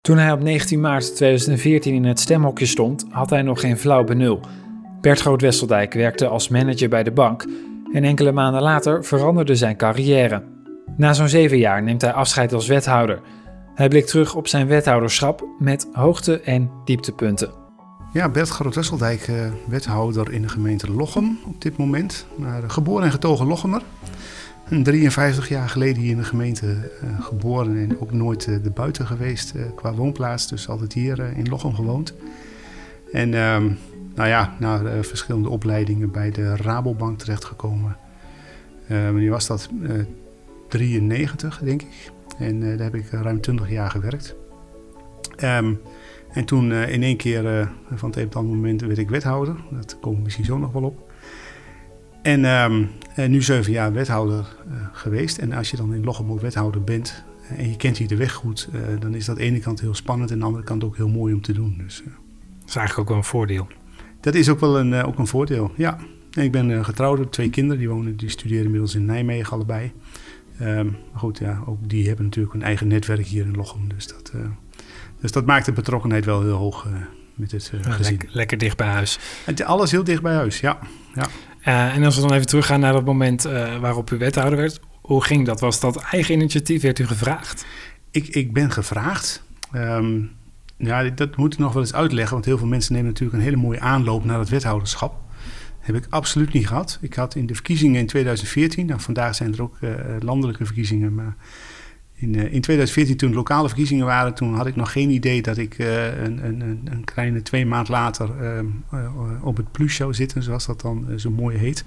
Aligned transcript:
Toen 0.00 0.18
hij 0.18 0.32
op 0.32 0.42
19 0.42 0.80
maart 0.80 1.16
2014 1.16 1.94
in 1.94 2.04
het 2.04 2.20
stemhokje 2.20 2.66
stond, 2.66 3.04
had 3.10 3.30
hij 3.30 3.42
nog 3.42 3.60
geen 3.60 3.78
flauw 3.78 4.04
benul. 4.04 4.40
Bert 5.00 5.20
Groot-Wesseldijk 5.20 5.92
werkte 5.92 6.26
als 6.26 6.48
manager 6.48 6.88
bij 6.88 7.02
de 7.02 7.10
bank 7.10 7.46
en 7.92 8.04
enkele 8.04 8.32
maanden 8.32 8.62
later 8.62 9.04
veranderde 9.04 9.54
zijn 9.54 9.76
carrière. 9.76 10.42
Na 10.96 11.12
zo'n 11.12 11.28
zeven 11.28 11.58
jaar 11.58 11.82
neemt 11.82 12.00
hij 12.00 12.12
afscheid 12.12 12.52
als 12.52 12.66
wethouder. 12.66 13.20
Hij 13.74 13.88
blikt 13.88 14.08
terug 14.08 14.34
op 14.34 14.48
zijn 14.48 14.66
wethouderschap 14.66 15.44
met 15.58 15.88
hoogte- 15.92 16.40
en 16.40 16.70
dieptepunten. 16.84 17.50
Ja, 18.12 18.28
Bert 18.28 18.48
Groot-Wesseldijk, 18.48 19.28
eh, 19.28 19.34
wethouder 19.68 20.32
in 20.32 20.42
de 20.42 20.48
gemeente 20.48 20.90
Lochem 20.90 21.38
op 21.46 21.62
dit 21.62 21.76
moment. 21.76 22.26
Maar 22.36 22.70
geboren 22.70 23.04
en 23.04 23.10
getogen 23.10 23.46
Lochemer. 23.46 23.82
En 24.70 24.82
53 24.82 25.48
jaar 25.48 25.68
geleden 25.68 26.02
hier 26.02 26.10
in 26.10 26.16
de 26.16 26.24
gemeente 26.24 26.66
uh, 26.66 27.20
geboren 27.20 27.76
en 27.76 28.00
ook 28.00 28.12
nooit 28.12 28.46
uh, 28.46 28.62
de 28.62 28.70
buiten 28.70 29.06
geweest 29.06 29.54
uh, 29.54 29.62
qua 29.74 29.94
woonplaats. 29.94 30.48
Dus 30.48 30.68
altijd 30.68 30.92
hier 30.92 31.18
in 31.36 31.48
Lochem 31.48 31.74
gewoond. 31.74 32.14
En 33.12 33.34
um, 33.34 33.78
nou 34.14 34.28
ja, 34.28 34.56
na 34.58 35.02
verschillende 35.02 35.48
opleidingen 35.48 36.10
bij 36.10 36.30
de 36.30 36.56
Rabobank 36.56 37.18
terechtgekomen. 37.18 37.96
wanneer 38.86 39.30
was 39.30 39.46
dat? 39.46 39.68
93, 40.68 41.60
denk 41.64 41.82
ik. 41.82 42.10
En 42.38 42.60
daar 42.60 42.78
heb 42.78 42.94
ik 42.94 43.10
ruim 43.10 43.40
20 43.40 43.70
jaar 43.70 43.90
gewerkt. 43.90 44.34
Um, 45.44 45.80
en 46.32 46.44
toen 46.44 46.72
in 46.72 47.02
één 47.02 47.16
keer, 47.16 47.70
van 47.94 48.08
het 48.08 48.18
een 48.18 48.24
op 48.24 48.28
het 48.28 48.36
andere 48.36 48.56
moment, 48.56 48.80
werd 48.80 48.98
ik 48.98 49.10
wethouder. 49.10 49.56
Dat 49.70 49.96
we 50.00 50.16
misschien 50.22 50.44
zo 50.44 50.58
nog 50.58 50.72
wel 50.72 50.82
op. 50.82 51.09
En 52.22 52.44
um, 52.44 52.88
nu 53.30 53.42
zeven 53.42 53.72
jaar 53.72 53.92
wethouder 53.92 54.56
uh, 54.68 54.74
geweest. 54.92 55.38
En 55.38 55.52
als 55.52 55.70
je 55.70 55.76
dan 55.76 55.94
in 55.94 56.04
Lochem 56.04 56.30
ook 56.30 56.40
wethouder 56.40 56.84
bent 56.84 57.24
uh, 57.42 57.58
en 57.58 57.68
je 57.68 57.76
kent 57.76 57.96
hier 57.96 58.08
de 58.08 58.16
weg 58.16 58.32
goed, 58.32 58.68
uh, 58.74 58.80
dan 59.00 59.14
is 59.14 59.24
dat 59.24 59.36
aan 59.36 59.42
de 59.42 59.48
ene 59.48 59.58
kant 59.58 59.80
heel 59.80 59.94
spannend 59.94 60.30
en 60.30 60.34
aan 60.34 60.40
de 60.40 60.46
andere 60.46 60.64
kant 60.64 60.84
ook 60.84 60.96
heel 60.96 61.08
mooi 61.08 61.34
om 61.34 61.42
te 61.42 61.52
doen. 61.52 61.80
Dus, 61.84 62.02
dat 62.04 62.68
is 62.68 62.76
eigenlijk 62.76 62.98
ook 62.98 63.08
wel 63.08 63.16
een 63.16 63.30
voordeel. 63.30 63.68
Dat 64.20 64.34
is 64.34 64.48
ook 64.48 64.60
wel 64.60 64.78
een, 64.78 64.94
ook 64.94 65.18
een 65.18 65.26
voordeel, 65.26 65.72
ja. 65.76 65.98
En 66.30 66.44
ik 66.44 66.52
ben 66.52 66.84
getrouwd, 66.84 67.32
twee 67.32 67.50
kinderen, 67.50 67.78
die, 67.78 67.88
wonen, 67.88 68.16
die 68.16 68.28
studeren 68.28 68.64
inmiddels 68.64 68.94
in 68.94 69.04
Nijmegen 69.04 69.52
allebei. 69.52 69.92
Um, 70.62 70.96
maar 71.10 71.20
goed, 71.20 71.38
ja, 71.38 71.62
ook 71.66 71.88
die 71.88 72.06
hebben 72.06 72.24
natuurlijk 72.24 72.54
een 72.54 72.62
eigen 72.62 72.88
netwerk 72.88 73.26
hier 73.26 73.44
in 73.44 73.54
Lochem. 73.54 73.88
Dus 73.88 74.06
dat, 74.06 74.32
dus 75.20 75.32
dat 75.32 75.46
maakt 75.46 75.66
de 75.66 75.72
betrokkenheid 75.72 76.24
wel 76.24 76.42
heel 76.42 76.56
hoog 76.56 76.86
met 77.34 77.52
het 77.52 77.72
gezin. 77.80 78.12
Lekker, 78.12 78.28
lekker, 78.32 78.58
dicht 78.58 78.76
bij 78.76 78.88
huis. 78.88 79.18
En 79.46 79.64
alles 79.64 79.90
heel 79.90 80.04
dicht 80.04 80.22
bij 80.22 80.34
huis, 80.34 80.60
ja. 80.60 80.78
ja. 81.14 81.26
Uh, 81.64 81.96
en 81.96 82.04
als 82.04 82.14
we 82.14 82.20
dan 82.20 82.32
even 82.32 82.46
teruggaan 82.46 82.80
naar 82.80 82.92
dat 82.92 83.04
moment 83.04 83.46
uh, 83.46 83.78
waarop 83.78 84.10
u 84.10 84.18
wethouder 84.18 84.58
werd, 84.58 84.80
hoe 85.00 85.24
ging 85.24 85.46
dat? 85.46 85.60
Was 85.60 85.80
dat 85.80 85.96
eigen 85.96 86.34
initiatief? 86.34 86.82
Werd 86.82 86.98
u 86.98 87.06
gevraagd? 87.06 87.66
Ik, 88.10 88.28
ik 88.28 88.52
ben 88.52 88.70
gevraagd. 88.70 89.42
Um, 89.74 90.30
ja, 90.76 91.02
dat 91.02 91.36
moet 91.36 91.52
ik 91.52 91.58
nog 91.58 91.72
wel 91.72 91.82
eens 91.82 91.94
uitleggen, 91.94 92.32
want 92.32 92.44
heel 92.44 92.58
veel 92.58 92.66
mensen 92.66 92.92
nemen 92.92 93.08
natuurlijk 93.08 93.38
een 93.38 93.44
hele 93.44 93.56
mooie 93.56 93.80
aanloop 93.80 94.24
naar 94.24 94.38
het 94.38 94.48
wethouderschap. 94.48 95.14
heb 95.80 95.96
ik 95.96 96.06
absoluut 96.10 96.52
niet 96.52 96.66
gehad. 96.66 96.98
Ik 97.00 97.14
had 97.14 97.34
in 97.34 97.46
de 97.46 97.54
verkiezingen 97.54 98.00
in 98.00 98.06
2014, 98.06 98.86
nou, 98.86 99.00
vandaag 99.00 99.34
zijn 99.34 99.52
er 99.52 99.62
ook 99.62 99.76
uh, 99.80 99.90
landelijke 100.18 100.64
verkiezingen, 100.64 101.14
maar 101.14 101.36
in, 102.20 102.34
uh, 102.34 102.52
in 102.52 102.60
2014, 102.60 103.16
toen 103.16 103.30
de 103.30 103.36
lokale 103.36 103.68
verkiezingen 103.68 104.06
waren, 104.06 104.34
toen 104.34 104.54
had 104.54 104.66
ik 104.66 104.76
nog 104.76 104.92
geen 104.92 105.10
idee 105.10 105.42
dat 105.42 105.56
ik 105.58 105.78
uh, 105.78 106.22
een, 106.22 106.44
een, 106.44 106.80
een, 106.84 107.04
kleine 107.04 107.42
twee 107.42 107.66
maand 107.66 107.88
later 107.88 108.30
uh, 108.92 109.44
op 109.44 109.56
het 109.56 109.72
plus 109.72 109.94
zou 109.94 110.14
zitten, 110.14 110.42
zoals 110.42 110.66
dat 110.66 110.80
dan 110.80 111.08
zo 111.16 111.30
mooi 111.30 111.56
heet. 111.56 111.84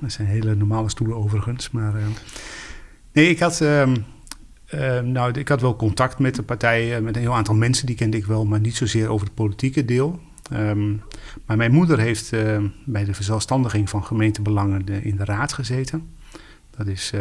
Dat 0.00 0.12
zijn 0.12 0.28
hele 0.28 0.54
normale 0.54 0.88
stoelen 0.88 1.16
overigens. 1.16 1.70
Maar 1.70 1.94
nee, 3.12 3.28
ik 3.28 3.38
had, 3.38 3.60
nou, 5.04 5.38
ik 5.38 5.48
had 5.48 5.60
wel 5.60 5.76
contact 5.76 6.18
met 6.18 6.34
de 6.34 6.42
partij, 6.42 7.00
met 7.00 7.16
een 7.16 7.22
heel 7.22 7.34
aantal 7.34 7.54
mensen, 7.54 7.86
die 7.86 7.96
kende 7.96 8.16
ik 8.16 8.26
wel, 8.26 8.44
maar 8.44 8.60
niet 8.60 8.76
zozeer 8.76 9.08
over 9.08 9.26
het 9.26 9.34
politieke 9.34 9.84
deel. 9.84 10.20
Maar 11.46 11.56
mijn 11.56 11.72
moeder 11.72 11.98
heeft 11.98 12.30
bij 12.84 13.04
de 13.04 13.14
verzelfstandiging 13.14 13.90
van 13.90 14.04
gemeentebelangen 14.04 14.84
de, 14.84 15.02
in 15.02 15.16
de 15.16 15.24
raad 15.24 15.52
gezeten. 15.52 16.08
Dat 16.70 16.86
is 16.86 17.12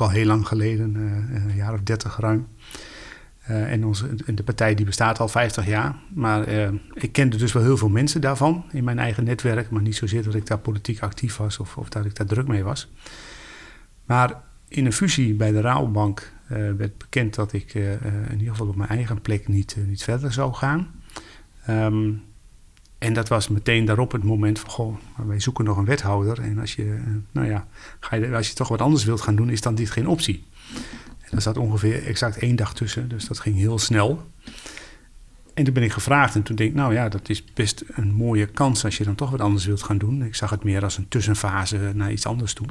al 0.00 0.10
heel 0.10 0.26
lang 0.26 0.46
geleden, 0.46 0.96
uh, 0.96 1.42
een 1.44 1.56
jaar 1.56 1.72
of 1.72 1.80
dertig 1.80 2.18
ruim. 2.18 2.46
Uh, 3.50 3.72
en 3.72 3.84
onze, 3.84 4.34
de 4.34 4.42
partij 4.42 4.74
die 4.74 4.86
bestaat 4.86 5.20
al 5.20 5.28
50 5.28 5.66
jaar. 5.66 5.94
Maar 6.14 6.48
ik 6.94 7.12
kende 7.12 7.36
dus 7.36 7.52
wel 7.52 7.62
heel 7.62 7.76
veel 7.76 7.88
mensen 7.88 8.20
daarvan 8.20 8.64
in 8.72 8.84
mijn 8.84 8.98
eigen 8.98 9.24
netwerk. 9.24 9.70
Maar 9.70 9.82
niet 9.82 9.96
zozeer 9.96 10.22
dat 10.22 10.34
ik 10.34 10.46
daar 10.46 10.58
politiek 10.58 11.00
actief 11.02 11.36
was 11.36 11.58
of, 11.58 11.76
of 11.76 11.88
dat 11.88 12.04
ik 12.04 12.14
daar 12.14 12.26
druk 12.26 12.48
mee 12.48 12.62
was. 12.62 12.92
Maar 14.04 14.42
in 14.68 14.86
een 14.86 14.92
fusie 14.92 15.34
bij 15.34 15.50
de 15.50 15.60
Rabobank 15.60 16.32
werd 16.48 16.98
bekend 16.98 17.34
dat 17.34 17.52
ik 17.52 17.74
in 17.74 18.38
ieder 18.38 18.48
geval 18.48 18.68
op 18.68 18.76
mijn 18.76 18.88
eigen 18.88 19.20
plek 19.20 19.48
niet, 19.48 19.76
niet 19.86 20.02
verder 20.02 20.32
zou 20.32 20.54
gaan. 20.54 20.90
Um, 21.68 22.22
en 23.00 23.12
dat 23.12 23.28
was 23.28 23.48
meteen 23.48 23.84
daarop 23.84 24.12
het 24.12 24.24
moment 24.24 24.58
van, 24.58 24.70
goh, 24.70 24.96
wij 25.26 25.40
zoeken 25.40 25.64
nog 25.64 25.76
een 25.76 25.84
wethouder. 25.84 26.40
En 26.40 26.58
als 26.58 26.74
je, 26.74 26.82
eh, 26.82 27.12
nou 27.32 27.48
ja, 27.48 27.66
ga 28.00 28.16
je, 28.16 28.34
als 28.34 28.48
je 28.48 28.54
toch 28.54 28.68
wat 28.68 28.80
anders 28.80 29.04
wilt 29.04 29.20
gaan 29.20 29.36
doen, 29.36 29.50
is 29.50 29.60
dan 29.60 29.74
dit 29.74 29.90
geen 29.90 30.08
optie. 30.08 30.44
En 31.20 31.28
daar 31.30 31.42
zat 31.42 31.56
ongeveer 31.56 32.06
exact 32.06 32.38
één 32.38 32.56
dag 32.56 32.74
tussen, 32.74 33.08
dus 33.08 33.26
dat 33.26 33.38
ging 33.38 33.56
heel 33.56 33.78
snel. 33.78 34.30
En 35.54 35.64
toen 35.64 35.74
ben 35.74 35.82
ik 35.82 35.92
gevraagd 35.92 36.34
en 36.34 36.42
toen 36.42 36.56
denk 36.56 36.70
ik, 36.70 36.76
nou 36.76 36.94
ja, 36.94 37.08
dat 37.08 37.28
is 37.28 37.44
best 37.44 37.84
een 37.88 38.14
mooie 38.14 38.46
kans 38.46 38.84
als 38.84 38.96
je 38.96 39.04
dan 39.04 39.14
toch 39.14 39.30
wat 39.30 39.40
anders 39.40 39.64
wilt 39.64 39.82
gaan 39.82 39.98
doen. 39.98 40.22
Ik 40.22 40.34
zag 40.34 40.50
het 40.50 40.64
meer 40.64 40.82
als 40.82 40.96
een 40.96 41.08
tussenfase 41.08 41.92
naar 41.94 42.12
iets 42.12 42.26
anders 42.26 42.54
toe. 42.54 42.66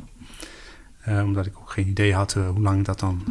Uh, 1.08 1.24
omdat 1.24 1.46
ik 1.46 1.58
ook 1.58 1.72
geen 1.72 1.88
idee 1.88 2.14
had 2.14 2.36
uh, 2.36 2.50
hoe 2.50 2.62
lang 2.62 2.86
dat 2.86 3.00
dan 3.00 3.24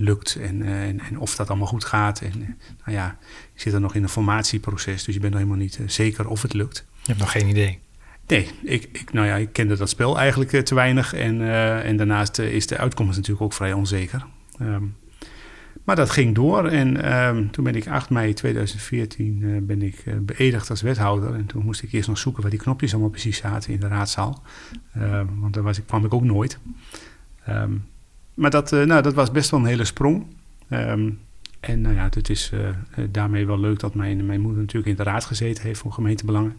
lukt 0.00 0.34
en, 0.34 0.60
uh, 0.60 0.82
en, 0.82 1.00
en, 1.00 1.18
of 1.18 1.36
dat 1.36 1.48
allemaal 1.48 1.66
goed 1.66 1.84
gaat. 1.84 2.20
En 2.20 2.40
uh, 2.40 2.48
nou 2.84 2.98
ja, 2.98 3.18
je 3.54 3.60
zit 3.60 3.72
er 3.72 3.80
nog 3.80 3.94
in 3.94 4.02
een 4.02 4.08
formatieproces, 4.08 5.04
dus 5.04 5.14
je 5.14 5.20
bent 5.20 5.32
nog 5.32 5.42
helemaal 5.42 5.62
niet 5.62 5.78
uh, 5.78 5.88
zeker 5.88 6.28
of 6.28 6.42
het 6.42 6.52
lukt. 6.52 6.84
Je 7.00 7.06
hebt 7.06 7.18
nog 7.18 7.30
geen 7.30 7.48
idee? 7.48 7.78
Nee, 8.26 8.48
ik, 8.62 8.88
ik, 8.92 9.12
nou 9.12 9.26
ja, 9.26 9.36
ik 9.36 9.52
kende 9.52 9.76
dat 9.76 9.88
spel 9.88 10.18
eigenlijk 10.18 10.64
te 10.64 10.74
weinig. 10.74 11.14
En, 11.14 11.50
en 11.82 11.96
daarnaast 11.96 12.38
is 12.38 12.66
de 12.66 12.76
uitkomst 12.76 13.16
natuurlijk 13.16 13.42
ook 13.42 13.52
vrij 13.52 13.72
onzeker. 13.72 14.26
Um, 14.60 14.96
maar 15.84 15.96
dat 15.96 16.10
ging 16.10 16.34
door 16.34 16.68
en 16.68 17.12
um, 17.12 17.50
toen 17.50 17.64
ben 17.64 17.74
ik 17.74 17.88
8 17.88 18.10
mei 18.10 18.32
2014 18.32 19.66
ben 19.66 19.82
ik 19.82 20.04
beëdigd 20.20 20.70
als 20.70 20.82
wethouder. 20.82 21.34
En 21.34 21.46
toen 21.46 21.64
moest 21.64 21.82
ik 21.82 21.92
eerst 21.92 22.08
nog 22.08 22.18
zoeken 22.18 22.42
waar 22.42 22.50
die 22.50 22.60
knopjes 22.60 22.92
allemaal 22.92 23.10
precies 23.10 23.36
zaten 23.36 23.72
in 23.72 23.80
de 23.80 23.88
raadzaal. 23.88 24.42
Ehm, 24.94 25.26
want 25.38 25.54
daar 25.54 25.62
was 25.62 25.78
ik, 25.78 25.86
kwam 25.86 26.04
ik 26.04 26.14
ook 26.14 26.24
nooit. 26.24 26.58
Um, 27.48 27.84
maar 28.34 28.50
dat, 28.50 28.72
uh, 28.72 28.84
nou, 28.84 29.02
dat 29.02 29.14
was 29.14 29.30
best 29.30 29.50
wel 29.50 29.60
een 29.60 29.66
hele 29.66 29.84
sprong. 29.84 30.26
Um, 30.70 31.20
en 31.60 31.80
nou 31.80 31.94
ja, 31.94 32.08
het 32.10 32.30
is 32.30 32.50
uh, 32.54 32.68
daarmee 33.10 33.46
wel 33.46 33.60
leuk 33.60 33.78
dat 33.78 33.94
mijn, 33.94 34.26
mijn 34.26 34.40
moeder 34.40 34.60
natuurlijk 34.60 34.90
in 34.90 34.96
de 34.96 35.10
raad 35.10 35.24
gezeten 35.24 35.64
heeft 35.64 35.80
voor 35.80 35.92
gemeentebelangen. 35.92 36.56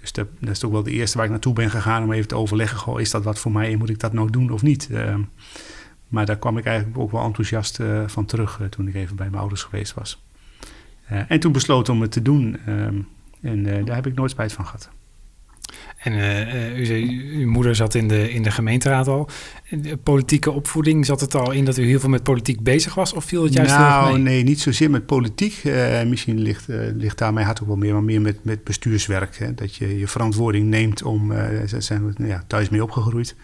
Dus 0.00 0.12
dat, 0.12 0.26
is 0.40 0.58
toch 0.58 0.70
wel 0.70 0.82
de 0.82 0.90
eerste 0.90 1.16
waar 1.16 1.26
ik 1.26 1.32
naartoe 1.32 1.54
ben 1.54 1.70
gegaan 1.70 2.02
om 2.02 2.12
even 2.12 2.28
te 2.28 2.36
overleggen: 2.36 3.00
is 3.00 3.10
dat 3.10 3.24
wat 3.24 3.38
voor 3.38 3.52
mij 3.52 3.72
en 3.72 3.78
moet 3.78 3.90
ik 3.90 4.00
dat 4.00 4.12
nou 4.12 4.30
doen 4.30 4.50
of 4.50 4.62
niet? 4.62 4.88
Um, 4.92 5.28
maar 6.08 6.26
daar 6.26 6.38
kwam 6.38 6.58
ik 6.58 6.64
eigenlijk 6.64 6.98
ook 6.98 7.10
wel 7.10 7.24
enthousiast 7.24 7.80
van 8.06 8.24
terug 8.24 8.60
toen 8.70 8.88
ik 8.88 8.94
even 8.94 9.16
bij 9.16 9.26
mijn 9.26 9.40
ouders 9.40 9.62
geweest 9.62 9.94
was. 9.94 10.24
en 11.06 11.40
toen 11.40 11.52
besloten 11.52 11.92
om 11.92 12.00
het 12.00 12.12
te 12.12 12.22
doen. 12.22 12.56
Um, 12.68 13.08
en 13.40 13.84
daar 13.84 13.94
heb 13.94 14.06
ik 14.06 14.14
nooit 14.14 14.30
spijt 14.30 14.52
van 14.52 14.64
gehad. 14.64 14.90
En 16.04 16.12
uh, 16.12 16.78
u 16.78 16.84
zei, 16.84 17.22
uw 17.32 17.50
moeder 17.50 17.76
zat 17.76 17.94
in 17.94 18.08
de, 18.08 18.30
in 18.30 18.42
de 18.42 18.50
gemeenteraad 18.50 19.08
al. 19.08 19.28
De 19.70 19.96
politieke 19.96 20.50
opvoeding, 20.50 21.06
zat 21.06 21.20
het 21.20 21.34
al 21.34 21.50
in 21.50 21.64
dat 21.64 21.76
u 21.76 21.86
heel 21.86 22.00
veel 22.00 22.08
met 22.08 22.22
politiek 22.22 22.62
bezig 22.62 22.94
was? 22.94 23.12
Of 23.12 23.24
viel 23.24 23.44
het 23.44 23.52
juist 23.52 23.76
nou, 23.76 24.12
mee? 24.12 24.22
nee, 24.22 24.42
niet 24.42 24.60
zozeer 24.60 24.90
met 24.90 25.06
politiek. 25.06 25.64
Uh, 25.64 26.02
misschien 26.02 26.40
ligt, 26.40 26.68
uh, 26.68 26.76
ligt 26.94 27.18
daar 27.18 27.32
mijn 27.32 27.46
hart 27.46 27.60
ook 27.60 27.66
wel 27.66 27.76
meer, 27.76 27.92
maar 27.92 28.02
meer 28.02 28.20
met, 28.20 28.44
met 28.44 28.64
bestuurswerk. 28.64 29.36
Hè? 29.36 29.54
Dat 29.54 29.74
je 29.74 29.98
je 29.98 30.08
verantwoording 30.08 30.66
neemt 30.66 31.02
om, 31.02 31.28
daar 31.28 31.82
zijn 31.82 32.06
we 32.06 32.12
nou 32.16 32.30
ja, 32.30 32.44
thuis 32.46 32.68
mee 32.68 32.82
opgegroeid. 32.82 33.36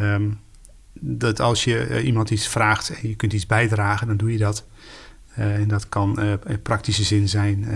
Um, 0.00 0.38
dat 1.00 1.40
als 1.40 1.64
je 1.64 2.02
iemand 2.02 2.30
iets 2.30 2.48
vraagt 2.48 2.90
en 3.02 3.08
je 3.08 3.14
kunt 3.14 3.32
iets 3.32 3.46
bijdragen, 3.46 4.06
dan 4.06 4.16
doe 4.16 4.32
je 4.32 4.38
dat. 4.38 4.66
Uh, 5.38 5.54
en 5.54 5.68
dat 5.68 5.88
kan 5.88 6.20
in 6.46 6.62
praktische 6.62 7.04
zin 7.04 7.28
zijn, 7.28 7.66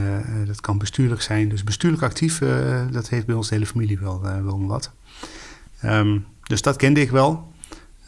dat 0.47 0.61
kan 0.61 0.79
bestuurlijk 0.79 1.23
zijn. 1.23 1.49
Dus 1.49 1.65
bestuurlijk 1.65 2.03
actief, 2.03 2.39
dat 2.91 3.09
heeft 3.09 3.27
bij 3.27 3.35
ons 3.35 3.49
de 3.49 3.55
hele 3.55 3.67
familie 3.67 3.99
wel, 3.99 4.23
wel 4.23 4.67
wat. 4.67 4.93
Um, 5.85 6.27
dus 6.43 6.63
dat 6.63 6.77
kende 6.77 7.01
ik 7.01 7.11
wel. 7.11 7.53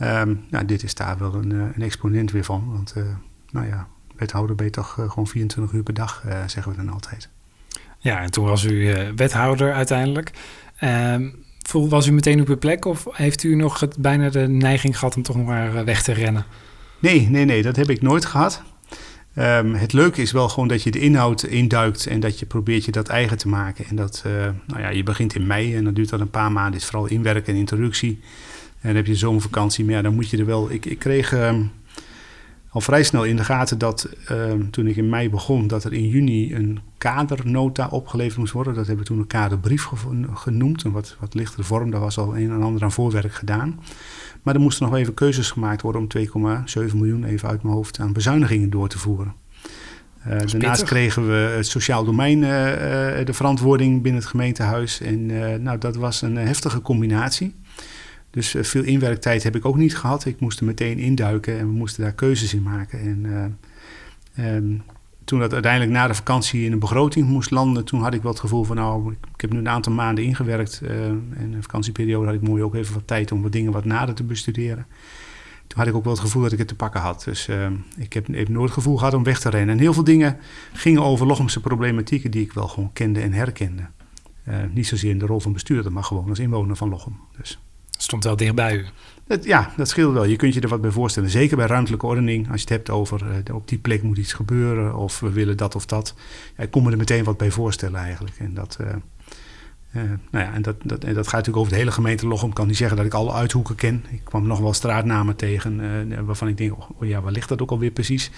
Um, 0.01 0.45
nou, 0.51 0.65
dit 0.65 0.83
is 0.83 0.95
daar 0.95 1.19
wel 1.19 1.35
een, 1.35 1.51
een 1.51 1.83
exponent 1.83 2.31
weer 2.31 2.45
van. 2.45 2.73
Want 2.73 2.95
nou 3.51 3.67
ja, 3.67 3.87
wethouder 4.17 4.57
ben 4.57 4.65
je 4.65 4.73
toch 4.73 4.93
gewoon 4.93 5.27
24 5.27 5.75
uur 5.75 5.83
per 5.83 5.95
dag, 5.95 6.25
zeggen 6.47 6.73
we 6.73 6.79
dan 6.85 6.93
altijd. 6.93 7.29
Ja, 7.99 8.21
en 8.21 8.31
toen 8.31 8.45
was 8.45 8.65
u 8.65 8.95
wethouder 9.17 9.73
uiteindelijk. 9.73 10.33
Um, 10.81 11.45
was 11.71 12.07
u 12.07 12.13
meteen 12.13 12.41
op 12.41 12.49
uw 12.49 12.59
plek 12.59 12.85
of 12.85 13.07
heeft 13.11 13.43
u 13.43 13.55
nog 13.55 13.81
het, 13.81 13.97
bijna 13.99 14.29
de 14.29 14.49
neiging 14.49 14.99
gehad 14.99 15.17
om 15.17 15.23
toch 15.23 15.37
nog 15.37 15.47
maar 15.47 15.85
weg 15.85 16.03
te 16.03 16.13
rennen? 16.13 16.45
Nee, 16.99 17.29
nee, 17.29 17.45
nee, 17.45 17.63
dat 17.63 17.77
heb 17.77 17.91
ik 17.91 18.03
nooit 18.03 18.25
gehad. 18.25 18.63
Um, 19.39 19.75
het 19.75 19.93
leuke 19.93 20.23
is 20.23 20.33
wel 20.33 20.49
gewoon 20.49 20.69
dat 20.69 20.83
je 20.83 20.91
de 20.91 20.99
inhoud 20.99 21.43
induikt 21.43 22.07
en 22.07 22.21
dat 22.21 22.39
je 22.39 22.47
probeert 22.47 22.85
je 22.85 22.93
dat 22.93 23.09
eigen 23.09 23.39
te 23.39 23.49
maken. 23.49 23.85
En 23.85 23.97
dat, 23.97 24.23
uh, 24.27 24.33
nou 24.67 24.81
ja, 24.81 24.89
je 24.89 25.03
begint 25.03 25.35
in 25.35 25.47
mei 25.47 25.77
en 25.77 25.85
dan 25.85 25.95
duurt 25.95 26.09
dat 26.09 26.21
een 26.21 26.31
paar 26.31 26.53
maanden. 26.53 26.81
is 26.81 26.87
vooral 26.87 27.07
inwerken 27.07 27.53
en 27.53 27.59
introductie. 27.59 28.21
En 28.81 28.89
dan 28.89 28.97
heb 28.97 29.07
je 29.07 29.15
zomervakantie, 29.15 29.85
maar 29.85 30.03
dan 30.03 30.15
moet 30.15 30.31
je 30.31 30.37
er 30.37 30.47
wel... 30.47 30.71
Ik, 30.71 30.87
ik 30.87 30.99
kreeg 30.99 31.33
um, 31.33 31.71
al 32.73 32.81
vrij 32.81 33.03
snel 33.03 33.25
in 33.25 33.37
de 33.37 33.45
gaten 33.45 33.79
dat 33.79 34.09
ehm, 34.27 34.71
toen 34.71 34.87
ik 34.87 34.97
in 34.97 35.09
mei 35.09 35.31
begon, 35.31 35.67
dat 35.67 35.85
er 35.85 35.93
in 35.93 36.09
juni 36.09 36.55
een 36.55 36.81
kadernota 36.99 37.89
opgeleverd 37.89 38.39
moest 38.39 38.53
worden. 38.53 38.75
Dat 38.75 38.87
hebben 38.87 39.05
we 39.05 39.11
toen 39.11 39.21
een 39.21 39.27
kaderbrief 39.27 39.89
genoemd, 40.35 40.85
een 40.85 40.93
wat, 40.93 41.17
wat 41.21 41.35
lichtere 41.35 41.63
vorm. 41.63 41.91
Daar 41.91 42.01
was 42.01 42.19
al 42.19 42.37
een 42.37 42.51
en 42.51 42.63
ander 42.63 42.83
aan 42.83 42.93
voorwerk 42.93 43.35
gedaan. 43.35 43.81
Maar 44.43 44.55
er 44.55 44.61
moesten 44.61 44.87
nog 44.87 44.97
even 44.97 45.15
keuzes 45.15 45.51
gemaakt 45.51 45.83
worden 45.83 46.01
om 46.01 46.09
2,7 46.89 46.95
miljoen 46.95 47.25
even 47.25 47.49
uit 47.49 47.63
mijn 47.63 47.75
hoofd 47.75 48.01
aan 48.01 48.13
bezuinigingen 48.13 48.71
door 48.71 48.89
te 48.89 48.99
voeren. 48.99 49.35
Uh, 50.29 50.39
daarnaast 50.39 50.83
kregen 50.83 51.27
we 51.27 51.35
het 51.57 51.67
sociaal 51.67 52.05
domein 52.05 52.39
uh, 52.39 52.47
de 53.25 53.33
verantwoording 53.33 54.03
binnen 54.03 54.21
het 54.21 54.31
gemeentehuis. 54.31 55.01
En 55.01 55.27
nou, 55.63 55.79
dat 55.79 55.97
was 55.97 56.23
een 56.23 56.37
heftige 56.37 56.81
combinatie. 56.81 57.55
Dus 58.31 58.55
veel 58.61 58.83
inwerktijd 58.83 59.43
heb 59.43 59.57
ik 59.57 59.65
ook 59.65 59.77
niet 59.77 59.97
gehad. 59.97 60.25
Ik 60.25 60.41
moest 60.41 60.61
er 60.61 60.67
meteen 60.67 60.99
induiken 60.99 61.59
en 61.59 61.67
we 61.67 61.73
moesten 61.73 62.03
daar 62.03 62.13
keuzes 62.13 62.55
in 62.55 62.63
maken. 62.63 63.01
En 63.01 63.59
um, 64.39 64.83
toen 65.25 65.39
dat 65.39 65.53
uiteindelijk 65.53 65.93
na 65.93 66.07
de 66.07 66.15
vakantie 66.15 66.65
in 66.65 66.73
een 66.73 66.79
begroting 66.79 67.27
moest 67.29 67.51
landen, 67.51 67.85
toen 67.85 68.03
had 68.03 68.15
ik 68.15 68.23
wel 68.23 68.31
het 68.31 68.41
gevoel 68.41 68.65
van 68.65 68.77
nou, 68.77 69.13
ik 69.35 69.41
heb 69.41 69.53
nu 69.53 69.59
een 69.59 69.69
aantal 69.69 69.93
maanden 69.93 70.25
ingewerkt. 70.25 70.81
Uh, 70.83 71.07
en 71.07 71.51
de 71.51 71.63
vakantieperiode 71.63 72.27
had 72.27 72.35
ik 72.35 72.49
mooi 72.49 72.63
ook 72.63 72.75
even 72.75 72.95
wat 72.95 73.07
tijd 73.07 73.33
om 73.33 73.43
wat 73.43 73.53
dingen 73.53 73.73
wat 73.73 73.85
nader 73.85 74.15
te 74.15 74.25
bestuderen. 74.25 74.87
Toen 75.67 75.79
had 75.79 75.87
ik 75.87 75.95
ook 75.95 76.05
wel 76.05 76.13
het 76.13 76.23
gevoel 76.23 76.43
dat 76.43 76.53
ik 76.53 76.59
het 76.59 76.69
te 76.69 76.75
pakken 76.75 77.01
had. 77.01 77.23
Dus 77.25 77.49
uh, 77.49 77.67
ik 77.97 78.13
heb, 78.13 78.27
heb, 78.27 78.49
nooit 78.49 78.65
het 78.65 78.73
gevoel 78.73 78.97
gehad 78.97 79.15
om 79.15 79.23
weg 79.23 79.41
te 79.41 79.51
rennen. 79.51 79.75
En 79.75 79.81
heel 79.81 79.93
veel 79.93 80.05
dingen 80.05 80.39
gingen 80.73 81.03
over 81.03 81.27
Lochemse 81.27 81.61
problematieken 81.61 82.31
die 82.31 82.43
ik 82.43 82.53
wel 82.53 82.69
gewoon 82.69 82.93
kende 82.93 83.21
en 83.21 83.33
herkende. 83.33 83.83
Uh, 84.49 84.55
niet 84.73 84.87
zozeer 84.87 85.11
in 85.11 85.19
de 85.19 85.27
rol 85.27 85.41
van 85.41 85.53
bestuurder, 85.53 85.93
maar 85.93 86.05
gewoon 86.05 86.29
als 86.29 86.39
inwoner 86.39 86.77
van 86.77 86.89
Lochem. 86.89 87.17
Dus. 87.37 87.59
Stond 88.13 88.25
wel 88.25 88.37
dichtbij 88.37 88.77
u 88.77 88.85
ja, 89.41 89.73
dat 89.77 89.89
scheelt 89.89 90.13
wel. 90.13 90.25
Je 90.25 90.37
kunt 90.37 90.55
je 90.55 90.61
er 90.61 90.69
wat 90.69 90.81
bij 90.81 90.91
voorstellen. 90.91 91.31
Zeker 91.31 91.57
bij 91.57 91.67
ruimtelijke 91.67 92.07
ordening. 92.07 92.51
Als 92.51 92.57
je 92.57 92.61
het 92.61 92.69
hebt 92.69 92.91
over 92.91 93.21
uh, 93.49 93.55
op 93.55 93.69
die 93.69 93.79
plek 93.79 94.03
moet 94.03 94.19
iets 94.19 94.33
gebeuren 94.33 94.97
of 94.97 95.21
we 95.21 95.31
willen 95.31 95.57
dat 95.57 95.75
of 95.75 95.87
dat. 95.87 96.15
Ja, 96.57 96.63
ik 96.63 96.71
er 96.93 96.97
meteen 96.97 97.25
wat 97.25 97.37
bij 97.37 97.51
voorstellen 97.51 98.01
eigenlijk. 98.01 98.37
En 98.39 98.55
dat, 98.55 98.79
uh, 98.81 98.87
uh, 99.97 100.03
nou 100.03 100.45
ja, 100.45 100.53
en 100.53 100.63
dat, 100.63 100.77
dat, 100.83 101.05
en 101.05 101.15
dat 101.15 101.25
gaat 101.25 101.33
natuurlijk 101.33 101.57
over 101.57 101.73
de 101.73 101.79
hele 101.79 101.91
gemeente 101.91 102.27
Lochem. 102.27 102.49
Ik 102.49 102.55
kan 102.55 102.67
niet 102.67 102.77
zeggen 102.77 102.97
dat 102.97 103.07
ik 103.07 103.15
alle 103.15 103.33
uithoeken 103.33 103.75
ken. 103.75 104.05
Ik 104.11 104.21
kwam 104.25 104.47
nog 104.47 104.59
wel 104.59 104.73
straatnamen 104.73 105.37
tegen 105.37 106.25
waarvan 106.27 106.49
ik 106.49 106.57
denk, 106.57 106.73
oh, 106.73 107.09
ja, 107.09 107.21
waar 107.21 107.33
ligt 107.33 107.49
dat 107.49 107.63
ook 107.63 107.71
alweer 107.71 107.91
precies? 107.91 108.31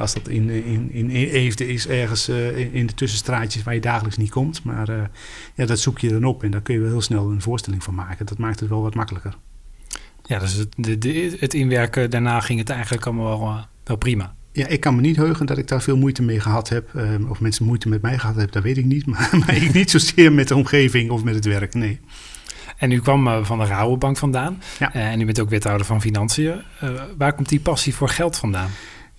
als 0.00 0.14
dat 0.14 0.28
in, 0.28 0.50
in, 0.50 0.90
in 0.90 1.10
Eefde 1.10 1.68
is, 1.68 1.88
ergens 1.88 2.28
in, 2.72 2.86
de 2.86 2.94
tussenstraatjes 2.94 3.62
waar 3.62 3.74
je 3.74 3.80
dagelijks 3.80 4.16
niet 4.16 4.30
komt. 4.30 4.64
Maar 4.64 5.10
ja, 5.54 5.66
dat 5.66 5.78
zoek 5.78 5.98
je 5.98 6.08
dan 6.08 6.24
op 6.24 6.42
en 6.42 6.50
daar 6.50 6.60
kun 6.60 6.74
je 6.74 6.80
wel 6.80 6.90
heel 6.90 7.00
snel 7.00 7.30
een 7.30 7.42
voorstelling 7.42 7.84
van 7.84 7.94
maken. 7.94 8.26
Dat 8.26 8.38
maakt 8.38 8.60
het 8.60 8.68
wel 8.68 8.82
wat 8.82 8.94
makkelijker. 8.94 9.36
Ja, 10.30 10.38
dus 10.38 10.52
het, 10.52 10.74
het 11.40 11.54
inwerken, 11.54 12.10
daarna 12.10 12.40
ging 12.40 12.58
het 12.58 12.70
eigenlijk 12.70 13.06
allemaal 13.06 13.38
wel, 13.38 13.48
eh, 13.48 13.62
wel 13.84 13.96
prima. 13.96 14.34
Ja, 14.52 14.66
ik 14.66 14.80
kan 14.80 14.94
me 14.94 15.00
niet 15.00 15.16
heugen 15.16 15.46
dat 15.46 15.58
ik 15.58 15.68
daar 15.68 15.82
veel 15.82 15.96
moeite 15.96 16.22
mee 16.22 16.40
gehad 16.40 16.68
heb. 16.68 16.94
Ehm, 16.94 17.24
of 17.24 17.40
mensen 17.40 17.64
moeite 17.64 17.88
met 17.88 18.02
mij 18.02 18.18
gehad 18.18 18.34
hebben, 18.34 18.52
dat 18.52 18.62
weet 18.62 18.76
ik 18.76 18.84
niet. 18.84 19.06
Maar, 19.10 19.30
maar 19.38 19.56
ik 19.56 19.72
niet 19.72 19.90
zozeer 19.90 20.32
met 20.32 20.48
de 20.48 20.56
omgeving 20.56 21.10
of 21.10 21.24
met 21.24 21.34
het 21.34 21.44
werk, 21.44 21.74
nee. 21.74 22.00
En 22.76 22.90
u 22.90 23.00
kwam 23.00 23.26
uh, 23.26 23.44
van 23.44 23.58
de 23.58 23.64
Rabobank 23.64 24.16
vandaan. 24.16 24.62
Ja. 24.78 24.94
Uh, 24.96 25.10
en 25.10 25.20
u 25.20 25.24
bent 25.24 25.40
ook 25.40 25.48
wethouder 25.48 25.86
van 25.86 26.00
Financiën. 26.00 26.62
waar 27.16 27.32
komt 27.32 27.48
die 27.48 27.60
passie 27.60 27.94
voor 27.94 28.08
geld 28.08 28.36
vandaan? 28.36 28.70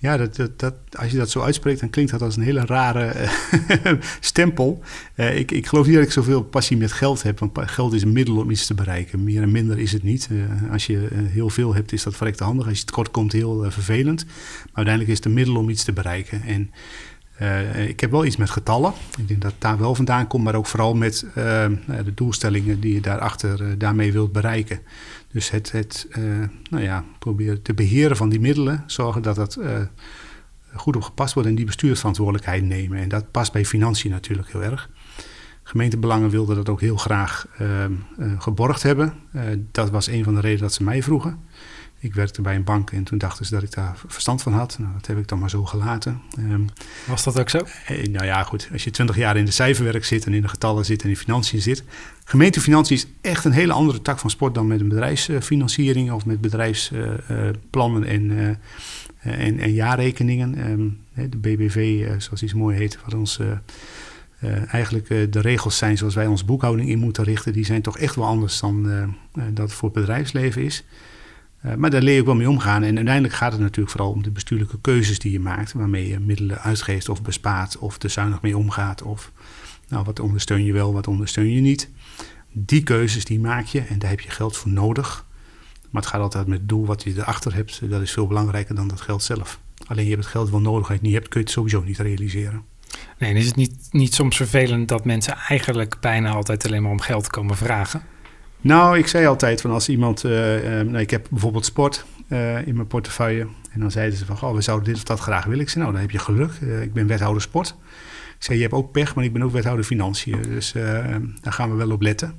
Ja, 0.01 0.18
dat, 0.18 0.50
dat, 0.57 0.74
als 0.92 1.12
je 1.12 1.18
dat 1.18 1.30
zo 1.30 1.42
uitspreekt, 1.42 1.80
dan 1.80 1.89
klinkt 1.89 2.12
dat 2.12 2.21
als 2.21 2.36
een 2.36 2.44
hele 2.44 2.65
rare 2.65 3.06
eh, 3.06 3.94
stempel. 4.19 4.81
Uh, 5.15 5.38
ik, 5.38 5.51
ik 5.51 5.68
geloof 5.68 5.86
niet 5.86 5.95
dat 5.95 6.03
ik 6.03 6.12
zoveel 6.12 6.44
passie 6.44 6.77
met 6.77 6.92
geld 6.92 7.24
heb, 7.24 7.39
want 7.39 7.51
geld 7.62 7.94
is 7.94 8.01
een 8.01 8.12
middel 8.12 8.38
om 8.38 8.50
iets 8.50 8.65
te 8.65 8.74
bereiken. 8.74 9.24
Meer 9.24 9.42
en 9.42 9.51
minder 9.51 9.80
is 9.80 9.92
het 9.92 10.03
niet. 10.03 10.27
Uh, 10.31 10.71
als 10.71 10.86
je 10.86 11.07
heel 11.13 11.50
veel 11.50 11.75
hebt, 11.75 11.92
is 11.92 12.03
dat 12.03 12.15
verrekte 12.15 12.44
handig. 12.44 12.68
Als 12.68 12.80
je 12.80 12.86
tekort 12.86 13.12
komt, 13.12 13.31
heel 13.31 13.71
vervelend. 13.71 14.25
Maar 14.25 14.71
uiteindelijk 14.74 15.09
is 15.09 15.18
het 15.18 15.25
een 15.25 15.33
middel 15.33 15.56
om 15.56 15.69
iets 15.69 15.83
te 15.83 15.94
bereiken. 15.94 16.42
En 16.44 16.71
ik 17.88 18.00
heb 18.00 18.12
wel 18.12 18.25
iets 18.25 18.38
met 18.38 18.50
getallen. 18.50 18.94
Ik 19.18 19.27
denk 19.27 19.42
dat 19.42 19.51
het 19.51 19.62
daar 19.62 19.80
wel 19.80 19.95
vandaan 19.95 20.27
komt, 20.27 20.44
maar 20.44 20.56
ook 20.56 20.68
vooral 20.68 20.95
met 20.95 21.25
de 21.33 22.12
doelstellingen 22.15 22.80
die 22.80 22.94
je 22.94 23.01
daarachter 23.01 23.77
daarmee 23.77 24.13
wilt 24.13 24.31
bereiken. 24.31 24.80
Dus 25.31 25.50
het, 25.50 25.72
het 25.72 26.07
uh, 26.18 26.48
nou 26.69 26.83
ja, 26.83 27.06
proberen 27.19 27.62
te 27.62 27.74
beheren 27.74 28.18
van 28.18 28.30
die 28.30 28.39
middelen, 28.39 28.83
zorgen 28.88 29.22
dat 29.22 29.36
dat 29.36 29.57
uh, 29.60 29.80
goed 30.74 30.95
op 30.95 31.01
gepast 31.01 31.33
wordt 31.33 31.50
en 31.50 31.56
die 31.56 31.66
bestuursverantwoordelijkheid 31.66 32.63
nemen. 32.63 33.00
En 33.00 33.10
dat 33.10 33.31
past 33.31 33.51
bij 33.51 33.66
financiën 33.66 34.12
natuurlijk 34.12 34.51
heel 34.51 34.63
erg. 34.63 34.89
Gemeentebelangen 35.63 36.30
wilden 36.30 36.56
dat 36.56 36.69
ook 36.69 36.81
heel 36.81 36.98
graag 36.98 37.48
uh, 37.62 37.86
geborgd 38.38 38.83
hebben. 38.83 39.13
dat 39.72 39.89
was 39.89 40.07
een 40.07 40.24
van 40.24 40.33
de 40.33 40.39
redenen 40.39 40.62
dat 40.62 40.74
ze 40.74 40.83
mij 40.83 41.04
vroegen. 41.04 41.39
Ik 42.03 42.13
werkte 42.13 42.42
bij 42.42 42.56
een 42.56 42.63
bank 42.63 42.92
en 42.92 43.03
toen 43.03 43.18
dachten 43.18 43.45
ze 43.45 43.53
dat 43.53 43.63
ik 43.63 43.74
daar 43.74 43.98
verstand 44.07 44.42
van 44.42 44.53
had. 44.53 44.77
Nou, 44.80 44.94
dat 44.94 45.07
heb 45.07 45.18
ik 45.18 45.27
dan 45.27 45.39
maar 45.39 45.50
zo 45.50 45.65
gelaten. 45.65 46.21
Um, 46.39 46.69
Was 47.07 47.24
dat 47.24 47.39
ook 47.39 47.50
zo? 47.50 47.57
Eh, 47.86 48.07
nou 48.07 48.25
ja, 48.25 48.44
goed. 48.44 48.69
Als 48.71 48.83
je 48.83 48.92
twintig 48.92 49.15
jaar 49.15 49.38
in 49.38 49.45
de 49.45 49.51
cijferwerk 49.51 50.06
zit 50.06 50.25
en 50.25 50.33
in 50.33 50.42
de 50.42 50.48
getallen 50.48 50.86
zit 50.86 51.03
en 51.03 51.09
in 51.09 51.18
financiën 51.18 51.62
zit. 51.62 51.83
Gemeentefinanciën 52.24 52.95
is 52.95 53.07
echt 53.21 53.45
een 53.45 53.51
hele 53.51 53.74
andere 53.74 54.01
tak 54.01 54.19
van 54.19 54.30
sport 54.30 54.53
dan 54.53 54.68
met 54.68 54.80
een 54.80 54.88
bedrijfsfinanciering 54.88 56.12
of 56.12 56.25
met 56.25 56.42
bedrijfsplannen 56.42 58.04
en, 58.04 58.31
uh, 58.31 58.47
en, 59.19 59.59
en, 59.59 59.74
jaarrekeningen. 59.74 60.69
Um, 60.69 61.00
de 61.13 61.38
BBV, 61.38 62.07
zoals 62.18 62.44
iets 62.44 62.54
mooi 62.54 62.77
heet, 62.77 62.97
wat 63.04 63.13
ons. 63.13 63.39
eigenlijk 64.68 65.07
de 65.07 65.42
regels 65.42 65.77
zijn 65.77 65.97
zoals 65.97 66.15
wij 66.15 66.27
onze 66.27 66.45
boekhouding 66.45 66.89
in 66.89 67.00
moeten 67.00 67.24
richten, 67.24 67.54
die 67.54 67.65
zijn 67.65 67.81
toch 67.81 67.97
echt 67.97 68.15
wel 68.15 68.25
anders 68.25 68.59
dan 68.59 68.83
dat 69.33 69.65
het 69.69 69.74
voor 69.74 69.89
het 69.89 70.00
bedrijfsleven 70.00 70.63
is. 70.63 70.83
Uh, 71.66 71.74
maar 71.74 71.90
daar 71.90 72.02
leer 72.02 72.13
je 72.13 72.19
ook 72.19 72.25
wel 72.25 72.36
mee 72.36 72.50
omgaan. 72.50 72.84
En 72.84 72.96
uiteindelijk 72.96 73.34
gaat 73.34 73.52
het 73.52 73.62
natuurlijk 73.62 73.92
vooral 73.92 74.12
om 74.12 74.24
de 74.24 74.31
bestuurlijke 74.31 74.81
keuzes 74.81 75.19
die 75.19 75.31
je 75.31 75.40
maakt. 75.40 75.74
Waarmee 75.74 76.08
je 76.08 76.19
middelen 76.19 76.62
uitgeeft 76.62 77.10
of 77.10 77.22
bespaart 77.22 77.78
of 77.78 78.04
er 78.04 78.10
zuinig 78.10 78.42
mee 78.42 78.58
omgaat. 78.58 79.02
Of 79.02 79.31
nou, 79.88 80.04
wat 80.04 80.19
ondersteun 80.19 80.66
je 80.66 80.74
wel, 80.74 80.94
wat 80.94 81.08
ondersteun 81.08 81.52
je 81.52 81.62
niet. 81.62 81.90
Die 82.52 82.84
keuzes 82.84 83.25
die 83.25 83.40
maak 83.40 83.66
je 83.66 83.81
en 83.81 84.00
daar 84.00 84.10
heb 84.10 84.19
je 84.19 84.30
geld 84.30 84.58
voor 84.58 84.72
nodig. 84.72 85.25
Maar 85.90 86.02
het 86.02 86.12
gaat 86.12 86.22
altijd 86.22 86.48
met 86.48 86.60
het 86.60 86.69
doel 86.69 86.86
wat 86.86 87.04
je 87.04 87.13
erachter 87.18 87.54
hebt. 87.54 87.90
Dat 87.90 88.02
is 88.02 88.12
veel 88.12 88.28
belangrijker 88.28 88.75
dan 88.75 88.88
dat 88.88 89.02
geld 89.02 89.24
zelf. 89.24 89.60
Alleen 89.88 90.04
je 90.04 90.12
hebt 90.12 90.24
het 90.24 90.31
geld 90.31 90.50
wel 90.50 90.62
nodig. 90.62 90.80
Als 90.80 90.88
je 90.88 90.94
het 90.94 91.04
niet 91.04 91.14
hebt, 91.14 91.28
kun 91.28 91.40
je 91.40 91.46
het 91.46 91.56
sowieso 91.56 91.81
niet 91.84 91.98
realiseren. 91.98 92.64
Nee, 93.18 93.30
en 93.30 93.36
is 93.36 93.46
het 93.46 93.56
niet, 93.56 93.88
niet 93.92 94.14
soms 94.14 94.36
vervelend 94.36 94.88
dat 94.88 95.06
mensen 95.06 95.38
eigenlijk 95.48 96.00
bijna 96.00 96.31
altijd 96.31 96.66
alleen 96.66 96.81
maar 96.81 96.92
om 96.92 97.00
geld 97.00 97.28
komen 97.28 97.57
vragen? 97.57 98.02
Nou, 98.62 98.98
ik 98.98 99.08
zei 99.08 99.25
altijd 99.25 99.62
van 99.62 99.72
als 99.72 99.90
iemand... 99.90 100.24
Uh, 100.24 100.31
nou, 100.31 100.98
ik 100.98 101.10
heb 101.10 101.28
bijvoorbeeld 101.30 101.66
sport 101.66 102.06
uh, 102.28 102.68
in 102.68 102.75
mijn 102.75 102.88
portefeuille. 102.88 103.48
En 103.72 103.80
dan 103.80 103.92
zeiden 103.92 104.18
ze 104.18 104.25
van, 104.25 104.42
oh, 104.42 104.56
we 104.56 104.62
zouden 104.62 104.88
dit 104.88 104.96
of 104.96 105.04
dat 105.04 105.19
graag 105.19 105.46
willen. 105.46 105.62
Ik 105.62 105.69
zei, 105.69 105.84
nou, 105.84 105.96
dan 105.96 106.02
heb 106.02 106.12
je 106.12 106.19
geluk. 106.19 106.52
ik 106.81 106.94
ben 106.94 107.08
wethouder 107.08 107.42
sport. 107.42 107.75
Ik 108.38 108.44
zei, 108.47 108.57
je 108.57 108.64
hebt 108.64 108.76
ook 108.76 108.92
pech, 108.92 109.16
maar 109.16 109.24
ik 109.24 109.33
ben 109.33 109.44
ook 109.44 109.52
wethouder 109.52 109.85
financiën. 109.85 110.42
Dus 110.42 110.71
daar 111.42 111.54
gaan 111.54 111.69
we 111.69 111.76
wel 111.76 111.92
op 111.92 112.02
letten. 112.02 112.35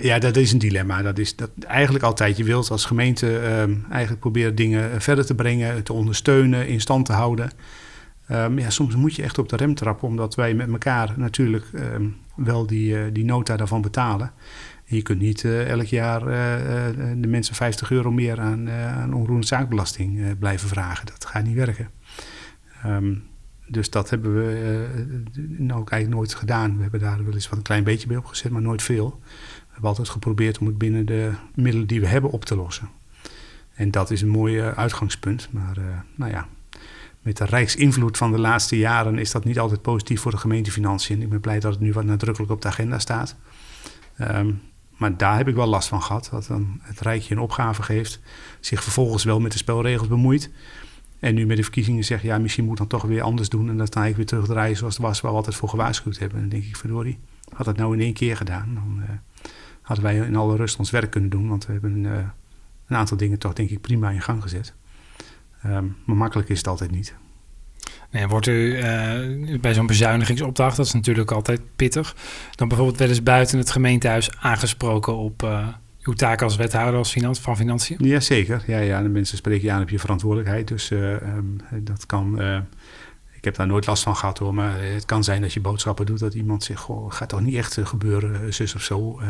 ja, 0.00 0.18
dat 0.18 0.36
is 0.36 0.52
een 0.52 0.58
dilemma. 0.58 1.02
Dat 1.02 1.18
is 1.18 1.36
dat 1.36 1.50
eigenlijk 1.66 2.04
altijd. 2.04 2.36
Je 2.36 2.44
wilt 2.44 2.70
als 2.70 2.84
gemeente 2.84 3.40
eigenlijk 3.90 4.20
proberen 4.20 4.54
dingen 4.54 5.02
verder 5.02 5.26
te 5.26 5.34
brengen, 5.34 5.82
te 5.82 5.92
ondersteunen, 5.92 6.68
in 6.68 6.80
stand 6.80 7.06
te 7.06 7.12
houden. 7.12 7.50
Um, 8.30 8.58
ja, 8.58 8.70
soms 8.70 8.94
moet 8.94 9.14
je 9.14 9.22
echt 9.22 9.38
op 9.38 9.48
de 9.48 9.56
rem 9.56 9.74
trappen, 9.74 10.08
omdat 10.08 10.34
wij 10.34 10.54
met 10.54 10.68
elkaar 10.68 11.14
natuurlijk 11.16 11.64
um, 11.74 12.16
wel 12.36 12.66
die, 12.66 13.12
die 13.12 13.24
nota 13.24 13.56
daarvan 13.56 13.82
betalen 13.82 14.32
je 14.94 15.02
kunt 15.02 15.20
niet 15.20 15.42
uh, 15.42 15.68
elk 15.68 15.86
jaar 15.86 16.20
uh, 16.20 17.16
de 17.16 17.28
mensen 17.28 17.54
50 17.54 17.90
euro 17.90 18.10
meer 18.10 18.40
aan, 18.40 18.70
aan 18.70 19.14
onroerende 19.14 19.46
zaakbelasting 19.46 20.38
blijven 20.38 20.68
vragen. 20.68 21.06
Dat 21.06 21.26
gaat 21.26 21.44
niet 21.44 21.54
werken. 21.54 21.90
Um, 22.86 23.22
dus 23.68 23.90
dat 23.90 24.10
hebben 24.10 24.34
we 24.34 24.84
nou 25.58 25.80
ook 25.80 25.90
eigenlijk 25.90 26.20
nooit 26.20 26.34
gedaan. 26.34 26.76
We 26.76 26.82
hebben 26.82 27.00
daar 27.00 27.24
wel 27.24 27.34
eens 27.34 27.48
wat 27.48 27.58
een 27.58 27.64
klein 27.64 27.84
beetje 27.84 28.06
bij 28.06 28.16
opgezet, 28.16 28.50
maar 28.50 28.62
nooit 28.62 28.82
veel. 28.82 29.20
We 29.22 29.72
hebben 29.72 29.88
altijd 29.88 30.08
geprobeerd 30.08 30.58
om 30.58 30.66
het 30.66 30.78
binnen 30.78 31.06
de 31.06 31.32
middelen 31.54 31.86
die 31.86 32.00
we 32.00 32.06
hebben 32.06 32.30
op 32.30 32.44
te 32.44 32.56
lossen. 32.56 32.88
En 33.74 33.90
dat 33.90 34.10
is 34.10 34.22
een 34.22 34.28
mooi 34.28 34.60
uitgangspunt. 34.60 35.48
Maar 35.50 36.04
nou 36.14 36.30
ja, 36.30 36.48
met 37.22 37.36
de 37.36 37.44
rijksinvloed 37.44 38.16
van 38.16 38.32
de 38.32 38.38
laatste 38.38 38.78
jaren 38.78 39.18
is 39.18 39.30
dat 39.30 39.44
niet 39.44 39.58
altijd 39.58 39.82
positief 39.82 40.20
voor 40.20 40.30
de 40.30 40.36
gemeentefinanciën. 40.36 41.22
Ik 41.22 41.28
ben 41.28 41.40
blij 41.40 41.60
dat 41.60 41.72
het 41.72 41.80
nu 41.80 41.92
wat 41.92 42.04
nadrukkelijk 42.04 42.52
op 42.52 42.62
de 42.62 42.68
agenda 42.68 42.98
staat. 42.98 43.36
Um, 44.20 44.60
maar 44.96 45.16
daar 45.16 45.36
heb 45.36 45.48
ik 45.48 45.54
wel 45.54 45.66
last 45.66 45.88
van 45.88 46.02
gehad. 46.02 46.28
Dat 46.30 46.46
dan 46.46 46.80
het 46.82 47.00
Rijkje 47.00 47.34
een 47.34 47.40
opgave 47.40 47.82
geeft, 47.82 48.20
zich 48.60 48.82
vervolgens 48.82 49.24
wel 49.24 49.40
met 49.40 49.52
de 49.52 49.58
spelregels 49.58 50.08
bemoeit. 50.08 50.50
En 51.18 51.34
nu 51.34 51.46
met 51.46 51.56
de 51.56 51.62
verkiezingen 51.62 52.04
zegt, 52.04 52.22
ja, 52.22 52.38
misschien 52.38 52.64
moet 52.64 52.76
dan 52.78 52.86
toch 52.86 53.02
weer 53.02 53.22
anders 53.22 53.48
doen. 53.48 53.68
En 53.68 53.76
dan 53.76 53.86
sta 53.86 54.04
ik 54.04 54.16
weer 54.16 54.26
terugdraaien 54.26 54.76
zoals 54.76 54.94
het 54.94 55.02
was, 55.02 55.20
waar 55.20 55.30
we 55.30 55.36
altijd 55.36 55.56
voor 55.56 55.68
gewaarschuwd 55.68 56.18
hebben. 56.18 56.36
En 56.36 56.48
dan 56.48 56.58
denk 56.58 56.70
ik, 56.70 56.76
verdorie, 56.76 57.18
had 57.54 57.66
het 57.66 57.76
nou 57.76 57.94
in 57.94 58.00
één 58.00 58.12
keer 58.12 58.36
gedaan. 58.36 58.74
Dan 58.74 59.02
uh, 59.02 59.08
hadden 59.82 60.04
wij 60.04 60.16
in 60.16 60.36
alle 60.36 60.56
rust 60.56 60.78
ons 60.78 60.90
werk 60.90 61.10
kunnen 61.10 61.30
doen. 61.30 61.48
Want 61.48 61.66
we 61.66 61.72
hebben 61.72 62.04
uh, 62.04 62.12
een 62.86 62.96
aantal 62.96 63.16
dingen 63.16 63.38
toch, 63.38 63.52
denk 63.52 63.70
ik, 63.70 63.80
prima 63.80 64.10
in 64.10 64.22
gang 64.22 64.42
gezet. 64.42 64.74
Um, 65.66 65.96
maar 66.04 66.16
makkelijk 66.16 66.48
is 66.48 66.58
het 66.58 66.66
altijd 66.66 66.90
niet. 66.90 67.14
Nee, 68.10 68.26
wordt 68.26 68.46
u 68.46 68.76
uh, 68.76 69.60
bij 69.60 69.74
zo'n 69.74 69.86
bezuinigingsopdracht, 69.86 70.76
dat 70.76 70.86
is 70.86 70.92
natuurlijk 70.92 71.30
altijd 71.30 71.60
pittig, 71.76 72.16
dan 72.54 72.68
bijvoorbeeld 72.68 72.98
wel 72.98 73.08
eens 73.08 73.22
buiten 73.22 73.58
het 73.58 73.70
gemeentehuis 73.70 74.30
aangesproken 74.38 75.16
op 75.16 75.42
uh, 75.42 75.68
uw 76.02 76.12
taak 76.12 76.42
als 76.42 76.56
wethouder 76.56 76.98
als 76.98 77.16
van 77.40 77.56
Financiën? 77.56 77.96
Jazeker. 78.00 78.62
Ja, 78.66 78.78
ja, 78.78 79.02
de 79.02 79.08
mensen 79.08 79.36
spreken 79.36 79.64
je 79.64 79.72
aan 79.72 79.82
op 79.82 79.88
je 79.88 79.98
verantwoordelijkheid. 79.98 80.68
Dus 80.68 80.90
ehm, 80.90 81.44
dat 81.70 82.06
kan 82.06 82.40
ik 83.36 83.44
heb 83.44 83.54
daar 83.54 83.66
nooit 83.66 83.86
last 83.86 84.02
van 84.02 84.16
gehad 84.16 84.38
hoor. 84.38 84.54
Maar 84.54 84.82
het 84.82 85.04
kan 85.04 85.24
zijn 85.24 85.40
dat 85.40 85.52
je 85.52 85.60
boodschappen 85.60 86.06
doet 86.06 86.18
dat 86.18 86.34
iemand 86.34 86.64
zegt: 86.64 86.80
Goh, 86.80 87.12
gaat 87.12 87.28
toch 87.28 87.40
niet 87.40 87.54
echt 87.54 87.78
gebeuren, 87.82 88.54
zus 88.54 88.74
of 88.74 88.82
zo. 88.82 89.20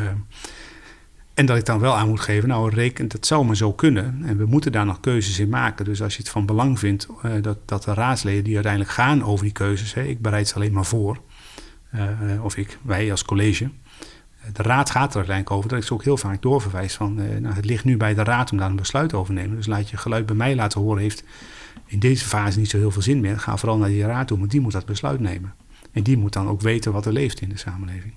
En 1.37 1.45
dat 1.45 1.57
ik 1.57 1.65
dan 1.65 1.79
wel 1.79 1.95
aan 1.95 2.07
moet 2.07 2.19
geven, 2.19 2.49
nou 2.49 2.69
reken, 2.69 3.07
dat 3.07 3.25
zou 3.25 3.45
maar 3.45 3.55
zo 3.55 3.73
kunnen. 3.73 4.21
En 4.23 4.37
we 4.37 4.45
moeten 4.45 4.71
daar 4.71 4.85
nog 4.85 4.99
keuzes 4.99 5.39
in 5.39 5.49
maken. 5.49 5.85
Dus 5.85 6.01
als 6.01 6.13
je 6.15 6.21
het 6.21 6.31
van 6.31 6.45
belang 6.45 6.79
vindt 6.79 7.07
uh, 7.25 7.31
dat, 7.41 7.57
dat 7.65 7.83
de 7.83 7.93
raadsleden 7.93 8.43
die 8.43 8.53
uiteindelijk 8.53 8.93
gaan 8.93 9.23
over 9.23 9.43
die 9.43 9.53
keuzes, 9.53 9.93
hè, 9.93 10.03
ik 10.03 10.21
bereid 10.21 10.47
ze 10.47 10.55
alleen 10.55 10.73
maar 10.73 10.85
voor, 10.85 11.21
uh, 11.95 12.43
of 12.43 12.57
ik, 12.57 12.77
wij 12.81 13.11
als 13.11 13.25
college, 13.25 13.69
de 14.53 14.63
raad 14.63 14.89
gaat 14.89 15.09
er 15.09 15.17
uiteindelijk 15.17 15.55
over, 15.55 15.69
dat 15.69 15.79
ik 15.79 15.85
ze 15.85 15.93
ook 15.93 16.03
heel 16.03 16.17
vaak 16.17 16.41
doorverwijs 16.41 16.95
van, 16.95 17.19
uh, 17.19 17.37
nou, 17.37 17.55
het 17.55 17.65
ligt 17.65 17.83
nu 17.83 17.97
bij 17.97 18.13
de 18.13 18.23
raad 18.23 18.51
om 18.51 18.57
daar 18.57 18.69
een 18.69 18.75
besluit 18.75 19.13
over 19.13 19.33
te 19.35 19.41
nemen. 19.41 19.55
Dus 19.55 19.67
laat 19.67 19.89
je 19.89 19.97
geluid 19.97 20.25
bij 20.25 20.35
mij 20.35 20.55
laten 20.55 20.81
horen, 20.81 21.01
heeft 21.01 21.23
in 21.85 21.99
deze 21.99 22.25
fase 22.25 22.59
niet 22.59 22.69
zo 22.69 22.77
heel 22.77 22.91
veel 22.91 23.01
zin 23.01 23.19
meer. 23.19 23.39
Ga 23.39 23.57
vooral 23.57 23.77
naar 23.77 23.89
die 23.89 24.05
raad 24.05 24.27
toe, 24.27 24.39
want 24.39 24.51
die 24.51 24.61
moet 24.61 24.71
dat 24.71 24.85
besluit 24.85 25.19
nemen. 25.19 25.53
En 25.91 26.03
die 26.03 26.17
moet 26.17 26.33
dan 26.33 26.47
ook 26.47 26.61
weten 26.61 26.91
wat 26.91 27.05
er 27.05 27.13
leeft 27.13 27.41
in 27.41 27.49
de 27.49 27.57
samenleving. 27.57 28.13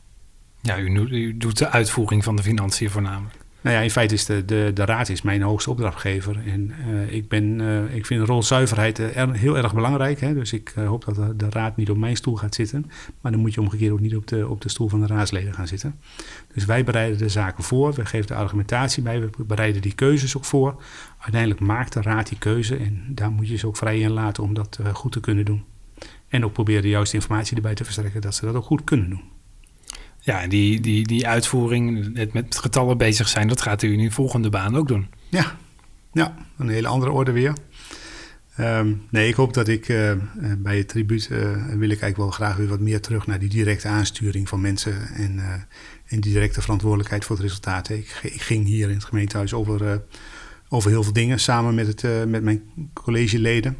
Ja, 0.62 0.78
u, 0.78 1.36
doet 1.36 1.58
de 1.58 1.68
uitvoering 1.68 2.24
van 2.24 2.36
de 2.36 2.42
financiën 2.42 2.90
voornamelijk. 2.90 3.38
Nou 3.62 3.76
ja, 3.76 3.82
in 3.82 3.90
feite 3.90 4.14
is 4.14 4.24
de, 4.24 4.44
de, 4.44 4.70
de 4.74 4.84
raad 4.84 5.08
is 5.08 5.22
mijn 5.22 5.42
hoogste 5.42 5.70
opdrachtgever. 5.70 6.46
En 6.46 6.74
uh, 6.88 7.12
ik, 7.12 7.28
ben, 7.28 7.58
uh, 7.58 7.94
ik 7.94 8.06
vind 8.06 8.26
rolzuiverheid 8.26 8.98
uh, 8.98 9.30
heel 9.32 9.56
erg 9.56 9.74
belangrijk. 9.74 10.20
Hè? 10.20 10.34
Dus 10.34 10.52
ik 10.52 10.72
hoop 10.74 11.04
dat 11.04 11.14
de, 11.14 11.36
de, 11.36 11.50
raad 11.50 11.76
niet 11.76 11.90
op 11.90 11.96
mijn 11.96 12.16
stoel 12.16 12.36
gaat 12.36 12.54
zitten. 12.54 12.90
Maar 13.20 13.32
dan 13.32 13.40
moet 13.40 13.54
je 13.54 13.60
omgekeerd 13.60 13.92
ook 13.92 14.00
niet 14.00 14.16
op 14.16 14.26
de, 14.26 14.48
op 14.48 14.60
de 14.60 14.68
stoel 14.68 14.88
van 14.88 15.00
de 15.00 15.06
raadsleden 15.06 15.54
gaan 15.54 15.66
zitten. 15.66 16.00
Dus 16.54 16.64
wij 16.64 16.84
bereiden 16.84 17.18
de 17.18 17.28
zaken 17.28 17.64
voor. 17.64 17.92
We 17.92 18.06
geven 18.06 18.26
de 18.26 18.34
argumentatie 18.34 19.02
bij. 19.02 19.20
We 19.20 19.44
bereiden 19.44 19.82
die 19.82 19.94
keuzes 19.94 20.36
ook 20.36 20.44
voor. 20.44 20.82
Uiteindelijk 21.18 21.60
maakt 21.60 21.92
de 21.92 22.02
raad 22.02 22.28
die 22.28 22.38
keuze. 22.38 22.76
En 22.76 23.04
daar 23.08 23.30
moet 23.30 23.48
je 23.48 23.56
ze 23.56 23.66
ook 23.66 23.76
vrij 23.76 23.98
in 23.98 24.10
laten 24.10 24.42
om 24.42 24.54
dat 24.54 24.78
goed 24.92 25.12
te 25.12 25.20
kunnen 25.20 25.44
doen. 25.44 25.64
En 26.28 26.44
ook 26.44 26.52
proberen 26.52 26.82
de 26.82 26.88
juiste 26.88 27.16
informatie 27.16 27.56
erbij 27.56 27.74
te 27.74 27.84
verstrekken 27.84 28.20
dat 28.20 28.34
ze 28.34 28.44
dat 28.44 28.54
ook 28.54 28.64
goed 28.64 28.84
kunnen 28.84 29.10
doen. 29.10 29.22
Ja, 30.20 30.46
die, 30.46 30.80
die, 30.80 31.06
die 31.06 31.26
uitvoering, 31.26 32.16
het 32.16 32.32
met 32.32 32.58
getallen 32.58 32.98
bezig 32.98 33.28
zijn, 33.28 33.48
dat 33.48 33.60
gaat 33.60 33.82
u 33.82 33.92
in 33.92 34.00
uw 34.00 34.10
volgende 34.10 34.50
baan 34.50 34.76
ook 34.76 34.88
doen. 34.88 35.06
Ja, 35.28 35.56
ja 36.12 36.34
een 36.58 36.68
hele 36.68 36.88
andere 36.88 37.10
orde 37.10 37.32
weer. 37.32 37.52
Ehm, 38.56 38.92
nee, 39.10 39.28
ik 39.28 39.34
hoop 39.34 39.54
dat 39.54 39.68
ik 39.68 39.88
uh, 39.88 40.12
bij 40.58 40.78
het 40.78 40.88
tribuut 40.88 41.28
uh, 41.32 41.38
wil 41.66 41.90
ik 41.90 42.00
eigenlijk 42.00 42.16
wel 42.16 42.30
graag 42.30 42.56
weer 42.56 42.68
wat 42.68 42.80
meer 42.80 43.00
terug 43.00 43.26
naar 43.26 43.38
die 43.38 43.48
directe 43.48 43.88
aansturing 43.88 44.48
van 44.48 44.60
mensen 44.60 45.08
en, 45.08 45.36
uh, 45.36 45.52
en 46.06 46.20
die 46.20 46.32
directe 46.32 46.60
verantwoordelijkheid 46.60 47.24
voor 47.24 47.36
het 47.36 47.44
resultaat. 47.44 47.88
Ik, 47.88 48.08
ging 48.22 48.66
hier 48.66 48.88
in 48.88 48.94
het 48.94 49.04
gemeentehuis 49.04 49.54
over, 49.54 50.02
over 50.68 50.90
heel 50.90 51.02
veel 51.02 51.12
dingen 51.12 51.40
samen 51.40 51.74
met, 51.74 51.86
het, 51.86 52.28
met 52.28 52.42
mijn 52.42 52.62
collegeleden, 52.92 53.76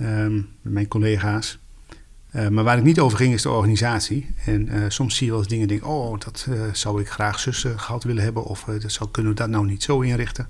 um, 0.00 0.48
met 0.62 0.72
mijn 0.72 0.88
collega's. 0.88 1.58
Uh, 2.34 2.48
maar 2.48 2.64
waar 2.64 2.78
ik 2.78 2.84
niet 2.84 3.00
over 3.00 3.18
ging 3.18 3.34
is 3.34 3.42
de 3.42 3.50
organisatie. 3.50 4.34
En 4.44 4.68
uh, 4.68 4.84
soms 4.88 5.16
zie 5.16 5.24
je 5.26 5.32
wel 5.32 5.40
eens 5.40 5.50
dingen 5.50 5.68
en 5.68 5.78
denk 5.78 5.86
oh, 5.86 6.18
dat 6.18 6.46
uh, 6.48 6.60
zou 6.72 7.00
ik 7.00 7.08
graag 7.08 7.38
zussen 7.38 7.80
gehad 7.80 8.04
willen 8.04 8.22
hebben. 8.22 8.44
Of 8.44 8.64
dat 8.64 8.92
zou, 8.92 9.10
kunnen 9.10 9.32
we 9.32 9.38
dat 9.38 9.48
nou 9.48 9.66
niet 9.66 9.82
zo 9.82 10.00
inrichten. 10.00 10.48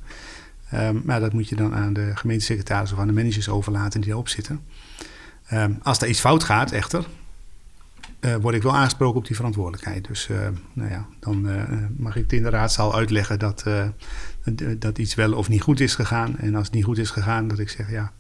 Um, 0.75 1.03
maar 1.05 1.21
dat 1.21 1.33
moet 1.33 1.49
je 1.49 1.57
dan 1.57 1.75
aan 1.75 1.93
de 1.93 2.11
gemeentesecretaris 2.15 2.93
of 2.93 2.99
aan 2.99 3.07
de 3.07 3.13
managers 3.13 3.49
overlaten 3.49 4.01
die 4.01 4.09
daarop 4.09 4.29
zitten. 4.29 4.61
Um, 5.53 5.79
als 5.83 6.01
er 6.01 6.09
iets 6.09 6.21
fout 6.21 6.45
gaat, 6.45 6.73
echter, 6.73 7.07
word 8.41 8.55
ik 8.55 8.63
wel 8.63 8.77
aangesproken 8.77 9.19
op 9.19 9.27
die 9.27 9.37
verantwoordelijkheid. 9.37 10.07
Dus 10.07 10.29
nou 10.73 10.91
ja, 10.91 11.07
dan 11.21 11.49
mag 11.97 12.17
ik 12.17 12.23
het 12.23 12.33
in 12.33 12.43
de 12.43 12.51
raadzaal 12.51 12.95
uitleggen 12.95 13.39
dat, 13.39 13.65
dat 14.79 14.99
iets 14.99 15.15
wel 15.15 15.33
of 15.33 15.49
niet 15.49 15.63
goed 15.63 15.81
is 15.81 15.95
gegaan. 15.95 16.39
En 16.39 16.55
als 16.55 16.67
het 16.67 16.75
niet 16.75 16.85
goed 16.85 16.99
is 16.99 17.11
gegaan, 17.11 17.49
dat 17.49 17.59
ik 17.59 17.69
zeg 17.69 17.91
ja 17.91 18.13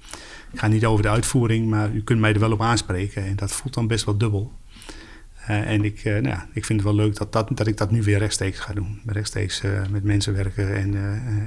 ik 0.52 0.58
ga 0.58 0.66
niet 0.66 0.86
over 0.86 1.02
de 1.02 1.08
uitvoering, 1.08 1.68
maar 1.68 1.90
u 1.90 2.02
kunt 2.02 2.20
mij 2.20 2.32
er 2.32 2.40
wel 2.40 2.52
op 2.52 2.62
aanspreken. 2.62 3.24
En 3.24 3.36
dat 3.36 3.52
voelt 3.52 3.74
dan 3.74 3.86
best 3.86 4.04
wel 4.04 4.18
dubbel. 4.18 4.52
En 5.46 5.84
ik, 5.84 6.04
nou 6.04 6.28
ja, 6.28 6.46
ik 6.52 6.64
vind 6.64 6.80
het 6.80 6.88
wel 6.88 6.98
leuk 6.98 7.16
dat, 7.16 7.32
dat, 7.32 7.48
dat 7.54 7.66
ik 7.66 7.76
dat 7.76 7.90
nu 7.90 8.02
weer 8.02 8.18
rechtstreeks 8.18 8.58
ga 8.58 8.72
doen. 8.72 9.00
Rechtstreeks 9.06 9.62
met 9.90 10.04
mensen 10.04 10.32
werken 10.34 10.76
en, 10.76 10.94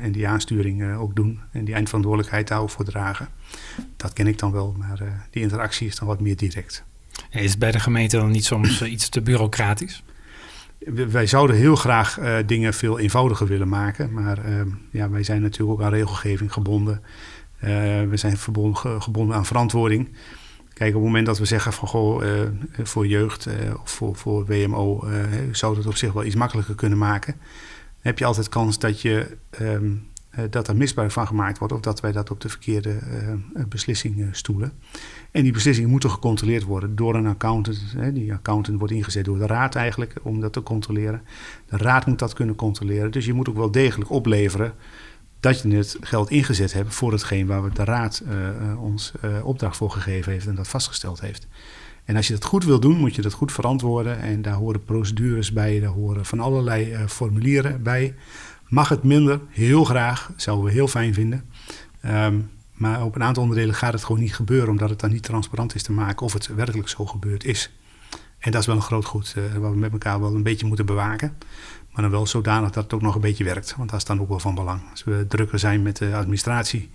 en 0.02 0.12
die 0.12 0.28
aansturing 0.28 0.96
ook 0.96 1.16
doen. 1.16 1.40
En 1.52 1.66
die 1.66 1.74
eindverantwoordelijkheid 1.74 2.48
daar 2.48 2.60
ook 2.60 2.70
voor 2.70 2.86
dragen. 2.86 3.28
Dat 3.98 4.14
ken 4.14 4.28
ik 4.28 4.40
dan 4.40 4.52
wel, 4.52 4.76
maar 4.78 5.28
die 5.30 5.42
interactie 5.42 5.88
is 5.88 5.96
dan 5.96 6.08
wat 6.08 6.22
meer 6.22 6.38
direct. 6.38 6.84
Is 7.30 7.50
het 7.50 7.60
bij 7.60 7.72
de 7.72 7.80
gemeente 7.80 8.18
dan 8.18 8.32
niet 8.32 8.46
soms 8.46 8.82
iets 8.82 9.10
te 9.10 9.22
bureaucratisch? 9.22 10.04
Wij 11.10 11.28
zouden 11.28 11.56
heel 11.56 11.76
graag 11.76 12.20
dingen 12.46 12.74
veel 12.74 13.00
eenvoudiger 13.00 13.48
willen 13.48 13.68
maken. 13.68 14.14
Maar 14.14 14.40
ja, 14.92 15.10
wij 15.10 15.24
zijn 15.24 15.42
natuurlijk 15.42 15.80
ook 15.80 15.86
aan 15.86 15.94
regelgeving 15.94 16.54
gebonden. 16.54 17.02
Eh, 17.60 17.70
we 18.10 18.18
zijn 18.18 18.38
verbonden, 18.38 19.02
gebonden 19.02 19.36
aan 19.36 19.46
verantwoording. 19.46 20.10
Kijk, 20.74 20.90
op 20.90 20.96
het 20.96 21.04
moment 21.04 21.26
dat 21.26 21.38
we 21.38 21.46
zeggen 21.46 21.74
van 21.74 21.88
goh, 21.88 22.24
voor 22.84 23.08
jeugd 23.08 23.48
of 23.84 23.92
voor, 23.92 24.16
voor 24.16 24.46
WMO 24.46 25.08
zou 25.52 25.76
dat 25.76 25.86
op 25.86 25.96
zich 25.96 26.14
wel 26.14 26.24
iets 26.24 26.36
makkelijker 26.36 26.76
kunnen 26.76 26.98
maken. 26.98 27.36
Heb 28.00 28.20
je 28.20 28.26
altijd 28.26 28.50
kans 28.50 28.80
dat, 28.80 29.02
je, 29.02 29.38
um, 29.62 30.08
dat 30.50 30.68
er 30.68 30.76
misbruik 30.76 31.12
van 31.12 31.28
gemaakt 31.28 31.58
wordt 31.58 31.74
of 31.74 31.80
dat 31.80 32.00
wij 32.00 32.12
dat 32.12 32.32
op 32.32 32.42
de 32.42 32.50
verkeerde 32.50 33.00
beslissing 33.70 34.28
stoelen. 34.32 34.72
En 35.32 35.44
die 35.44 35.52
beslissingen 35.52 35.90
moeten 35.90 36.10
gecontroleerd 36.10 36.64
worden 36.64 36.96
door 36.96 37.16
een 37.16 37.28
accountant. 37.28 37.96
Die 38.14 38.34
accountant 38.34 38.80
wordt 38.80 38.94
ingezet 38.94 39.26
door 39.26 39.38
de 39.38 39.46
raad 39.46 39.76
eigenlijk 39.76 40.16
om 40.22 40.42
dat 40.42 40.54
te 40.54 40.64
controleren. 40.64 41.22
De 41.66 41.78
raad 41.78 42.06
moet 42.06 42.20
dat 42.20 42.34
kunnen 42.34 42.56
controleren. 42.56 43.12
Dus 43.12 43.26
je 43.26 43.34
moet 43.34 43.50
ook 43.50 43.58
wel 43.58 43.72
degelijk 43.72 44.10
opleveren 44.10 44.74
dat 45.40 45.62
je 45.62 45.76
het 45.76 45.98
geld 46.02 46.30
ingezet 46.30 46.74
hebt 46.74 46.94
voor 46.94 47.12
hetgeen 47.12 47.48
waar 47.48 47.64
we 47.64 47.74
de 47.74 47.84
Raad 47.84 48.24
ons 48.78 49.14
opdracht 49.44 49.78
voor 49.78 49.92
gegeven 49.92 50.32
heeft 50.32 50.48
en 50.48 50.56
dat 50.56 50.68
vastgesteld 50.68 51.22
heeft. 51.22 51.48
En 52.04 52.16
als 52.16 52.28
je 52.28 52.34
dat 52.34 52.46
goed 52.46 52.66
wil 52.66 52.80
doen, 52.80 52.98
moet 52.98 53.16
je 53.16 53.22
dat 53.22 53.34
goed 53.34 53.52
verantwoorden. 53.52 54.20
En 54.20 54.42
daar 54.42 54.54
horen 54.54 54.84
procedures 54.84 55.54
bij, 55.54 55.80
daar 55.80 55.90
horen 55.90 56.26
van 56.26 56.40
allerlei 56.40 56.98
formulieren 57.08 57.84
bij. 57.84 58.16
Mag 58.74 58.90
het 58.90 59.04
minder? 59.04 59.40
Heel 59.50 59.84
graag, 59.84 60.32
zouden 60.36 60.66
we 60.66 60.72
heel 60.72 60.88
fijn 60.88 61.14
vinden. 61.14 61.44
Um, 62.06 62.50
maar 62.74 63.04
op 63.04 63.16
een 63.16 63.24
aantal 63.24 63.44
onderdelen 63.44 63.76
gaat 63.76 63.94
het 63.94 64.04
gewoon 64.04 64.22
niet 64.22 64.36
gebeuren, 64.36 64.70
omdat 64.70 64.90
het 64.90 65.00
dan 65.00 65.12
niet 65.12 65.24
transparant 65.24 65.76
is 65.76 65.84
te 65.84 65.92
maken 65.92 66.26
of 66.26 66.34
het 66.34 66.48
werkelijk 66.48 66.90
zo 66.90 67.06
gebeurd 67.06 67.44
is. 67.44 67.72
En 68.40 68.52
dat 68.52 68.62
is 68.62 68.68
wel 68.68 68.76
een 68.76 68.82
groot 68.82 69.06
goed 69.06 69.36
waar 69.60 69.72
we 69.72 69.78
met 69.78 69.92
elkaar 69.92 70.20
wel 70.20 70.36
een 70.36 70.44
beetje 70.44 70.66
moeten 70.66 70.86
bewaken. 70.86 71.38
Maar 71.92 72.02
dan 72.02 72.12
wel 72.12 72.28
zodanig 72.28 72.72
dat 72.72 72.84
het 72.84 72.94
ook 72.94 73.02
nog 73.02 73.16
een 73.16 73.22
beetje 73.22 73.44
werkt. 73.44 73.76
Want 73.78 73.90
dat 73.90 74.00
is 74.00 74.06
dan 74.06 74.22
ook 74.22 74.30
wel 74.30 74.40
van 74.40 74.56
belang. 74.56 74.82
Als 74.92 75.04
we 75.04 75.26
drukker 75.28 75.60
zijn 75.60 75.82
met 75.82 75.98
de 75.98 76.16
administratie, 76.16 76.90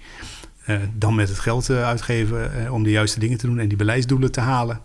eh, 0.64 0.76
dan 0.94 1.14
met 1.14 1.28
het 1.28 1.38
geld 1.38 1.68
uh, 1.68 1.84
uitgeven 1.84 2.62
uh, 2.62 2.72
om 2.72 2.82
de 2.82 2.90
juiste 2.90 3.20
dingen 3.20 3.38
te 3.38 3.46
doen 3.46 3.58
en 3.58 3.68
die 3.68 3.78
beleidsdoelen 3.78 4.32
te 4.32 4.40
halen, 4.40 4.80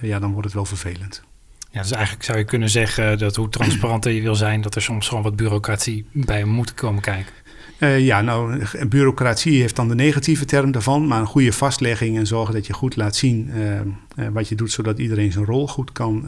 ja, 0.00 0.18
dan 0.18 0.30
wordt 0.30 0.46
het 0.46 0.54
wel 0.54 0.64
vervelend. 0.64 1.22
Ja, 1.70 1.80
dus 1.80 1.90
eigenlijk 1.90 2.24
zou 2.24 2.38
je 2.38 2.44
kunnen 2.44 2.70
zeggen 2.70 3.18
dat 3.18 3.36
hoe 3.36 3.48
transparanter 3.48 4.12
je 4.12 4.22
wil 4.22 4.34
zijn, 4.34 4.60
dat 4.60 4.74
er 4.74 4.82
soms 4.82 5.08
gewoon 5.08 5.22
wat 5.22 5.36
bureaucratie 5.36 6.06
bij 6.12 6.44
moet 6.44 6.74
komen 6.74 7.02
kijken. 7.02 7.32
Uh, 7.78 8.00
ja, 8.00 8.20
nou, 8.20 8.64
bureaucratie 8.88 9.60
heeft 9.60 9.76
dan 9.76 9.88
de 9.88 9.94
negatieve 9.94 10.44
term 10.44 10.70
daarvan, 10.70 11.06
maar 11.06 11.20
een 11.20 11.26
goede 11.26 11.52
vastlegging 11.52 12.16
en 12.16 12.26
zorgen 12.26 12.54
dat 12.54 12.66
je 12.66 12.72
goed 12.72 12.96
laat 12.96 13.16
zien 13.16 13.50
uh, 13.54 13.80
uh, 13.80 14.28
wat 14.32 14.48
je 14.48 14.54
doet, 14.54 14.72
zodat 14.72 14.98
iedereen 14.98 15.32
zijn 15.32 15.44
rol 15.44 15.68
goed 15.68 15.92
kan, 15.92 16.26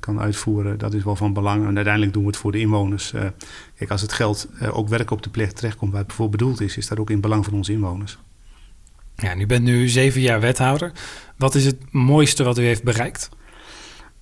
kan 0.00 0.20
uitvoeren, 0.20 0.78
dat 0.78 0.94
is 0.94 1.04
wel 1.04 1.16
van 1.16 1.32
belang. 1.32 1.66
En 1.66 1.74
uiteindelijk 1.74 2.12
doen 2.12 2.22
we 2.22 2.28
het 2.28 2.38
voor 2.38 2.52
de 2.52 2.58
inwoners. 2.58 3.12
kijk, 3.76 3.90
als 3.90 4.00
het 4.00 4.12
geld 4.12 4.48
ook 4.70 4.88
werk 4.88 5.10
op 5.10 5.22
de 5.22 5.30
plek 5.30 5.50
terechtkomt 5.50 5.92
waar 5.92 6.02
het 6.02 6.12
voor 6.12 6.28
bedoeld 6.28 6.60
is, 6.60 6.76
is 6.76 6.88
dat 6.88 6.98
ook 6.98 7.10
in 7.10 7.20
belang 7.20 7.44
van 7.44 7.54
onze 7.54 7.72
inwoners. 7.72 8.18
Ja, 9.16 9.36
u 9.36 9.46
bent 9.46 9.64
nu 9.64 9.88
zeven 9.88 10.20
jaar 10.20 10.40
wethouder. 10.40 10.92
Wat 11.36 11.54
is 11.54 11.64
het 11.64 11.92
mooiste 11.92 12.44
wat 12.44 12.58
u 12.58 12.62
heeft 12.62 12.82
bereikt? 12.82 13.28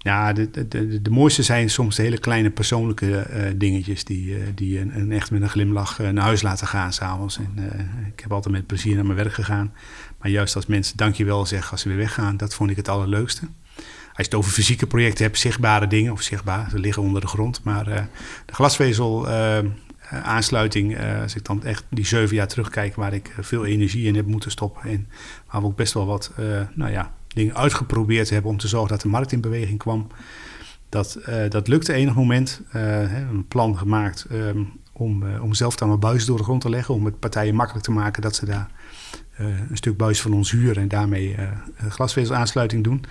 Ja, 0.02 0.32
de, 0.32 0.68
de, 0.68 1.02
de, 1.02 1.10
mooiste 1.10 1.42
zijn 1.42 1.70
soms 1.70 1.96
de 1.96 2.02
hele 2.02 2.18
kleine 2.18 2.50
persoonlijke 2.50 3.26
uh, 3.30 3.42
dingetjes 3.56 4.04
die, 4.04 4.26
uh, 4.26 4.42
die 4.54 4.80
een, 4.80 4.96
een, 4.96 5.12
echt 5.12 5.30
met 5.30 5.42
een 5.42 5.48
glimlach 5.48 6.00
uh, 6.00 6.08
naar 6.08 6.24
huis 6.24 6.42
laten 6.42 6.66
gaan 6.66 6.92
s'avonds. 6.92 7.38
En 7.38 7.58
ik 8.14 8.20
heb 8.20 8.32
altijd 8.32 8.54
met 8.54 8.66
plezier 8.66 8.94
naar 8.94 9.04
mijn 9.04 9.16
werk 9.16 9.32
gegaan. 9.32 9.72
Maar 10.18 10.30
juist 10.30 10.56
als 10.56 10.66
mensen 10.66 10.96
dankjewel 10.96 11.46
zeggen 11.46 11.70
als 11.70 11.80
ze 11.80 11.88
weer 11.88 11.96
weggaan, 11.96 12.36
dat 12.36 12.54
vond 12.54 12.70
ik 12.70 12.76
het 12.76 12.88
allerleukste. 12.88 13.46
Als 13.76 14.16
je 14.16 14.22
het 14.22 14.34
over 14.34 14.50
fysieke 14.50 14.86
projecten 14.86 15.24
hebt, 15.24 15.38
zichtbare 15.38 15.86
dingen, 15.86 16.12
of 16.12 16.22
zichtbaar, 16.22 16.70
ze 16.70 16.78
liggen 16.78 17.02
onder 17.02 17.20
de 17.20 17.26
grond. 17.26 17.62
Maar 17.64 17.84
de 18.46 18.54
glasvezel 18.54 19.28
aansluiting, 20.10 20.98
als 21.22 21.34
ik 21.34 21.44
dan 21.44 21.64
echt 21.64 21.84
die 21.90 22.06
zeven 22.06 22.36
jaar 22.36 22.48
terugkijk 22.48 22.94
waar 22.94 23.12
ik 23.12 23.34
veel 23.40 23.64
energie 23.64 24.06
in 24.06 24.14
heb 24.14 24.26
moeten 24.26 24.50
stoppen. 24.50 24.90
En 24.90 25.08
waar 25.50 25.60
we 25.60 25.66
ook 25.66 25.76
best 25.76 25.92
wel 25.92 26.06
wat, 26.06 26.32
nou 26.74 26.90
ja, 26.90 27.12
dingen 27.34 27.56
uitgeprobeerd 27.56 28.30
hebben 28.30 28.50
om 28.50 28.56
te 28.56 28.68
zorgen 28.68 28.90
dat 28.90 29.00
de 29.00 29.08
markt 29.08 29.32
in 29.32 29.40
beweging 29.40 29.78
kwam. 29.78 30.06
Dat, 30.88 31.18
uh, 31.28 31.50
dat 31.50 31.68
lukte 31.68 31.92
enig 31.92 32.14
moment. 32.14 32.62
Uh, 32.74 33.28
een 33.28 33.46
plan 33.48 33.78
gemaakt 33.78 34.26
um, 34.32 34.72
om, 34.92 35.22
uh, 35.22 35.42
om 35.42 35.54
zelf 35.54 35.76
dan 35.76 35.88
maar 35.88 35.98
buis 35.98 36.24
door 36.24 36.36
de 36.36 36.42
grond 36.42 36.60
te 36.60 36.68
leggen. 36.68 36.94
Om 36.94 37.04
het 37.04 37.18
partijen 37.18 37.54
makkelijk 37.54 37.84
te 37.84 37.92
maken 37.92 38.22
dat 38.22 38.34
ze 38.34 38.46
daar 38.46 38.70
een 39.36 39.76
stuk 39.76 39.96
buis 39.96 40.20
van 40.20 40.32
ons 40.32 40.50
huren 40.50 40.82
en 40.82 40.88
daarmee 40.88 41.36
glasvezelaansluiting 41.88 42.84
doen. 42.84 43.04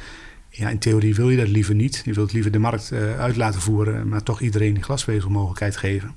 Ja, 0.50 0.70
in 0.70 0.80
theorie 0.80 1.16
wil 1.16 1.30
je 1.30 1.38
dat 1.38 1.48
liever 1.48 1.76
niet. 1.76 2.02
Je 2.06 2.14
wilt 2.14 2.34
liever 2.34 2.52
de 2.52 2.60
markt 2.60 2.94
uit 3.18 3.36
laten 3.36 3.62
voeren, 3.62 4.08
maar 4.08 4.24
toch 4.24 4.42
iedereen 4.42 4.74
die 4.74 4.84
glasvezelmogelijkheid 4.84 5.78
geven. 5.78 6.16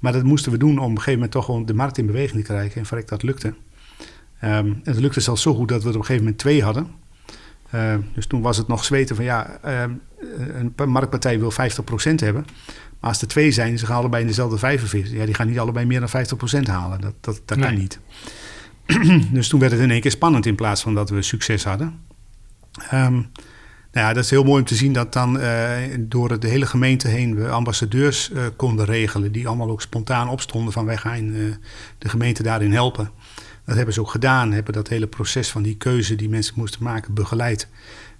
Maar 0.00 0.12
dat 0.12 0.22
moesten 0.22 0.52
we 0.52 0.58
doen 0.58 0.78
om 0.78 0.84
op 0.84 0.90
een 0.90 0.96
gegeven 0.96 1.12
moment 1.12 1.32
toch 1.32 1.44
gewoon 1.44 1.66
de 1.66 1.74
markt 1.74 1.98
in 1.98 2.06
beweging 2.06 2.44
te 2.44 2.52
krijgen. 2.52 2.80
En 2.80 2.86
verrek, 2.86 3.08
dat 3.08 3.22
lukte. 3.22 3.54
Um, 4.44 4.80
het 4.84 4.98
lukte 4.98 5.20
zelfs 5.20 5.42
zo 5.42 5.54
goed 5.54 5.68
dat 5.68 5.82
we 5.82 5.88
er 5.88 5.94
op 5.94 6.00
een 6.00 6.06
gegeven 6.06 6.24
moment 6.24 6.40
twee 6.40 6.62
hadden. 6.62 6.86
Uh, 7.74 7.94
dus 8.14 8.26
toen 8.26 8.42
was 8.42 8.56
het 8.56 8.68
nog 8.68 8.84
zweten 8.84 9.16
van 9.16 9.24
ja, 9.24 9.58
um, 9.82 10.02
een 10.76 10.88
marktpartij 10.88 11.38
wil 11.38 11.52
50% 11.52 11.54
hebben. 12.14 12.46
Maar 13.00 13.10
als 13.10 13.20
er 13.20 13.28
twee 13.28 13.50
zijn, 13.50 13.78
ze 13.78 13.86
gaan 13.86 13.96
allebei 13.96 14.22
in 14.22 14.28
dezelfde 14.28 14.58
45. 14.58 15.12
Ja, 15.12 15.24
die 15.24 15.34
gaan 15.34 15.46
niet 15.46 15.58
allebei 15.58 15.86
meer 15.86 16.00
dan 16.00 16.08
50% 16.08 16.62
halen. 16.62 17.00
Dat, 17.00 17.14
dat, 17.20 17.40
dat 17.44 17.58
nee. 17.58 17.66
kan 17.66 17.78
niet. 17.78 18.00
dus 19.36 19.48
toen 19.48 19.60
werd 19.60 19.72
het 19.72 19.80
in 19.80 19.90
één 19.90 20.00
keer 20.00 20.10
spannend 20.10 20.46
in 20.46 20.54
plaats 20.54 20.82
van 20.82 20.94
dat 20.94 21.10
we 21.10 21.22
succes 21.22 21.64
hadden. 21.64 22.00
Um, 22.92 23.30
nou 23.92 24.06
ja, 24.06 24.12
dat 24.12 24.24
is 24.24 24.30
heel 24.30 24.44
mooi 24.44 24.60
om 24.60 24.66
te 24.66 24.74
zien 24.74 24.92
dat 24.92 25.12
dan 25.12 25.40
uh, 25.40 25.70
door 25.98 26.40
de 26.40 26.48
hele 26.48 26.66
gemeente 26.66 27.08
heen 27.08 27.34
we 27.34 27.48
ambassadeurs 27.48 28.30
uh, 28.30 28.42
konden 28.56 28.84
regelen. 28.84 29.32
Die 29.32 29.46
allemaal 29.46 29.70
ook 29.70 29.82
spontaan 29.82 30.28
opstonden 30.28 30.72
van 30.72 30.84
wij 30.84 30.96
gaan 30.96 31.24
uh, 31.24 31.54
de 31.98 32.08
gemeente 32.08 32.42
daarin 32.42 32.72
helpen. 32.72 33.10
Dat 33.64 33.76
hebben 33.76 33.94
ze 33.94 34.00
ook 34.00 34.10
gedaan, 34.10 34.52
hebben 34.52 34.72
dat 34.72 34.88
hele 34.88 35.06
proces 35.06 35.50
van 35.50 35.62
die 35.62 35.76
keuze 35.76 36.14
die 36.14 36.28
mensen 36.28 36.54
moesten 36.56 36.82
maken 36.82 37.14
begeleid. 37.14 37.68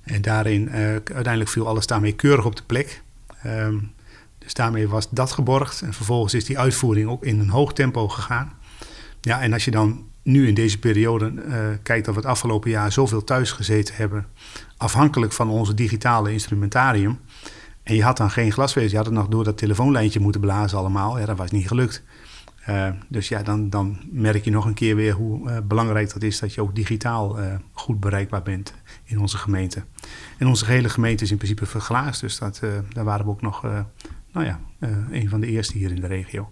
En 0.02 0.22
daarin 0.22 0.70
uiteindelijk 0.70 1.50
viel 1.50 1.66
alles 1.66 1.86
daarmee 1.86 2.12
keurig 2.12 2.44
op 2.44 2.56
de 2.56 2.62
plek. 2.66 3.02
Um, 3.46 3.92
dus 4.38 4.54
daarmee 4.54 4.88
was 4.88 5.10
dat 5.10 5.32
geborgd. 5.32 5.82
En 5.82 5.92
vervolgens 5.92 6.34
is 6.34 6.44
die 6.44 6.58
uitvoering 6.58 7.08
ook 7.08 7.24
in 7.24 7.40
een 7.40 7.48
hoog 7.48 7.72
tempo 7.72 8.08
gegaan. 8.08 8.52
Ja, 9.20 9.40
en 9.40 9.52
als 9.52 9.64
je 9.64 9.70
dan 9.70 10.06
nu 10.22 10.48
in 10.48 10.54
deze 10.54 10.78
periode 10.78 11.32
uh, 11.32 11.54
kijkt 11.82 12.04
dat 12.04 12.14
we 12.14 12.20
het 12.20 12.30
afgelopen 12.30 12.70
jaar 12.70 12.92
zoveel 12.92 13.24
thuis 13.24 13.52
gezeten 13.52 13.94
hebben, 13.94 14.26
afhankelijk 14.76 15.32
van 15.32 15.50
onze 15.50 15.74
digitale 15.74 16.32
instrumentarium. 16.32 17.18
En 17.82 17.94
je 17.94 18.02
had 18.02 18.16
dan 18.16 18.30
geen 18.30 18.52
glasvezel, 18.52 18.90
je 18.90 18.96
had 18.96 19.06
het 19.06 19.14
nog 19.14 19.28
door 19.28 19.44
dat 19.44 19.58
telefoonlijntje 19.58 20.20
moeten 20.20 20.40
blazen 20.40 20.78
allemaal. 20.78 21.18
Ja, 21.18 21.26
dat 21.26 21.36
was 21.36 21.50
niet 21.50 21.66
gelukt. 21.66 22.02
Uh, 22.68 22.88
dus 23.08 23.28
ja, 23.28 23.42
dan, 23.42 23.70
dan 23.70 23.98
merk 24.10 24.44
je 24.44 24.50
nog 24.50 24.64
een 24.64 24.74
keer 24.74 24.96
weer 24.96 25.12
hoe 25.12 25.50
uh, 25.50 25.58
belangrijk 25.64 26.12
dat 26.12 26.22
is 26.22 26.38
dat 26.38 26.54
je 26.54 26.60
ook 26.60 26.74
digitaal 26.74 27.38
goed 27.72 28.00
bereikbaar 28.00 28.42
bent 28.42 28.74
in 29.04 29.20
onze 29.20 29.36
gemeente. 29.36 29.84
En 30.38 30.46
onze 30.46 30.66
hele 30.66 30.88
gemeente 30.88 31.24
is 31.24 31.30
in 31.30 31.36
principe 31.36 31.66
verglaasd, 31.66 32.20
dus 32.20 32.38
dat, 32.38 32.60
daar 32.92 33.04
waren 33.04 33.24
we 33.24 33.30
ook 33.30 33.42
nog, 33.42 33.62
nou 34.32 34.46
ja, 34.46 34.60
een 35.10 35.28
van 35.28 35.40
de 35.40 35.46
eerste 35.46 35.78
hier 35.78 35.90
in 35.90 36.00
de 36.00 36.06
regio. 36.06 36.50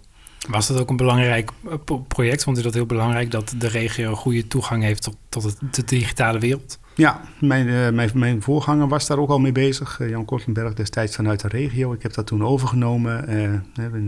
Was 0.49 0.67
dat 0.67 0.81
ook 0.81 0.90
een 0.90 0.97
belangrijk 0.97 1.50
eh, 1.69 1.99
project? 2.09 2.43
Vond 2.43 2.59
u 2.59 2.62
dat 2.62 2.75
heel 2.75 2.87
belangrijk 2.87 3.31
dat 3.31 3.55
de 3.59 3.69
regio 3.69 4.14
goede 4.14 4.47
toegang 4.47 4.83
heeft 4.83 5.02
tot, 5.02 5.17
tot 5.29 5.43
het, 5.43 5.59
de 5.75 5.85
digitale 5.85 6.38
wereld? 6.38 6.79
Ja, 6.95 7.21
mijn, 7.40 7.95
mijn, 7.95 8.11
mijn, 8.14 8.43
voorganger 8.43 8.88
was 8.88 9.07
daar 9.07 9.19
ook 9.19 9.31
al 9.31 9.38
mee 9.38 9.52
bezig. 9.52 10.00
Jan 10.09 10.25
Kortenberg 10.25 10.75
destijds 10.75 11.17
vanuit 11.17 11.40
de 11.40 11.49
regio. 11.49 11.93
Ik 11.93 12.02
heb 12.02 12.14
dat 12.14 12.26
toen 12.26 12.45
overgenomen. 12.45 13.29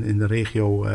In, 0.04 0.18
de 0.18 0.26
regio 0.26 0.86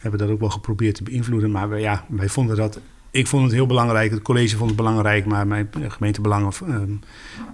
hebben 0.00 0.20
we 0.20 0.26
dat 0.26 0.34
ook 0.34 0.40
wel 0.40 0.50
geprobeerd 0.50 0.94
te 0.94 1.02
beïnvloeden. 1.02 1.50
Maar 1.50 1.68
wij, 1.68 1.80
ja, 1.80 2.04
wij 2.08 2.28
vonden 2.28 2.56
dat... 2.56 2.80
Ik 3.10 3.26
vond 3.26 3.42
het 3.42 3.52
heel 3.52 3.66
belangrijk, 3.66 4.10
het 4.10 4.22
college 4.22 4.56
vond 4.56 4.68
het 4.68 4.78
belangrijk... 4.78 5.26
maar 5.26 5.46
mijn 5.46 5.68
gemeentebelangen, 5.88 6.52
ehm, 6.66 6.92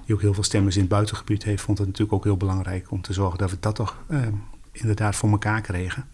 die 0.05 0.15
ook 0.15 0.21
heel 0.21 0.35
veel 0.35 0.43
stemmers 0.43 0.75
in 0.75 0.81
het 0.81 0.91
buitengebied 0.91 1.45
heeft... 1.45 1.63
vond 1.63 1.79
het 1.79 1.87
natuurlijk 1.87 2.15
ook 2.15 2.25
heel 2.25 2.37
belangrijk 2.37 2.91
om 2.91 3.01
te 3.01 3.13
zorgen 3.13 3.39
dat 3.39 3.51
we 3.51 3.57
dat 3.61 3.75
toch 3.75 3.97
ehm, 4.09 4.33
inderdaad 4.73 5.17
voor 5.17 5.31
elkaar 5.31 5.61
kregen. 5.61 6.07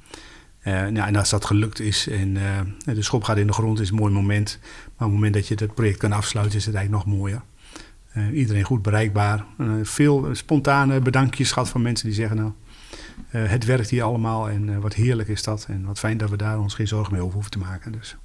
Uh, 0.66 0.72
nou, 0.72 1.08
en 1.08 1.16
als 1.16 1.30
dat 1.30 1.44
gelukt 1.44 1.80
is 1.80 2.08
en 2.08 2.36
uh, 2.36 2.94
de 2.94 3.02
schop 3.02 3.24
gaat 3.24 3.36
in 3.36 3.46
de 3.46 3.52
grond, 3.52 3.80
is 3.80 3.90
een 3.90 3.96
mooi 3.96 4.12
moment. 4.12 4.58
Maar 4.62 4.90
op 4.92 4.98
het 4.98 5.12
moment 5.12 5.34
dat 5.34 5.48
je 5.48 5.54
het 5.54 5.74
project 5.74 5.98
kan 5.98 6.12
afsluiten, 6.12 6.58
is 6.58 6.66
het 6.66 6.74
eigenlijk 6.74 7.04
nog 7.04 7.16
mooier. 7.16 7.42
Iedereen 8.32 8.62
goed 8.62 8.82
bereikbaar. 8.82 9.44
veel 9.82 10.28
spontane 10.32 11.00
bedankjes 11.00 11.52
gehad 11.52 11.68
van 11.68 11.82
mensen 11.82 12.06
die 12.06 12.14
zeggen: 12.14 12.36
Nou, 12.36 12.52
het 13.32 13.64
werkt 13.64 13.90
hier 13.90 14.02
allemaal 14.02 14.50
en 14.50 14.80
wat 14.80 14.94
heerlijk 14.94 15.28
is 15.28 15.42
dat. 15.42 15.66
En 15.68 15.84
wat 15.84 15.98
fijn 15.98 16.16
dat 16.16 16.30
we 16.30 16.36
daar 16.36 16.58
ons 16.58 16.74
geen 16.74 16.88
zorgen 16.88 17.12
mee 17.12 17.22
over 17.22 17.34
hoeven 17.34 17.50
te 17.50 17.58
maken. 17.58 17.92
Dus, 17.92 18.16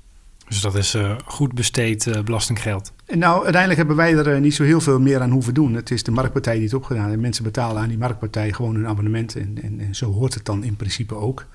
dus 0.47 0.61
dat 0.61 0.75
is 0.75 0.97
goed 1.25 1.53
besteed 1.53 2.23
belastinggeld? 2.23 2.93
En 3.05 3.19
nou, 3.19 3.35
uiteindelijk 3.35 3.77
hebben 3.77 3.95
wij 3.95 4.15
er 4.15 4.39
niet 4.39 4.55
zo 4.55 4.63
heel 4.63 4.81
veel 4.81 4.99
meer 4.99 5.21
aan 5.21 5.31
hoeven 5.31 5.53
doen. 5.53 5.73
Het 5.73 5.91
is 5.91 6.03
de 6.03 6.11
marktpartij 6.11 6.53
die 6.53 6.63
het 6.63 6.73
opgedaan 6.73 7.07
heeft. 7.07 7.21
Mensen 7.21 7.43
betalen 7.43 7.81
aan 7.81 7.87
die 7.89 7.97
marktpartij 7.97 8.53
gewoon 8.53 8.75
hun 8.75 8.87
abonnement. 8.87 9.35
En, 9.35 9.57
en, 9.61 9.79
en 9.79 9.95
zo 9.95 10.11
hoort 10.11 10.33
het 10.33 10.45
dan 10.45 10.63
in 10.63 10.75
principe 10.75 11.15
ook. 11.15 11.45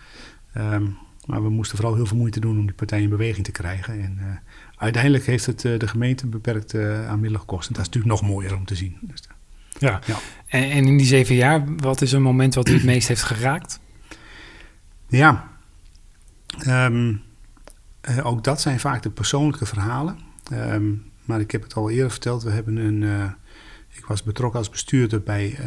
Um, 0.56 0.96
maar 1.26 1.42
we 1.42 1.48
moesten 1.48 1.76
vooral 1.76 1.96
heel 1.96 2.06
veel 2.06 2.16
moeite 2.16 2.40
doen 2.40 2.58
om 2.58 2.66
die 2.66 2.74
partij 2.74 3.02
in 3.02 3.08
beweging 3.08 3.44
te 3.44 3.52
krijgen. 3.52 4.02
En 4.02 4.16
uh, 4.20 4.26
uiteindelijk 4.76 5.26
heeft 5.26 5.46
het 5.46 5.64
uh, 5.64 5.78
de 5.78 5.88
gemeente 5.88 6.26
beperkt 6.26 6.74
uh, 6.74 7.08
aan 7.08 7.14
middelen 7.14 7.40
gekost. 7.40 7.68
En 7.68 7.74
dat 7.74 7.82
is 7.82 7.88
natuurlijk 7.88 8.20
nog 8.20 8.30
mooier 8.30 8.56
om 8.56 8.64
te 8.64 8.74
zien. 8.74 8.96
Dus, 9.00 9.22
ja, 9.82 10.00
ja. 10.06 10.16
En, 10.46 10.70
en, 10.70 10.86
in 10.86 10.96
die 10.96 11.06
zeven 11.06 11.34
jaar, 11.34 11.64
wat 11.76 12.00
is 12.00 12.12
een 12.12 12.22
moment 12.22 12.54
wat 12.54 12.68
u 12.68 12.72
het 12.72 12.84
meest 12.84 13.08
heeft 13.08 13.22
geraakt? 13.22 13.80
Ja, 15.08 15.48
um, 16.66 17.22
ook 18.22 18.44
dat 18.44 18.60
zijn 18.60 18.80
vaak 18.80 19.02
de 19.02 19.10
persoonlijke 19.10 19.66
verhalen. 19.66 20.18
Um, 20.52 21.04
maar 21.24 21.40
ik 21.40 21.50
heb 21.50 21.62
het 21.62 21.74
al 21.74 21.90
eerder 21.90 22.10
verteld, 22.10 22.42
we 22.42 22.50
hebben 22.50 22.76
een 22.76 23.34
ik 23.94 24.04
was 24.06 24.22
betrokken 24.22 24.58
als 24.58 24.70
bestuurder 24.70 25.22
bij 25.22 25.58
uh, 25.60 25.66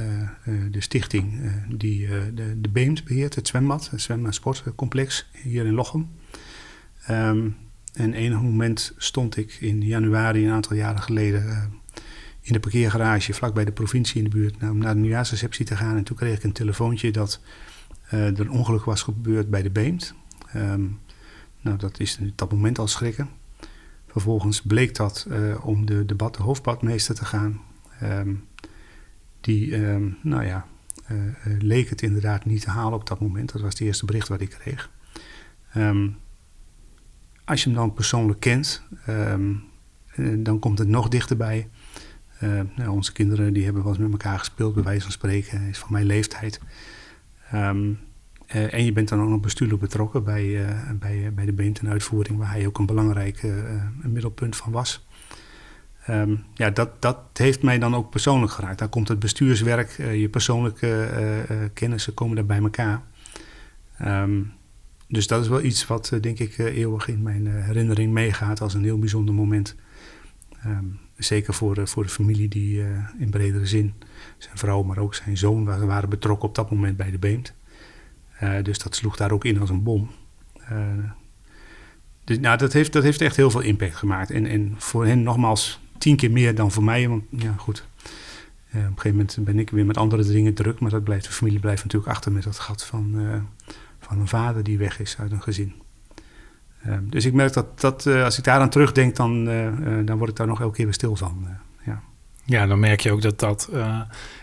uh, 0.54 0.71
de 0.71 0.82
stichting 0.82 1.39
uh, 1.39 1.51
die 1.69 2.08
de, 2.34 2.62
de 2.62 2.69
Beems 2.69 3.04
beheert, 3.04 3.36
het 3.36 3.47
zwembad, 3.47 3.89
het 3.89 4.01
zwem- 4.01 4.25
en 4.25 4.34
sportcomplex 4.34 5.30
hier 5.32 5.65
in 5.65 5.73
Lochem. 5.73 6.10
Um, 7.10 7.56
en 7.93 8.13
enig 8.13 8.41
moment 8.41 8.93
stond 8.97 9.38
ik 9.38 9.58
in 9.60 9.82
januari, 9.82 10.45
een 10.45 10.54
aantal 10.54 10.75
jaren 10.75 11.01
geleden, 11.01 11.73
in 12.46 12.54
de 12.54 12.60
parkeergarage 12.60 13.34
vlakbij 13.34 13.66
de 13.66 13.72
provincie 13.72 14.18
in 14.18 14.30
de 14.30 14.36
buurt 14.38 14.56
om 14.62 14.78
naar 14.78 14.94
de 14.94 15.00
nieuwjaarsreceptie 15.00 15.66
te 15.66 15.76
gaan. 15.76 15.98
En 15.98 16.04
toen 16.04 16.16
kreeg 16.16 16.38
ik 16.38 16.44
een 16.44 16.52
telefoontje 16.52 17.12
dat 17.12 17.40
er 18.10 18.40
een 18.40 18.50
ongeluk 18.50 18.84
was 18.84 19.02
gebeurd 19.02 19.50
bij 19.50 19.62
de 19.62 19.70
Beemt. 19.70 20.14
Um, 20.56 21.00
nou, 21.62 21.78
dat 21.78 22.00
is 22.00 22.20
op 22.22 22.38
dat 22.38 22.52
moment 22.52 22.80
al 22.80 22.88
schrikken. 22.88 23.30
Vervolgens 24.08 24.62
bleek 24.62 24.96
dat 24.96 25.28
om 25.62 25.86
de 25.86 26.06
de 26.06 26.16
hoofdbadmeester 26.38 27.16
te 27.16 27.26
gaan. 27.26 27.62
Um, 28.04 28.48
die, 29.42 29.76
um, 29.76 30.18
nou 30.22 30.46
ja, 30.46 30.68
uh, 31.12 31.18
leek 31.60 31.90
het 31.90 32.02
inderdaad 32.02 32.46
niet 32.46 32.62
te 32.62 32.70
halen 32.70 32.94
op 32.94 33.08
dat 33.08 33.20
moment. 33.20 33.52
Dat 33.52 33.62
was 33.62 33.70
het 33.74 33.82
eerste 33.82 34.06
bericht 34.06 34.28
wat 34.28 34.42
ik 34.42 34.50
kreeg. 34.50 34.90
Als 37.46 37.64
je 37.64 37.70
hem 37.70 37.78
dan 37.78 37.94
persoonlijk 37.94 38.40
kent, 38.40 38.84
dan 40.38 40.60
komt 40.60 40.80
het 40.80 40.88
nog 40.88 41.08
dichterbij. 41.08 41.70
Uh, 42.43 42.62
nou, 42.76 42.89
onze 42.89 43.12
kinderen 43.12 43.54
die 43.54 43.63
hebben 43.63 43.84
wel 43.84 43.91
eens 43.91 44.02
met 44.02 44.12
elkaar 44.12 44.39
gespeeld, 44.39 44.74
bij 44.74 44.84
wijze 44.84 45.02
van 45.02 45.12
spreken. 45.12 45.62
Is 45.62 45.78
van 45.78 45.91
mijn 45.91 46.06
leeftijd. 46.06 46.60
en 48.48 48.84
je 48.86 48.91
bent 48.93 49.10
dan 49.10 49.21
ook 49.21 49.30
nog 49.30 49.39
bestuurlijk 49.39 49.82
betrokken 49.82 50.24
bij, 50.24 50.65
bij, 51.00 51.34
bij 51.34 51.45
de 51.45 51.54
Beemten-uitvoering, 51.54 52.38
waar 52.38 52.52
hij 52.52 52.67
ook 52.67 52.78
een 52.78 52.86
belangrijk 52.86 53.48
middelpunt 54.04 54.56
van 54.56 54.71
was. 54.71 55.06
Um, 56.10 56.43
ja, 56.54 56.69
dat, 56.69 57.02
dat 57.02 57.17
heeft 57.34 57.62
mij 57.62 57.80
dan 57.80 57.95
ook 57.95 58.10
persoonlijk 58.10 58.52
geraakt. 58.52 58.80
Daar 58.80 58.89
komt 58.89 59.08
het 59.08 59.19
bestuurswerk, 59.19 59.98
uh, 59.98 60.19
je 60.21 60.30
persoonlijke 60.30 60.88
uh, 60.88 61.58
uh, 61.58 61.69
kennissen 61.74 62.13
komen 62.13 62.36
daar 62.36 62.45
bij 62.45 62.60
elkaar. 62.60 63.02
Um, 64.02 64.54
dus 65.08 65.28
dat 65.28 65.41
is 65.41 65.48
wel 65.48 65.62
iets 65.62 65.88
wat, 65.88 66.17
denk 66.21 66.39
ik, 66.39 66.58
eeuwig 66.58 67.08
in 67.08 67.21
mijn 67.21 67.48
herinnering 67.48 68.13
meegaat 68.13 68.62
als 68.62 68.74
een 68.74 68.84
heel 68.84 69.00
bijzonder 69.00 69.34
moment. 69.34 69.76
Um, 70.65 71.00
zeker 71.17 71.54
voor, 71.54 71.88
voor 71.88 72.04
de 72.04 72.10
familie 72.10 72.47
die 72.47 72.84
in 73.19 73.30
bredere 73.30 73.65
zin, 73.65 73.93
zijn 74.38 74.58
vrouw, 74.58 74.84
maar 74.84 74.97
ook 74.97 75.15
zijn 75.15 75.38
zoon, 75.38 75.63
waren, 75.65 76.10
betrokken 76.10 76.47
op 76.47 76.56
dat 76.56 76.71
moment 76.71 76.97
bij 76.97 77.12
de 77.12 77.17
Beemt. 77.17 77.54
dus 78.63 78.78
dat 78.78 78.95
sloeg 78.95 79.15
daar 79.15 79.32
ook 79.32 79.45
in 79.45 79.60
als 79.60 79.69
een 79.69 79.84
bom. 79.84 80.10
dus 82.23 82.39
nou, 82.39 82.58
dat 82.58 82.73
heeft, 82.73 82.93
dat 82.93 83.04
heeft 83.04 83.21
echt 83.21 83.36
heel 83.36 83.51
veel 83.51 83.62
impact 83.62 83.95
gemaakt. 83.95 84.32
En, 84.32 84.45
en 84.45 84.73
voor 84.78 85.06
hen 85.06 85.23
nogmaals 85.23 85.80
tien 85.97 86.15
keer 86.15 86.32
meer 86.32 86.56
dan 86.56 86.71
voor 86.71 86.84
mij. 86.84 87.08
Want 87.08 87.23
ja, 87.30 87.54
goed. 87.58 87.88
Op 88.67 88.82
een 88.82 88.88
gegeven 88.88 89.12
moment 89.12 89.38
ben 89.39 89.60
ik 89.60 89.69
weer 89.69 89.86
met 89.86 89.97
andere 89.97 90.23
dingen 90.23 90.54
druk. 90.54 90.80
Maar 90.80 90.91
dat 90.91 91.04
blijft, 91.04 91.25
de 91.25 91.32
familie 91.32 91.60
blijft 91.60 91.84
natuurlijk 91.84 92.12
achter 92.12 92.32
met 92.32 92.43
dat 92.43 92.60
gat 92.60 92.86
van, 92.86 93.15
van 93.99 94.19
een 94.19 94.28
vader 94.28 94.63
die 94.63 94.78
weg 94.78 94.99
is 94.99 95.17
uit 95.17 95.32
een 95.32 95.41
gezin. 95.41 95.73
Uh, 96.88 96.93
dus 97.02 97.26
ik 97.26 97.34
merk 97.34 97.54
dat, 97.54 97.82
dat 97.82 98.08
als 98.08 98.38
ik 98.38 98.43
daaraan 98.43 98.69
terugdenk, 98.69 99.15
dan, 99.15 99.45
dan 100.06 100.17
word 100.17 100.30
ik 100.30 100.36
daar 100.36 100.48
nog 100.48 100.62
elke 100.62 100.76
keer 100.76 100.86
weer 100.86 100.93
stil 100.93 101.15
van. 101.15 101.48
ja. 101.86 102.02
ja, 102.45 102.67
dan 102.67 102.80
merk 102.80 103.00
je 103.00 103.12
ook 103.12 103.21
dat, 103.21 103.39
dat 103.39 103.69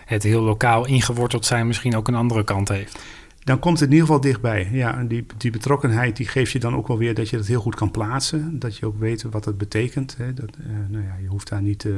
het 0.04 0.22
heel 0.22 0.42
lokaal 0.42 0.86
ingeworteld 0.86 1.46
zijn 1.46 1.66
misschien 1.66 1.96
ook 1.96 2.08
een 2.08 2.14
andere 2.14 2.44
kant 2.44 2.68
heeft 2.68 2.98
dan 3.44 3.58
komt 3.58 3.80
het 3.80 3.88
in 3.88 3.94
ieder 3.94 4.06
geval 4.06 4.22
dichtbij. 4.22 4.68
Ja, 4.72 5.04
die, 5.04 5.26
die 5.36 5.50
betrokkenheid 5.50 6.16
die 6.16 6.28
geeft 6.28 6.52
je 6.52 6.58
dan 6.58 6.74
ook 6.74 6.88
wel 6.88 6.98
weer 6.98 7.14
dat 7.14 7.28
je 7.28 7.36
dat 7.36 7.46
heel 7.46 7.60
goed 7.60 7.74
kan 7.74 7.90
plaatsen. 7.90 8.58
Dat 8.58 8.76
je 8.76 8.86
ook 8.86 8.98
weet 8.98 9.22
wat 9.22 9.44
het 9.44 9.58
betekent. 9.58 10.16
Hè. 10.16 10.34
Dat, 10.34 10.56
uh, 10.60 10.66
nou 10.88 11.04
ja, 11.04 11.16
je 11.22 11.28
hoeft 11.28 11.48
daar 11.48 11.62
niet 11.62 11.84
uh, 11.84 11.96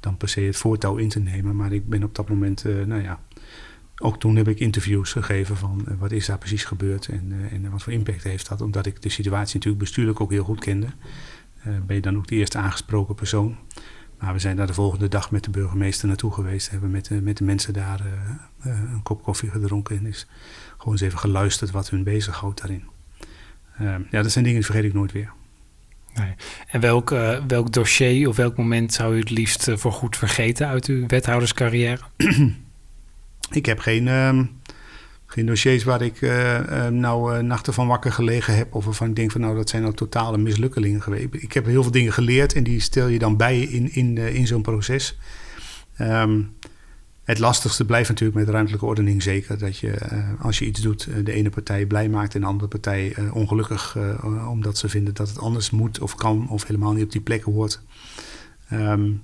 dan 0.00 0.16
per 0.16 0.28
se 0.28 0.40
het 0.40 0.56
voortouw 0.56 0.96
in 0.96 1.08
te 1.08 1.20
nemen. 1.20 1.56
Maar 1.56 1.72
ik 1.72 1.88
ben 1.88 2.04
op 2.04 2.14
dat 2.14 2.28
moment, 2.28 2.64
uh, 2.64 2.84
nou 2.84 3.02
ja, 3.02 3.20
ook 4.02 4.20
toen 4.20 4.36
heb 4.36 4.48
ik 4.48 4.58
interviews 4.58 5.12
gegeven 5.12 5.56
van 5.56 5.86
wat 5.98 6.12
is 6.12 6.26
daar 6.26 6.38
precies 6.38 6.64
gebeurd 6.64 7.08
en, 7.08 7.32
en 7.50 7.70
wat 7.70 7.82
voor 7.82 7.92
impact 7.92 8.22
heeft 8.22 8.48
dat. 8.48 8.60
Omdat 8.60 8.86
ik 8.86 9.02
de 9.02 9.08
situatie 9.08 9.54
natuurlijk 9.54 9.82
bestuurlijk 9.82 10.20
ook 10.20 10.30
heel 10.30 10.44
goed 10.44 10.60
kende. 10.60 10.86
ben 11.62 11.96
je 11.96 12.00
dan 12.00 12.16
ook 12.16 12.26
de 12.26 12.34
eerste 12.34 12.58
aangesproken 12.58 13.14
persoon. 13.14 13.56
Maar 14.18 14.32
we 14.32 14.38
zijn 14.38 14.56
daar 14.56 14.66
de 14.66 14.74
volgende 14.74 15.08
dag 15.08 15.30
met 15.30 15.44
de 15.44 15.50
burgemeester 15.50 16.08
naartoe 16.08 16.32
geweest. 16.32 16.70
Hebben 16.70 16.90
met, 16.90 17.04
de, 17.04 17.22
met 17.22 17.36
de 17.36 17.44
mensen 17.44 17.72
daar 17.72 18.00
een 18.60 19.02
kop 19.02 19.22
koffie 19.22 19.50
gedronken. 19.50 19.96
En 19.96 20.06
is 20.06 20.26
gewoon 20.76 20.92
eens 20.92 21.02
even 21.02 21.18
geluisterd 21.18 21.70
wat 21.70 21.90
hun 21.90 22.04
bezighoudt 22.04 22.60
daarin. 22.60 22.84
ja, 24.10 24.22
dat 24.22 24.32
zijn 24.32 24.44
dingen 24.44 24.60
die 24.60 24.70
vergeet 24.70 24.84
ik 24.84 24.94
nooit 24.94 25.12
weer. 25.12 25.32
Nee. 26.14 26.34
En 26.66 26.80
welk, 26.80 27.10
welk 27.46 27.72
dossier 27.72 28.28
of 28.28 28.36
welk 28.36 28.56
moment 28.56 28.92
zou 28.92 29.14
u 29.14 29.18
het 29.18 29.30
liefst 29.30 29.70
voor 29.74 29.92
goed 29.92 30.16
vergeten 30.16 30.66
uit 30.66 30.86
uw 30.86 31.06
wethouderscarrière? 31.06 32.00
ik 33.50 33.66
heb 33.66 33.78
geen, 33.78 34.08
ehm, 34.08 34.44
geen 35.26 35.46
dossiers 35.46 35.84
waar 35.84 36.02
ik 36.02 36.20
uh, 36.20 36.88
nou 36.88 37.36
uh, 37.36 37.42
nachten 37.42 37.74
van 37.74 37.86
wakker 37.86 38.12
gelegen 38.12 38.56
heb. 38.56 38.74
Of 38.74 38.84
waarvan 38.84 39.08
ik 39.08 39.16
denk 39.16 39.30
van 39.30 39.40
nou 39.40 39.56
dat 39.56 39.68
zijn 39.68 39.82
nou 39.82 39.94
totale 39.94 40.38
mislukkelingen 40.38 41.02
geweest. 41.02 41.26
Ik 41.30 41.52
heb 41.52 41.64
heel 41.64 41.82
veel 41.82 41.92
dingen 41.92 42.12
geleerd 42.12 42.52
en 42.52 42.64
die 42.64 42.80
stel 42.80 43.06
je 43.06 43.18
dan 43.18 43.36
bij 43.36 43.60
in, 43.60 43.94
in, 43.94 44.18
in 44.18 44.46
zo'n 44.46 44.62
proces. 44.62 45.18
Um, 46.00 46.56
het 47.24 47.38
lastigste 47.38 47.84
blijft 47.84 48.08
natuurlijk 48.08 48.38
met 48.38 48.48
ruimtelijke 48.48 48.86
ordening 48.86 49.22
zeker. 49.22 49.58
Dat 49.58 49.78
je 49.78 49.98
als 50.40 50.58
je 50.58 50.64
iets 50.64 50.80
doet, 50.80 51.08
de 51.24 51.32
ene 51.32 51.50
partij 51.50 51.86
blij 51.86 52.08
maakt 52.08 52.34
en 52.34 52.40
de 52.40 52.46
andere 52.46 52.68
partij 52.68 53.16
ongelukkig. 53.32 53.96
omdat 54.48 54.78
ze 54.78 54.88
vinden 54.88 55.14
dat 55.14 55.28
het 55.28 55.38
anders 55.38 55.70
moet 55.70 56.00
of 56.00 56.14
kan 56.14 56.48
of 56.48 56.66
helemaal 56.66 56.92
niet 56.92 57.04
op 57.04 57.12
die 57.12 57.20
plek 57.20 57.42
hoort. 57.42 57.82
Um, 58.72 59.22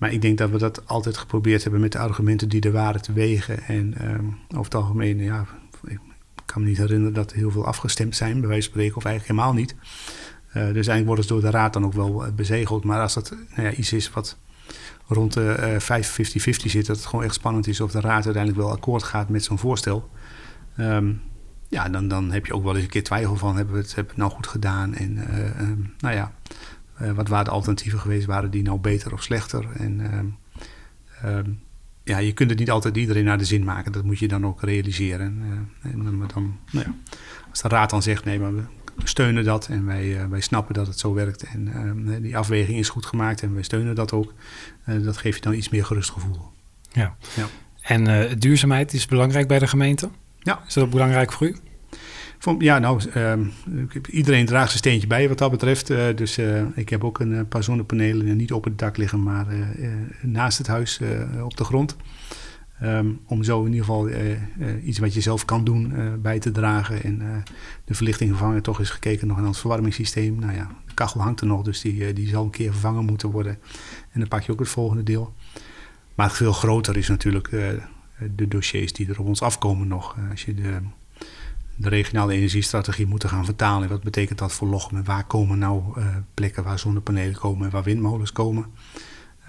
maar 0.00 0.12
ik 0.12 0.22
denk 0.22 0.38
dat 0.38 0.50
we 0.50 0.58
dat 0.58 0.86
altijd 0.86 1.16
geprobeerd 1.16 1.62
hebben 1.62 1.80
met 1.80 1.92
de 1.92 1.98
argumenten 1.98 2.48
die 2.48 2.60
er 2.60 2.72
waren 2.72 3.02
te 3.02 3.12
wegen. 3.12 3.62
En 3.62 4.10
um, 4.10 4.38
over 4.48 4.64
het 4.64 4.74
algemeen, 4.74 5.18
ja, 5.18 5.46
ik 5.86 5.98
kan 6.44 6.62
me 6.62 6.68
niet 6.68 6.78
herinneren 6.78 7.14
dat 7.14 7.30
er 7.30 7.36
heel 7.36 7.50
veel 7.50 7.66
afgestemd 7.66 8.16
zijn, 8.16 8.40
bij 8.40 8.48
wijze 8.48 8.62
van 8.62 8.72
spreken, 8.72 8.96
of 8.96 9.04
eigenlijk 9.04 9.36
helemaal 9.38 9.60
niet. 9.60 9.74
Uh, 9.74 10.54
dus 10.54 10.62
eigenlijk 10.62 11.06
worden 11.06 11.24
ze 11.24 11.32
door 11.32 11.40
de 11.40 11.50
raad 11.50 11.72
dan 11.72 11.84
ook 11.84 11.92
wel 11.92 12.26
eh, 12.26 12.32
bezegeld. 12.32 12.84
Maar 12.84 13.00
als 13.00 13.14
dat 13.14 13.36
nou 13.54 13.68
ja, 13.68 13.72
iets 13.72 13.92
is 13.92 14.10
wat 14.10 14.38
rond 15.06 15.32
de 15.32 15.78
uh, 15.90 16.00
5-50-50 16.02 16.70
zit, 16.70 16.86
dat 16.86 16.96
het 16.96 17.06
gewoon 17.06 17.24
echt 17.24 17.34
spannend 17.34 17.66
is 17.66 17.80
of 17.80 17.90
de 17.90 18.00
raad 18.00 18.24
uiteindelijk 18.24 18.64
wel 18.64 18.72
akkoord 18.72 19.02
gaat 19.02 19.28
met 19.28 19.44
zo'n 19.44 19.58
voorstel. 19.58 20.10
Um, 20.78 21.20
ja, 21.68 21.88
dan, 21.88 22.08
dan 22.08 22.30
heb 22.30 22.46
je 22.46 22.54
ook 22.54 22.64
wel 22.64 22.74
eens 22.74 22.82
een 22.82 22.90
keer 22.90 23.04
twijfel 23.04 23.36
van, 23.36 23.56
hebben 23.56 23.74
we 23.74 23.80
het, 23.80 23.94
hebben 23.94 24.14
we 24.14 24.20
het 24.20 24.28
nou 24.28 24.42
goed 24.42 24.46
gedaan? 24.46 24.94
En 24.94 25.18
um, 25.60 25.94
nou 25.98 26.14
ja, 26.14 26.32
wat 27.14 27.28
waren 27.28 27.44
de 27.44 27.50
alternatieven 27.50 28.00
geweest? 28.00 28.26
Waren 28.26 28.50
die 28.50 28.62
nou 28.62 28.78
beter 28.78 29.12
of 29.12 29.22
slechter? 29.22 29.66
En 29.76 30.00
uh, 31.24 31.38
ja, 32.04 32.18
je 32.18 32.32
kunt 32.32 32.50
het 32.50 32.58
niet 32.58 32.70
altijd 32.70 32.96
iedereen 32.96 33.24
naar 33.24 33.38
de 33.38 33.44
zin 33.44 33.64
maken. 33.64 33.92
Dat 33.92 34.04
moet 34.04 34.18
je 34.18 34.28
dan 34.28 34.46
ook 34.46 34.62
realiseren. 34.62 35.42
Uh, 35.82 35.92
en 35.92 36.04
dan, 36.04 36.58
nou 36.70 36.86
ja, 36.86 36.94
als 37.50 37.62
de 37.62 37.68
raad 37.68 37.90
dan 37.90 38.02
zegt, 38.02 38.24
nee, 38.24 38.38
maar 38.38 38.54
we 38.54 38.62
steunen 39.04 39.44
dat 39.44 39.66
en 39.66 39.86
wij, 39.86 40.28
wij 40.28 40.40
snappen 40.40 40.74
dat 40.74 40.86
het 40.86 40.98
zo 40.98 41.14
werkt. 41.14 41.42
En 41.42 41.72
ehm, 41.72 42.22
die 42.22 42.36
afweging 42.36 42.78
is 42.78 42.88
goed 42.88 43.06
gemaakt 43.06 43.42
en 43.42 43.54
wij 43.54 43.62
steunen 43.62 43.94
dat 43.94 44.12
ook. 44.12 44.34
dat 44.84 45.16
geeft 45.16 45.36
je 45.36 45.42
dan 45.42 45.54
iets 45.54 45.68
meer 45.68 45.84
gerust 45.84 46.10
gevoel. 46.10 46.50
Ja. 46.92 47.16
ja. 47.36 47.46
En 47.80 48.38
duurzaamheid 48.38 48.92
is 48.92 49.06
belangrijk 49.06 49.48
bij 49.48 49.58
de 49.58 49.66
gemeente? 49.66 50.10
Ja. 50.38 50.62
Is 50.66 50.74
dat 50.74 50.84
ook 50.84 50.90
belangrijk 50.90 51.32
voor 51.32 51.46
u? 51.46 51.56
Ja, 52.58 52.78
nou, 52.78 53.02
uh, 53.16 53.32
iedereen 54.10 54.46
draagt 54.46 54.68
zijn 54.68 54.78
steentje 54.78 55.06
bij 55.06 55.28
wat 55.28 55.38
dat 55.38 55.50
betreft. 55.50 55.90
Uh, 55.90 56.04
dus 56.14 56.38
uh, 56.38 56.62
ik 56.74 56.88
heb 56.88 57.04
ook 57.04 57.20
een 57.20 57.48
paar 57.48 57.62
zonnepanelen 57.62 58.36
niet 58.36 58.52
op 58.52 58.64
het 58.64 58.78
dak 58.78 58.96
liggen, 58.96 59.22
maar 59.22 59.46
naast 60.22 60.58
het 60.58 60.66
huis 60.66 61.00
op 61.42 61.56
de 61.56 61.64
grond. 61.64 61.96
Um, 62.82 63.20
om 63.26 63.42
zo 63.42 63.64
in 63.64 63.72
ieder 63.72 63.84
geval 63.84 64.08
iets 64.84 64.98
wat 64.98 65.14
je 65.14 65.20
zelf 65.20 65.44
kan 65.44 65.64
doen 65.64 65.94
bij 66.22 66.38
te 66.38 66.50
dragen. 66.50 67.02
En 67.02 67.44
de 67.84 67.94
verlichting 67.94 68.30
vervangen. 68.30 68.62
Toch 68.62 68.80
is 68.80 68.90
gekeken 68.90 69.26
nog 69.26 69.36
naar 69.36 69.46
het 69.46 69.58
verwarmingssysteem. 69.58 70.38
Nou 70.38 70.54
ja, 70.54 70.70
de 70.86 70.94
kachel 70.94 71.20
hangt 71.20 71.40
er 71.40 71.46
nog, 71.46 71.62
dus 71.62 71.80
die, 71.80 72.12
die 72.12 72.28
zal 72.28 72.44
een 72.44 72.50
keer 72.50 72.70
vervangen 72.72 73.04
moeten 73.04 73.30
worden. 73.30 73.58
En 74.10 74.20
dan 74.20 74.28
pak 74.28 74.42
je 74.42 74.52
ook 74.52 74.58
het 74.58 74.68
volgende 74.68 75.02
deel. 75.02 75.34
Maar 76.14 76.30
veel 76.30 76.52
groter 76.52 76.96
is 76.96 77.08
natuurlijk 77.08 77.50
de 78.36 78.48
dossiers 78.48 78.92
die 78.92 79.08
er 79.08 79.20
op 79.20 79.26
ons 79.26 79.42
afkomen 79.42 79.88
nog. 79.88 80.16
als 80.30 80.44
je 80.44 80.54
de 80.54 80.80
de 81.80 81.88
regionale 81.88 82.32
energiestrategie 82.32 83.06
moeten 83.06 83.28
gaan 83.28 83.44
vertalen. 83.44 83.88
Wat 83.88 84.02
betekent 84.02 84.38
dat 84.38 84.52
voor 84.52 84.68
Lochem 84.68 84.96
en 84.96 85.04
waar 85.04 85.24
komen 85.24 85.58
nou 85.58 85.82
uh, 85.98 86.06
plekken 86.34 86.64
waar 86.64 86.78
zonnepanelen 86.78 87.38
komen 87.38 87.66
en 87.66 87.72
waar 87.72 87.82
windmolens 87.82 88.32
komen? 88.32 88.66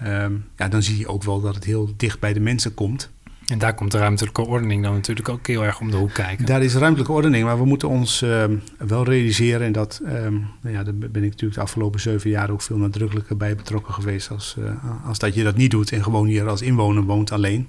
Um, 0.06 0.44
ja, 0.56 0.68
dan 0.68 0.82
zie 0.82 0.98
je 0.98 1.08
ook 1.08 1.22
wel 1.22 1.40
dat 1.40 1.54
het 1.54 1.64
heel 1.64 1.90
dicht 1.96 2.20
bij 2.20 2.32
de 2.32 2.40
mensen 2.40 2.74
komt. 2.74 3.10
En 3.46 3.58
daar 3.58 3.74
komt 3.74 3.90
de 3.90 3.98
ruimtelijke 3.98 4.46
ordening 4.46 4.82
dan 4.82 4.92
natuurlijk 4.92 5.28
ook 5.28 5.46
heel 5.46 5.64
erg 5.64 5.80
om 5.80 5.90
de 5.90 5.96
hoek 5.96 6.12
kijken. 6.12 6.46
Daar 6.46 6.62
is 6.62 6.74
ruimtelijke 6.74 7.12
ordening, 7.12 7.44
maar 7.44 7.58
we 7.58 7.64
moeten 7.64 7.88
ons 7.88 8.22
uh, 8.22 8.44
wel 8.78 9.04
realiseren. 9.04 9.66
En 9.66 9.72
dat, 9.72 10.00
um, 10.04 10.46
nou 10.62 10.74
ja, 10.74 10.82
daar 10.82 10.94
ben 10.94 11.22
ik 11.22 11.30
natuurlijk 11.30 11.54
de 11.54 11.60
afgelopen 11.60 12.00
zeven 12.00 12.30
jaar 12.30 12.50
ook 12.50 12.62
veel 12.62 12.76
nadrukkelijker 12.76 13.36
bij 13.36 13.56
betrokken 13.56 13.94
geweest. 13.94 14.30
Als, 14.30 14.56
uh, 14.58 15.06
als 15.06 15.18
dat 15.18 15.34
je 15.34 15.42
dat 15.42 15.56
niet 15.56 15.70
doet 15.70 15.92
en 15.92 16.02
gewoon 16.02 16.26
hier 16.26 16.48
als 16.48 16.62
inwoner 16.62 17.02
woont 17.02 17.32
alleen. 17.32 17.68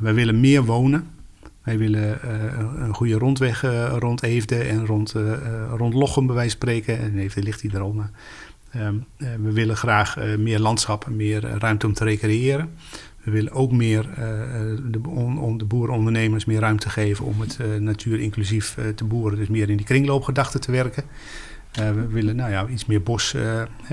Wij 0.00 0.14
willen 0.14 0.40
meer 0.40 0.64
wonen. 0.64 1.06
Wij 1.68 1.78
willen 1.78 2.18
uh, 2.24 2.84
een 2.86 2.94
goede 2.94 3.14
rondweg 3.14 3.64
uh, 3.64 3.94
rond 3.98 4.22
Eefde 4.22 4.56
en 4.56 4.86
rond, 4.86 5.14
uh, 5.16 5.32
rond 5.76 5.94
Lochem 5.94 6.26
bij 6.26 6.34
wijze 6.34 6.50
van 6.50 6.60
spreken. 6.60 6.98
En 6.98 7.18
Eefde 7.18 7.42
ligt 7.42 7.60
hier 7.60 7.70
daarom. 7.70 8.10
Um, 8.76 9.04
we 9.18 9.52
willen 9.52 9.76
graag 9.76 10.16
meer 10.38 10.58
landschap 10.58 11.06
en 11.06 11.16
meer 11.16 11.40
ruimte 11.40 11.86
om 11.86 11.92
te 11.92 12.04
recreëren. 12.04 12.70
We 13.22 13.30
willen 13.30 13.52
ook 13.52 13.72
meer 13.72 14.02
de, 14.90 15.00
on, 15.08 15.58
de 15.58 15.64
boerenondernemers 15.64 16.44
meer 16.44 16.60
ruimte 16.60 16.90
geven 16.90 17.24
om 17.24 17.40
het 17.40 17.58
natuur 17.80 18.20
inclusief 18.20 18.76
te 18.94 19.04
boeren. 19.04 19.38
Dus 19.38 19.48
meer 19.48 19.70
in 19.70 19.76
die 19.76 19.86
kringloopgedachte 19.86 20.58
te 20.58 20.70
werken. 20.70 21.04
we 21.72 22.06
willen 22.06 22.36
nou 22.36 22.50
ja, 22.50 22.66
iets 22.66 22.86
meer 22.86 23.02
bos. 23.02 23.34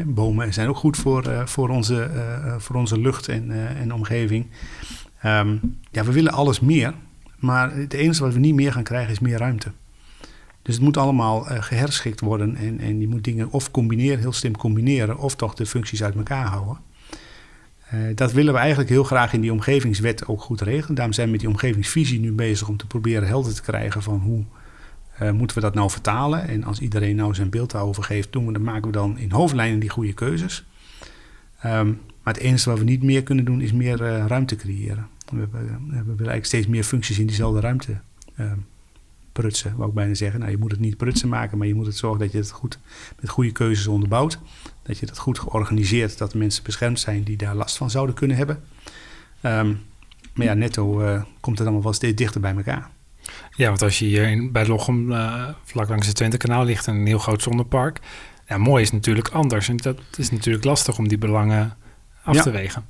Bomen 0.05 0.53
zijn 0.53 0.67
ook 0.67 0.77
goed 0.77 0.97
voor, 0.97 1.43
voor, 1.45 1.69
onze, 1.69 2.09
voor 2.57 2.75
onze 2.75 2.99
lucht 2.99 3.27
en, 3.27 3.75
en 3.77 3.93
omgeving. 3.93 4.47
Um, 5.25 5.77
ja, 5.91 6.03
we 6.03 6.11
willen 6.11 6.31
alles 6.31 6.59
meer. 6.59 6.93
Maar 7.39 7.75
het 7.75 7.93
enige 7.93 8.23
wat 8.23 8.33
we 8.33 8.39
niet 8.39 8.55
meer 8.55 8.71
gaan 8.71 8.83
krijgen 8.83 9.11
is 9.11 9.19
meer 9.19 9.37
ruimte. 9.37 9.71
Dus 10.61 10.75
het 10.75 10.83
moet 10.83 10.97
allemaal 10.97 11.51
uh, 11.51 11.61
geherschikt 11.61 12.19
worden. 12.19 12.55
En, 12.55 12.79
en 12.79 12.99
je 12.99 13.07
moet 13.07 13.23
dingen 13.23 13.51
of 13.51 13.71
combineren, 13.71 14.19
heel 14.19 14.33
slim 14.33 14.57
combineren, 14.57 15.17
of 15.17 15.35
toch 15.35 15.53
de 15.53 15.65
functies 15.65 16.03
uit 16.03 16.15
elkaar 16.15 16.45
houden. 16.45 16.77
Uh, 17.93 18.15
dat 18.15 18.31
willen 18.31 18.53
we 18.53 18.59
eigenlijk 18.59 18.89
heel 18.89 19.03
graag 19.03 19.33
in 19.33 19.41
die 19.41 19.51
omgevingswet 19.51 20.27
ook 20.27 20.41
goed 20.41 20.61
regelen. 20.61 20.95
Daarom 20.95 21.13
zijn 21.13 21.25
we 21.25 21.31
met 21.31 21.41
die 21.41 21.49
omgevingsvisie 21.49 22.19
nu 22.19 22.31
bezig 22.31 22.67
om 22.67 22.77
te 22.77 22.87
proberen 22.87 23.27
helder 23.27 23.53
te 23.53 23.61
krijgen 23.61 24.01
van 24.03 24.19
hoe 24.19 24.43
uh, 25.21 25.31
moeten 25.31 25.57
we 25.57 25.63
dat 25.63 25.73
nou 25.73 25.89
vertalen. 25.89 26.47
En 26.47 26.63
als 26.63 26.79
iedereen 26.79 27.15
nou 27.15 27.33
zijn 27.33 27.49
beeld 27.49 27.71
daarover 27.71 28.03
geeft, 28.03 28.31
doen 28.31 28.45
we, 28.45 28.51
dan 28.51 28.63
maken 28.63 28.85
we 28.85 28.91
dan 28.91 29.17
in 29.17 29.31
hoofdlijnen 29.31 29.79
die 29.79 29.89
goede 29.89 30.13
keuzes. 30.13 30.65
Um, 31.65 32.01
maar 32.23 32.33
het 32.33 32.43
enige 32.43 32.69
wat 32.69 32.79
we 32.79 32.85
niet 32.85 33.03
meer 33.03 33.23
kunnen 33.23 33.45
doen 33.45 33.61
is 33.61 33.73
meer 33.73 33.97
ruimte 34.27 34.55
creëren. 34.55 35.07
We, 35.29 35.39
hebben, 35.39 35.87
we 35.87 35.95
willen 35.95 36.17
eigenlijk 36.17 36.45
steeds 36.45 36.67
meer 36.67 36.83
functies 36.83 37.19
in 37.19 37.25
diezelfde 37.25 37.59
ruimte 37.59 37.99
uh, 38.39 38.51
prutsen. 39.31 39.75
Wou 39.75 39.89
ik 39.89 39.95
bijna 39.95 40.13
zeggen. 40.13 40.39
Nou, 40.39 40.51
je 40.51 40.57
moet 40.57 40.71
het 40.71 40.79
niet 40.79 40.97
prutsen 40.97 41.29
maken, 41.29 41.57
maar 41.57 41.67
je 41.67 41.75
moet 41.75 41.85
het 41.85 41.97
zorgen 41.97 42.19
dat 42.19 42.31
je 42.31 42.37
het 42.37 42.51
goed 42.51 42.79
met 43.19 43.29
goede 43.29 43.51
keuzes 43.51 43.87
onderbouwt. 43.87 44.39
Dat 44.83 44.97
je 44.97 45.05
dat 45.05 45.17
goed 45.17 45.39
georganiseerd, 45.39 46.17
dat 46.17 46.33
mensen 46.33 46.63
beschermd 46.63 46.99
zijn 46.99 47.23
die 47.23 47.37
daar 47.37 47.55
last 47.55 47.77
van 47.77 47.89
zouden 47.89 48.15
kunnen 48.15 48.37
hebben. 48.37 48.63
Um, 49.41 49.81
maar 50.33 50.45
ja, 50.45 50.53
netto 50.53 51.01
uh, 51.01 51.23
komt 51.39 51.57
het 51.57 51.67
allemaal 51.67 51.83
wel 51.83 51.93
steeds 51.93 52.15
dichter 52.15 52.41
bij 52.41 52.55
elkaar. 52.55 52.89
Ja, 53.55 53.67
want 53.67 53.81
als 53.81 53.99
je 53.99 54.05
hier 54.05 54.29
in, 54.29 54.51
bij 54.51 54.67
Lochem 54.67 55.11
uh, 55.11 55.49
vlak 55.63 55.89
langs 55.89 56.07
het 56.07 56.15
Twentekanaal 56.15 56.65
ligt 56.65 56.87
een 56.87 57.05
heel 57.05 57.19
groot 57.19 57.41
zonnepark. 57.41 57.99
Ja, 58.47 58.57
mooi 58.57 58.83
is 58.83 58.91
natuurlijk 58.91 59.29
anders. 59.29 59.69
En 59.69 59.77
dat 59.77 59.99
is 60.17 60.31
natuurlijk 60.31 60.63
lastig 60.63 60.97
om 60.97 61.07
die 61.07 61.17
belangen 61.17 61.77
af 62.23 62.35
ja. 62.35 62.41
te 62.41 62.51
wegen. 62.51 62.85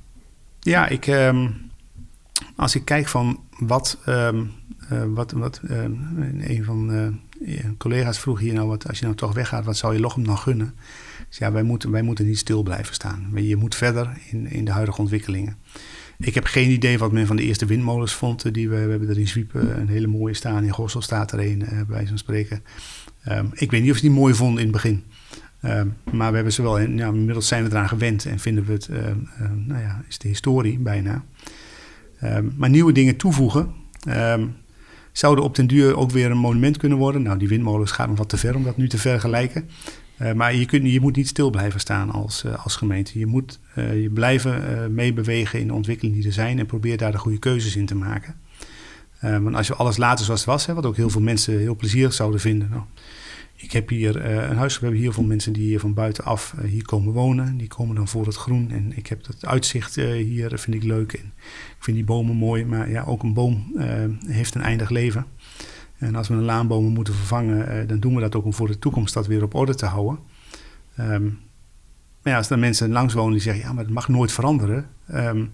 Ja, 0.60 0.88
ik, 0.88 1.06
um, 1.06 1.70
als 2.56 2.74
ik 2.74 2.84
kijk 2.84 3.08
van 3.08 3.40
wat, 3.58 3.98
um, 4.08 4.50
uh, 4.92 5.02
wat, 5.08 5.32
wat 5.32 5.60
uh, 5.64 5.82
een 6.40 6.64
van 6.64 7.12
uh, 7.40 7.64
collega's 7.78 8.18
vroeg 8.18 8.38
hier 8.38 8.54
nou, 8.54 8.68
wat, 8.68 8.88
als 8.88 8.98
je 8.98 9.04
nou 9.04 9.16
toch 9.16 9.34
weggaat, 9.34 9.64
wat 9.64 9.76
zou 9.76 9.94
je 9.94 10.00
Lochem 10.00 10.24
dan 10.24 10.38
gunnen? 10.38 10.74
Dus 11.28 11.38
ja, 11.38 11.52
wij 11.52 11.62
moeten, 11.62 11.90
wij 11.90 12.02
moeten 12.02 12.26
niet 12.26 12.38
stil 12.38 12.62
blijven 12.62 12.94
staan. 12.94 13.30
Je 13.34 13.56
moet 13.56 13.74
verder 13.74 14.18
in, 14.30 14.50
in 14.50 14.64
de 14.64 14.70
huidige 14.70 15.00
ontwikkelingen. 15.00 15.56
Ik 16.18 16.34
heb 16.34 16.44
geen 16.44 16.70
idee 16.70 16.98
wat 16.98 17.12
men 17.12 17.26
van 17.26 17.36
de 17.36 17.42
eerste 17.42 17.66
windmolens 17.66 18.14
vond. 18.14 18.54
Die 18.54 18.68
we, 18.68 18.84
we 18.84 18.90
hebben 18.90 19.08
er 19.08 19.18
in 19.18 19.28
Zwiepen 19.28 19.80
een 19.80 19.88
hele 19.88 20.06
mooie 20.06 20.34
staan. 20.34 20.64
In 20.64 20.70
Gossel 20.70 21.02
staat 21.02 21.32
er 21.32 21.40
een, 21.40 21.58
bij 21.58 21.84
wijze 21.88 22.08
van 22.08 22.18
spreken. 22.18 22.62
Um, 23.28 23.50
ik 23.52 23.70
weet 23.70 23.82
niet 23.82 23.90
of 23.90 23.96
ze 23.96 24.02
die 24.02 24.10
mooi 24.10 24.34
vonden 24.34 24.58
in 24.58 24.72
het 24.72 24.82
begin. 24.82 25.04
Maar 26.12 26.30
we 26.30 26.34
hebben 26.34 26.52
ze 26.52 26.62
wel, 26.62 26.80
ja, 26.80 27.06
inmiddels 27.06 27.48
zijn 27.48 27.64
we 27.64 27.70
eraan 27.70 27.88
gewend 27.88 28.26
en 28.26 28.38
vinden 28.38 28.64
we 28.64 28.72
het, 28.72 28.88
nou 29.66 29.80
ja, 29.80 30.04
is 30.08 30.18
de 30.18 30.28
historie 30.28 30.78
bijna. 30.78 31.24
Um, 32.24 32.54
maar 32.56 32.70
nieuwe 32.70 32.92
dingen 32.92 33.16
toevoegen 33.16 33.72
um, 34.08 34.56
zouden 35.12 35.44
op 35.44 35.54
den 35.54 35.66
duur 35.66 35.96
ook 35.96 36.10
weer 36.10 36.30
een 36.30 36.38
monument 36.38 36.76
kunnen 36.76 36.98
worden. 36.98 37.22
Nou, 37.22 37.38
die 37.38 37.48
windmolens 37.48 37.90
gaan 37.90 38.08
nog 38.08 38.18
wat 38.18 38.28
te 38.28 38.36
ver 38.36 38.54
om 38.54 38.64
dat 38.64 38.76
nu 38.76 38.88
te 38.88 38.98
vergelijken. 38.98 39.68
Uh, 40.22 40.32
maar 40.32 40.54
je, 40.54 40.66
kunt, 40.66 40.92
je 40.92 41.00
moet 41.00 41.16
niet 41.16 41.28
stil 41.28 41.50
blijven 41.50 41.80
staan 41.80 42.10
als, 42.10 42.44
uh, 42.44 42.64
als 42.64 42.76
gemeente. 42.76 43.18
Je 43.18 43.26
moet 43.26 43.58
uh, 43.78 44.02
je 44.02 44.10
blijven 44.10 44.94
meebewegen 44.94 45.60
in 45.60 45.66
de 45.66 45.74
ontwikkelingen 45.74 46.18
die 46.18 46.28
er 46.28 46.34
zijn 46.34 46.58
en 46.58 46.66
probeer 46.66 46.96
daar 46.96 47.12
de 47.12 47.18
goede 47.18 47.38
keuzes 47.38 47.76
in 47.76 47.86
te 47.86 47.94
maken. 47.94 48.34
want 49.20 49.54
als 49.54 49.66
je 49.66 49.74
alles 49.74 49.96
later 49.96 50.24
zoals 50.24 50.40
het 50.40 50.48
was, 50.48 50.66
hè, 50.66 50.74
wat 50.74 50.86
ook 50.86 50.96
heel 50.96 51.10
veel 51.10 51.20
mensen 51.20 51.58
heel 51.58 51.76
plezierig 51.76 52.12
zouden 52.12 52.40
vinden. 52.40 52.68
Nou, 52.70 52.82
ik 53.56 53.72
heb 53.72 53.88
hier 53.88 54.24
een 54.26 54.56
huis, 54.56 54.74
we 54.74 54.84
hebben 54.84 55.00
hier 55.00 55.12
veel 55.12 55.24
mensen 55.24 55.52
die 55.52 55.66
hier 55.66 55.80
van 55.80 55.94
buitenaf 55.94 56.54
hier 56.66 56.84
komen 56.84 57.12
wonen. 57.12 57.56
Die 57.56 57.68
komen 57.68 57.94
dan 57.94 58.08
voor 58.08 58.26
het 58.26 58.36
groen 58.36 58.70
en 58.70 58.96
ik 58.96 59.06
heb 59.06 59.26
het 59.26 59.46
uitzicht 59.46 59.94
hier, 59.94 60.58
vind 60.58 60.76
ik 60.76 60.82
leuk. 60.82 61.12
En 61.12 61.32
ik 61.76 61.76
vind 61.78 61.96
die 61.96 62.06
bomen 62.06 62.36
mooi, 62.36 62.64
maar 62.64 62.90
ja, 62.90 63.02
ook 63.02 63.22
een 63.22 63.34
boom 63.34 63.72
heeft 64.26 64.54
een 64.54 64.62
eindig 64.62 64.90
leven. 64.90 65.26
En 65.98 66.14
als 66.14 66.28
we 66.28 66.34
een 66.34 66.42
laanbomen 66.42 66.92
moeten 66.92 67.14
vervangen, 67.14 67.88
dan 67.88 68.00
doen 68.00 68.14
we 68.14 68.20
dat 68.20 68.34
ook 68.34 68.44
om 68.44 68.54
voor 68.54 68.68
de 68.68 68.78
toekomst 68.78 69.14
dat 69.14 69.26
weer 69.26 69.42
op 69.42 69.54
orde 69.54 69.74
te 69.74 69.86
houden. 69.86 70.18
Um, 71.00 71.38
maar 72.22 72.32
ja, 72.32 72.36
als 72.36 72.50
er 72.50 72.58
mensen 72.58 72.90
langs 72.90 73.14
wonen 73.14 73.32
die 73.32 73.40
zeggen, 73.40 73.62
ja, 73.62 73.72
maar 73.72 73.84
het 73.84 73.92
mag 73.92 74.08
nooit 74.08 74.32
veranderen. 74.32 74.88
Um, 75.14 75.50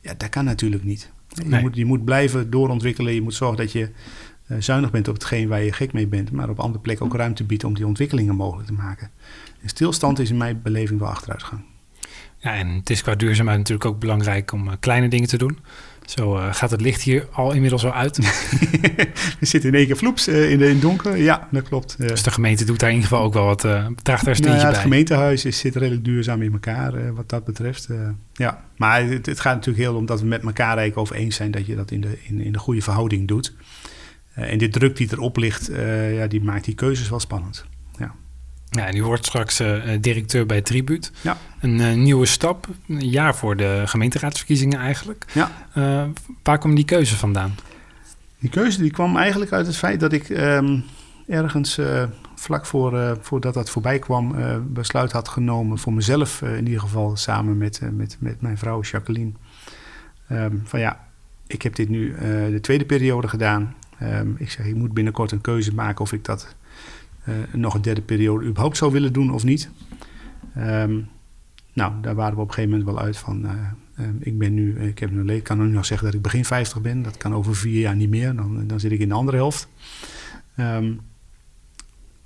ja, 0.00 0.14
dat 0.16 0.28
kan 0.28 0.44
natuurlijk 0.44 0.84
niet. 0.84 1.12
Je, 1.28 1.60
moet, 1.60 1.76
je 1.76 1.84
moet 1.84 2.04
blijven 2.04 2.50
doorontwikkelen. 2.50 3.14
Je 3.14 3.22
moet 3.22 3.34
zorgen 3.34 3.56
dat 3.56 3.72
je 3.72 3.90
uh, 4.48 4.56
zuinig 4.60 4.90
bent 4.90 5.08
op 5.08 5.14
hetgeen 5.14 5.48
waar 5.48 5.62
je 5.62 5.72
gek 5.72 5.92
mee 5.92 6.06
bent. 6.06 6.30
Maar 6.30 6.48
op 6.48 6.58
andere 6.58 6.82
plekken 6.82 7.06
ook 7.06 7.14
ruimte 7.14 7.44
biedt 7.44 7.64
om 7.64 7.74
die 7.74 7.86
ontwikkelingen 7.86 8.36
mogelijk 8.36 8.66
te 8.66 8.72
maken. 8.72 9.10
En 9.62 9.68
stilstand 9.68 10.18
is 10.18 10.30
in 10.30 10.36
mijn 10.36 10.62
beleving 10.62 11.00
wel 11.00 11.08
achteruitgang. 11.08 11.62
Ja, 12.44 12.54
en 12.54 12.68
het 12.68 12.90
is 12.90 13.02
qua 13.02 13.14
duurzaamheid 13.14 13.58
natuurlijk 13.58 13.86
ook 13.86 13.98
belangrijk 13.98 14.52
om 14.52 14.66
uh, 14.66 14.72
kleine 14.80 15.08
dingen 15.08 15.28
te 15.28 15.38
doen. 15.38 15.58
Zo 16.04 16.36
uh, 16.36 16.54
gaat 16.54 16.70
het 16.70 16.80
licht 16.80 17.02
hier 17.02 17.28
al 17.32 17.52
inmiddels 17.52 17.84
al 17.84 17.92
uit. 17.92 18.16
We 19.40 19.46
zitten 19.46 19.70
in 19.70 19.76
één 19.76 19.86
keer 19.86 19.96
vloeps 19.96 20.28
uh, 20.28 20.50
in, 20.50 20.58
de, 20.58 20.68
in 20.68 20.80
donker. 20.80 21.16
Ja, 21.16 21.48
dat 21.50 21.62
klopt. 21.62 21.98
Dus 21.98 22.22
de 22.22 22.30
gemeente 22.30 22.64
doet 22.64 22.78
daar 22.78 22.88
in 22.88 22.94
ieder 22.94 23.10
geval 23.10 23.24
ook 23.24 23.32
wel 23.32 23.44
wat, 23.44 23.64
uh, 23.64 23.86
draagt 24.02 24.24
daar 24.24 24.36
een 24.36 24.42
nou 24.42 24.58
ja, 24.58 24.66
Het 24.66 24.76
gemeentehuis 24.76 25.44
is, 25.44 25.58
zit 25.58 25.76
redelijk 25.76 26.04
duurzaam 26.04 26.42
in 26.42 26.52
elkaar 26.52 27.14
wat 27.14 27.28
dat 27.28 27.44
betreft. 27.44 27.88
ja, 28.32 28.64
maar 28.76 29.02
het, 29.02 29.26
het, 29.26 29.40
gaat 29.40 29.54
natuurlijk 29.54 29.84
heel 29.84 29.96
om 29.96 30.06
dat 30.06 30.20
we 30.20 30.26
met 30.26 30.42
elkaar 30.42 30.76
eigenlijk 30.76 30.98
over 30.98 31.16
eens 31.16 31.36
zijn 31.36 31.50
dat 31.50 31.66
je 31.66 31.74
dat 31.74 31.90
in 31.90 32.00
de, 32.00 32.18
in, 32.22 32.40
in 32.40 32.52
de 32.52 32.58
goede 32.58 32.82
verhouding 32.82 33.28
doet. 33.28 33.54
En 34.34 34.58
die 34.58 34.68
druk 34.68 34.96
die 34.96 35.08
erop 35.12 35.36
ligt, 35.36 35.70
ja, 36.12 36.26
die 36.26 36.42
maakt 36.42 36.64
die 36.64 36.74
keuzes 36.74 37.08
wel 37.08 37.20
spannend. 37.20 37.64
Ja. 37.98 38.14
Ja, 38.70 38.86
en 38.86 38.96
u 38.96 39.02
wordt 39.02 39.26
straks 39.26 39.60
uh, 39.60 39.82
directeur 40.00 40.46
bij 40.46 40.62
Tribut. 40.62 41.12
Ja. 41.20 41.36
Een 41.60 41.78
uh, 41.78 41.92
nieuwe 41.92 42.26
stap, 42.26 42.68
een 42.88 43.08
jaar 43.08 43.34
voor 43.34 43.56
de 43.56 43.82
gemeenteraadsverkiezingen 43.84 44.78
eigenlijk. 44.78 45.24
Ja. 45.32 45.50
Uh, 45.76 46.04
waar 46.42 46.58
kwam 46.58 46.74
die 46.74 46.84
keuze 46.84 47.16
vandaan? 47.16 47.54
Die 48.38 48.50
keuze 48.50 48.80
die 48.80 48.90
kwam 48.90 49.16
eigenlijk 49.16 49.52
uit 49.52 49.66
het 49.66 49.76
feit 49.76 50.00
dat 50.00 50.12
ik 50.12 50.28
um, 50.28 50.84
ergens 51.26 51.80
vlak 52.34 52.66
voor, 52.66 53.18
voordat 53.20 53.54
dat 53.54 53.70
voorbij 53.70 53.98
kwam... 53.98 54.34
besluit 54.72 55.12
had 55.12 55.28
genomen 55.28 55.78
voor 55.78 55.92
mezelf 55.92 56.42
in 56.42 56.66
ieder 56.66 56.80
geval... 56.80 57.16
samen 57.16 57.56
met, 57.56 57.80
met, 57.92 58.16
met 58.20 58.40
mijn 58.40 58.58
vrouw 58.58 58.80
Jacqueline. 58.80 59.32
Um, 60.32 60.62
van 60.64 60.80
ja, 60.80 61.06
ik 61.46 61.62
heb 61.62 61.74
dit 61.74 61.88
nu 61.88 62.14
de 62.50 62.58
tweede 62.60 62.84
periode 62.84 63.28
gedaan. 63.28 63.74
Um, 64.02 64.34
ik 64.38 64.50
zeg, 64.50 64.66
ik 64.66 64.74
moet 64.74 64.94
binnenkort 64.94 65.32
een 65.32 65.40
keuze 65.40 65.74
maken 65.74 66.00
of 66.00 66.12
ik 66.12 66.24
dat 66.24 66.56
uh, 67.28 67.34
nog 67.52 67.74
een 67.74 67.82
derde 67.82 68.02
periode 68.02 68.46
überhaupt 68.46 68.76
zou 68.76 68.92
willen 68.92 69.12
doen 69.12 69.32
of 69.32 69.44
niet. 69.44 69.70
Um, 70.58 71.08
nou, 71.72 71.92
daar 72.00 72.14
waren 72.14 72.34
we 72.34 72.40
op 72.40 72.48
een 72.48 72.54
gegeven 72.54 72.78
moment 72.78 72.96
wel 72.96 73.04
uit 73.04 73.16
van. 73.16 73.44
Uh, 73.44 74.06
ik 74.20 74.38
ben 74.38 74.54
nu, 74.54 74.80
ik 74.80 74.98
heb 74.98 75.10
nu, 75.10 75.40
kan 75.40 75.58
nu 75.58 75.72
nog 75.72 75.86
zeggen 75.86 76.06
dat 76.06 76.14
ik 76.16 76.22
begin 76.22 76.44
50 76.44 76.80
ben. 76.80 77.02
Dat 77.02 77.16
kan 77.16 77.34
over 77.34 77.56
vier 77.56 77.80
jaar 77.80 77.96
niet 77.96 78.10
meer. 78.10 78.36
Dan, 78.36 78.66
dan 78.66 78.80
zit 78.80 78.92
ik 78.92 79.00
in 79.00 79.08
de 79.08 79.14
andere 79.14 79.36
helft. 79.36 79.68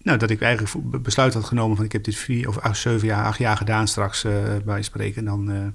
Nou, 0.02 0.18
dat 0.18 0.31
ik 0.31 0.40
eigenlijk 0.40 1.02
besluit 1.02 1.35
had 1.35 1.44
genomen 1.44 1.76
van 1.76 1.85
ik 1.85 1.92
heb 1.92 2.04
dit 2.04 2.16
vier 2.16 2.48
of 2.48 2.59
acht, 2.59 2.78
zeven 2.78 3.07
jaar, 3.07 3.24
acht 3.24 3.38
jaar 3.38 3.57
gedaan 3.57 3.88
straks 3.88 4.26
bij 4.64 4.83
spreken. 4.83 5.24
Dan, 5.24 5.74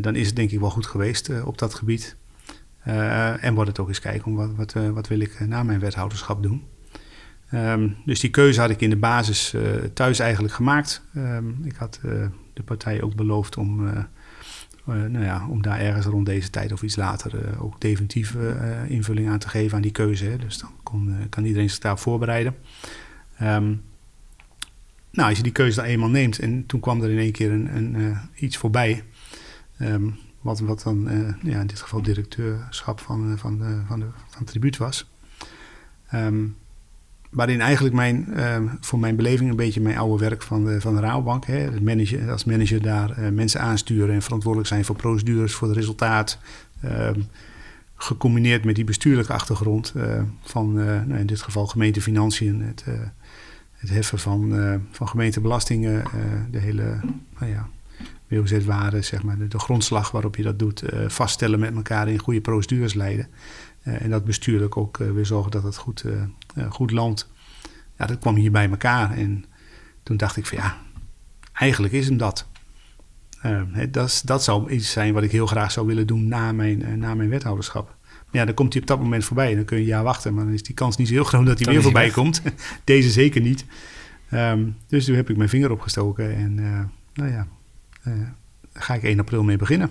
dan 0.00 0.14
is 0.14 0.26
het 0.26 0.36
denk 0.36 0.50
ik 0.50 0.60
wel 0.60 0.70
goed 0.70 0.86
geweest 0.86 1.42
op 1.42 1.58
dat 1.58 1.74
gebied. 1.74 2.16
En 3.40 3.54
wordt 3.54 3.70
het 3.70 3.78
ook 3.78 3.88
eens 3.88 4.00
kijken 4.00 4.26
om 4.26 4.34
wat, 4.34 4.54
wat, 4.54 4.72
wat 4.92 5.08
wil 5.08 5.20
ik 5.20 5.46
na 5.46 5.62
mijn 5.62 5.80
wethouderschap 5.80 6.42
doen. 6.42 6.64
Um, 7.54 7.96
dus 8.04 8.20
die 8.20 8.30
keuze 8.30 8.60
had 8.60 8.70
ik 8.70 8.80
in 8.80 8.90
de 8.90 8.96
basis 8.96 9.54
thuis 9.94 10.18
eigenlijk 10.18 10.54
gemaakt. 10.54 11.02
Um, 11.16 11.60
ik 11.64 11.76
had 11.76 12.00
de 12.52 12.62
partij 12.64 13.02
ook 13.02 13.14
beloofd 13.14 13.56
om, 13.56 13.84
nou 14.84 15.24
ja, 15.24 15.46
om 15.48 15.62
daar 15.62 15.80
ergens 15.80 16.06
rond 16.06 16.26
deze 16.26 16.50
tijd 16.50 16.72
of 16.72 16.82
iets 16.82 16.96
later 16.96 17.58
ook 17.58 17.80
definitieve 17.80 18.56
invulling 18.88 19.28
aan 19.28 19.38
te 19.38 19.48
geven 19.48 19.76
aan 19.76 19.82
die 19.82 19.90
keuze. 19.90 20.24
Hè. 20.24 20.36
Dus 20.36 20.58
dan 20.58 20.70
kon, 20.82 21.16
kan 21.28 21.44
iedereen 21.44 21.70
zich 21.70 21.78
daarop 21.78 22.00
voorbereiden. 22.00 22.56
Um, 23.42 23.82
nou, 25.10 25.28
als 25.28 25.36
je 25.36 25.42
die 25.42 25.52
keuze 25.52 25.76
dan 25.76 25.84
eenmaal 25.84 26.08
neemt 26.08 26.38
en 26.38 26.66
toen 26.66 26.80
kwam 26.80 27.02
er 27.02 27.10
in 27.10 27.18
één 27.18 27.32
keer 27.32 27.52
een, 27.52 27.76
een 27.76 28.16
iets 28.34 28.56
voorbij. 28.56 29.02
Wat, 30.44 30.60
wat 30.60 30.82
dan 30.82 31.08
ja, 31.42 31.60
in 31.60 31.66
dit 31.66 31.80
geval 31.80 32.02
directeurschap 32.02 33.00
van, 33.00 33.38
van, 33.38 33.58
de, 33.58 33.80
van, 33.86 34.00
de, 34.00 34.06
van 34.28 34.44
Tribuut 34.44 34.76
was. 34.76 35.10
Um, 36.14 36.56
waarin 37.30 37.60
eigenlijk 37.60 37.94
mijn, 37.94 38.26
uh, 38.36 38.56
voor 38.80 38.98
mijn 38.98 39.16
beleving 39.16 39.50
een 39.50 39.56
beetje 39.56 39.80
mijn 39.80 39.96
oude 39.96 40.24
werk 40.24 40.42
van 40.42 40.64
de, 40.64 40.80
van 40.80 40.96
de. 40.96 41.38
Hè, 41.46 41.80
manager, 41.80 42.30
als 42.30 42.44
manager 42.44 42.82
daar 42.82 43.32
mensen 43.32 43.60
aansturen 43.60 44.14
en 44.14 44.22
verantwoordelijk 44.22 44.70
zijn 44.70 44.84
voor 44.84 44.96
procedures, 44.96 45.54
voor 45.54 45.68
het 45.68 45.76
resultaat. 45.76 46.38
Uh, 46.84 47.10
gecombineerd 47.96 48.64
met 48.64 48.74
die 48.74 48.84
bestuurlijke 48.84 49.32
achtergrond 49.32 49.94
van 50.42 50.74
nou 50.74 51.14
in 51.14 51.26
dit 51.26 51.42
geval 51.42 51.66
gemeentefinanciën, 51.66 52.60
het, 52.60 52.84
het 53.72 53.90
heffen 53.90 54.18
van, 54.18 54.52
van 54.90 55.08
gemeentebelastingen, 55.08 56.02
de 56.50 56.58
hele 56.58 57.00
nou 57.38 57.52
ja, 57.52 57.68
WOZ-waarde, 58.28 59.02
zeg 59.02 59.22
maar, 59.22 59.38
de, 59.38 59.48
de, 59.48 59.58
grondslag 59.58 60.10
waarop 60.10 60.36
je 60.36 60.42
dat 60.42 60.58
doet, 60.58 60.82
vaststellen 61.06 61.60
met 61.60 61.74
elkaar 61.74 62.08
in 62.08 62.18
goede 62.18 62.40
procedures 62.40 62.94
leiden. 62.94 63.28
en 63.82 64.10
dat 64.10 64.24
bestuurlijk 64.24 64.76
ook 64.76 64.96
weer 64.96 65.26
zorgen 65.26 65.50
dat 65.50 65.62
het 65.62 65.76
goed, 65.76 66.04
goed 66.68 66.90
land. 66.90 67.30
Ja, 67.98 68.06
dat 68.06 68.18
kwam 68.18 68.34
hier 68.34 68.50
bij 68.50 68.70
elkaar. 68.70 69.16
En 69.16 69.44
toen 70.02 70.16
dacht 70.16 70.36
ik 70.36 70.46
van 70.46 70.58
ja, 70.58 70.76
eigenlijk 71.52 71.92
is 71.94 72.06
hem 72.06 72.16
dat. 72.16 72.46
Dat, 73.90 74.22
dat 74.24 74.44
zou 74.44 74.70
iets 74.70 74.90
zijn 74.90 75.14
wat 75.14 75.22
ik 75.22 75.30
heel 75.30 75.46
graag 75.46 75.70
zou 75.70 75.86
willen 75.86 76.06
doen 76.06 76.28
na 76.28 76.52
mijn, 76.52 76.98
na 76.98 77.14
mijn 77.14 77.28
wethouderschap. 77.28 77.96
Maar 78.08 78.42
ja, 78.42 78.44
dan 78.44 78.54
komt 78.54 78.72
hij 78.72 78.82
op 78.82 78.88
dat 78.88 78.98
moment 78.98 79.24
voorbij. 79.24 79.54
Dan 79.54 79.64
kun 79.64 79.76
je 79.76 79.82
een 79.82 79.88
jaar 79.88 80.02
wachten. 80.02 80.34
Maar 80.34 80.44
dan 80.44 80.52
is 80.52 80.62
die 80.62 80.74
kans 80.74 80.96
niet 80.96 81.08
zo 81.08 81.14
heel 81.14 81.24
groot 81.24 81.46
dat 81.46 81.58
hij 81.58 81.72
weer 81.72 81.82
voorbij 81.82 82.10
komt. 82.10 82.42
Deze 82.84 83.10
zeker 83.10 83.40
niet. 83.40 83.64
Um, 84.32 84.76
dus 84.88 85.04
toen 85.04 85.14
heb 85.14 85.30
ik 85.30 85.36
mijn 85.36 85.48
vinger 85.48 85.70
opgestoken. 85.70 86.34
En 86.36 86.58
uh, 86.58 86.80
nou 87.14 87.30
ja, 87.30 87.46
ga 88.72 88.94
ik 88.94 89.02
1 89.02 89.18
april 89.18 89.42
mee 89.42 89.56
beginnen. 89.56 89.90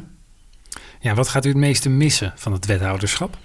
Ja, 1.00 1.14
wat 1.14 1.28
gaat 1.28 1.46
u 1.46 1.50
het 1.50 1.58
meeste 1.58 1.90
missen 1.90 2.34
van 2.36 2.52
het 2.52 2.66
wethouderschap? 2.66 3.38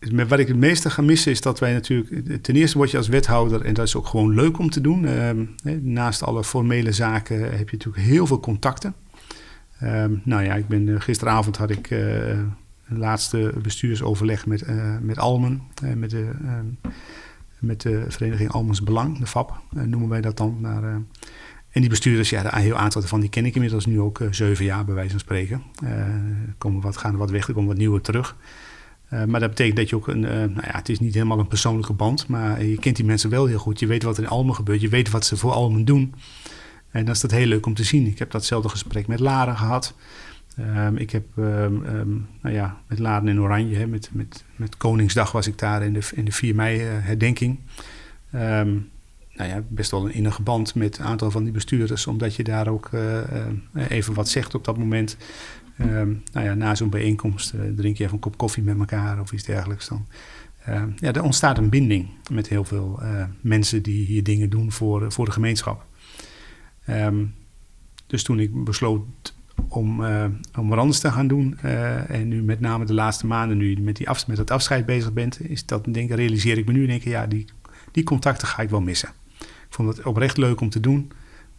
wat 0.00 0.38
ik 0.38 0.48
het 0.48 0.56
meeste 0.56 0.90
ga 0.90 1.02
missen 1.02 1.32
is 1.32 1.40
dat 1.40 1.58
wij 1.58 1.72
natuurlijk... 1.72 2.42
Ten 2.42 2.54
eerste 2.54 2.78
word 2.78 2.90
je 2.90 2.96
als 2.96 3.08
wethouder, 3.08 3.64
en 3.64 3.74
dat 3.74 3.86
is 3.86 3.96
ook 3.96 4.06
gewoon 4.06 4.34
leuk 4.34 4.58
om 4.58 4.70
te 4.70 4.80
doen. 4.80 5.06
Ehm, 5.06 5.44
naast 5.80 6.22
alle 6.22 6.44
formele 6.44 6.92
zaken 6.92 7.40
heb 7.40 7.68
je 7.68 7.76
natuurlijk 7.76 8.04
heel 8.04 8.26
veel 8.26 8.40
contacten. 8.40 8.94
Ehm, 9.80 10.14
nou 10.24 10.44
ja, 10.44 10.54
ik 10.54 10.68
ben, 10.68 10.88
eh, 10.88 11.00
gisteravond 11.00 11.56
had 11.56 11.70
ik 11.70 11.90
uh, 11.90 12.28
een 12.28 12.98
laatste 12.98 13.52
bestuursoverleg 13.62 14.46
met, 14.46 14.68
uh, 14.68 14.96
met 15.00 15.18
Almen. 15.18 15.62
met, 15.94 16.10
de, 16.10 16.30
ehm, 16.44 16.90
met 17.58 17.80
de 17.80 18.04
vereniging 18.08 18.50
Almens 18.50 18.82
Belang, 18.82 19.18
de 19.18 19.26
FAP 19.26 19.62
noemen 19.70 20.08
wij 20.08 20.20
dat 20.20 20.36
dan. 20.36 20.58
Maar, 20.60 21.02
en 21.70 21.80
die 21.80 21.90
bestuurders, 21.90 22.30
ja, 22.30 22.54
een 22.54 22.62
heel 22.62 22.76
aantal 22.76 23.02
van 23.02 23.20
die 23.20 23.30
ken 23.30 23.46
ik 23.46 23.54
inmiddels 23.54 23.86
nu 23.86 24.00
ook 24.00 24.20
zeven 24.30 24.64
jaar 24.64 24.84
bij 24.84 24.94
wijze 24.94 25.10
van 25.10 25.20
spreken. 25.20 25.62
komen 26.58 26.80
wat, 26.80 26.96
gaan 26.96 27.12
er 27.12 27.18
wat 27.18 27.30
weg, 27.30 27.48
er 27.48 27.54
komen 27.54 27.68
wat 27.68 27.78
nieuwe 27.78 28.00
terug. 28.00 28.36
Uh, 29.12 29.24
maar 29.24 29.40
dat 29.40 29.50
betekent 29.50 29.76
dat 29.76 29.88
je 29.88 29.96
ook 29.96 30.08
een, 30.08 30.20
nou 30.20 30.52
ja, 30.54 30.76
het 30.76 30.88
is 30.88 31.00
niet 31.00 31.14
helemaal 31.14 31.38
een 31.38 31.48
persoonlijke 31.48 31.92
band, 31.92 32.26
maar 32.26 32.64
je 32.64 32.78
kent 32.78 32.96
die 32.96 33.04
mensen 33.04 33.30
wel 33.30 33.46
heel 33.46 33.58
goed. 33.58 33.78
Je 33.78 33.86
weet 33.86 34.02
wat 34.02 34.16
er 34.16 34.22
in 34.22 34.28
Almen 34.28 34.54
gebeurt, 34.54 34.80
je 34.80 34.88
weet 34.88 35.10
wat 35.10 35.26
ze 35.26 35.36
voor 35.36 35.52
Almen 35.52 35.84
doen. 35.84 36.14
En 36.90 37.04
dan 37.04 37.14
is 37.14 37.20
dat 37.20 37.30
heel 37.30 37.46
leuk 37.46 37.66
om 37.66 37.74
te 37.74 37.84
zien. 37.84 38.06
Ik 38.06 38.18
heb 38.18 38.30
datzelfde 38.30 38.68
gesprek 38.68 39.06
met 39.06 39.20
Laren 39.20 39.56
gehad. 39.56 39.94
Um, 40.58 40.96
ik 40.96 41.10
heb 41.10 41.24
um, 41.36 41.84
um, 41.86 42.26
nou 42.42 42.54
ja, 42.54 42.80
met 42.86 42.98
Laren 42.98 43.28
in 43.28 43.40
Oranje, 43.40 43.76
hè, 43.76 43.86
met, 43.86 44.10
met, 44.12 44.44
met 44.56 44.76
Koningsdag 44.76 45.32
was 45.32 45.46
ik 45.46 45.58
daar 45.58 45.82
in 45.82 45.92
de, 45.92 46.08
in 46.14 46.24
de 46.24 46.32
4 46.32 46.54
mei 46.54 46.78
herdenking. 46.80 47.58
Nou 49.38 49.50
ja, 49.50 49.62
best 49.68 49.90
wel 49.90 50.04
een 50.04 50.14
innige 50.14 50.42
band 50.42 50.74
met 50.74 50.98
een 50.98 51.04
aantal 51.04 51.30
van 51.30 51.44
die 51.44 51.52
bestuurders, 51.52 52.06
omdat 52.06 52.34
je 52.34 52.44
daar 52.44 52.68
ook 52.68 52.90
even 53.88 54.14
wat 54.14 54.28
zegt 54.28 54.54
op 54.54 54.64
dat 54.64 54.78
moment. 54.78 55.16
Um, 55.80 56.22
nou 56.32 56.46
ja, 56.46 56.54
na 56.54 56.74
zo'n 56.74 56.90
bijeenkomst 56.90 57.54
uh, 57.54 57.60
drink 57.76 57.96
je 57.96 58.02
even 58.02 58.14
een 58.14 58.20
kop 58.20 58.36
koffie 58.36 58.62
met 58.62 58.78
elkaar 58.78 59.20
of 59.20 59.32
iets 59.32 59.44
dergelijks. 59.44 59.88
Dan, 59.88 60.06
uh, 60.68 60.82
ja, 60.96 61.12
er 61.12 61.22
ontstaat 61.22 61.58
een 61.58 61.68
binding 61.68 62.08
met 62.30 62.48
heel 62.48 62.64
veel 62.64 63.00
mensen 63.40 63.82
die 63.82 64.06
hier 64.06 64.22
dingen 64.22 64.50
doen 64.50 64.72
voor, 64.72 65.12
voor 65.12 65.24
de 65.24 65.30
gemeenschap. 65.30 65.84
Um, 66.88 67.34
dus 68.06 68.22
toen 68.22 68.40
ik 68.40 68.64
besloot 68.64 69.34
om, 69.68 70.04
om 70.58 70.68
wat 70.68 70.78
anders 70.78 70.98
te 70.98 71.10
gaan 71.10 71.28
doen 71.28 71.58
en 72.08 72.28
nu 72.28 72.42
met 72.42 72.60
name 72.60 72.84
de 72.84 72.94
laatste 72.94 73.26
maanden 73.26 73.56
nu 73.56 73.80
met, 73.80 73.96
die 73.96 74.08
af, 74.08 74.26
met 74.26 74.36
dat 74.36 74.50
afscheid 74.50 74.86
bezig 74.86 75.12
bent, 75.12 75.48
is 75.48 75.66
dat 75.66 75.84
denk, 75.84 76.10
realiseer 76.10 76.58
ik 76.58 76.66
me 76.66 76.72
nu 76.72 76.86
denk 76.86 77.02
ik, 77.02 77.08
ja, 77.08 77.26
die, 77.26 77.44
die 77.92 78.04
contacten 78.04 78.48
ga 78.48 78.62
ik 78.62 78.70
wel 78.70 78.80
missen. 78.80 79.08
Ik 79.68 79.74
vond 79.74 79.96
het 79.96 80.06
oprecht 80.06 80.36
leuk 80.36 80.60
om 80.60 80.70
te 80.70 80.80
doen. 80.80 81.12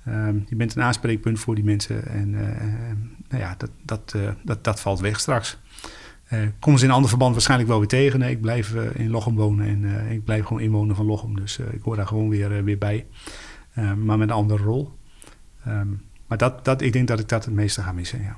Um, 0.07 0.45
je 0.49 0.55
bent 0.55 0.75
een 0.75 0.81
aanspreekpunt 0.81 1.39
voor 1.39 1.55
die 1.55 1.63
mensen. 1.63 2.07
En 2.07 2.33
uh, 2.33 2.39
nou 3.29 3.43
ja, 3.43 3.55
dat, 3.57 3.69
dat, 3.83 4.13
uh, 4.15 4.29
dat, 4.43 4.63
dat 4.63 4.79
valt 4.79 4.99
weg 4.99 5.19
straks. 5.19 5.57
Uh, 6.33 6.39
komen 6.59 6.79
ze 6.79 6.85
in 6.85 6.89
een 6.89 6.95
ander 6.95 7.09
verband 7.09 7.33
waarschijnlijk 7.33 7.69
wel 7.69 7.79
weer 7.79 7.87
tegen. 7.87 8.19
Nee, 8.19 8.31
ik 8.31 8.41
blijf 8.41 8.73
in 8.73 9.09
Lochem 9.09 9.35
wonen 9.35 9.67
en 9.67 10.11
ik 10.11 10.23
blijf 10.23 10.45
gewoon 10.45 10.61
inwoner 10.61 10.95
van 10.95 11.05
Lochem. 11.05 11.35
Dus 11.35 11.59
ik 11.59 11.81
hoor 11.81 11.95
daar 11.95 12.07
gewoon 12.07 12.29
weer, 12.29 12.63
weer 12.63 12.77
bij. 12.77 13.05
maar 13.73 14.17
met 14.17 14.29
een 14.29 14.31
andere 14.31 14.63
rol. 14.63 14.97
Ehm, 15.65 15.87
maar 16.27 16.37
dat, 16.37 16.65
dat, 16.65 16.81
ik 16.81 16.93
denk 16.93 17.07
dat 17.07 17.19
ik 17.19 17.29
dat 17.29 17.45
het 17.45 17.53
meeste 17.53 17.81
ga 17.81 17.91
missen, 17.91 18.21
ja. 18.21 18.37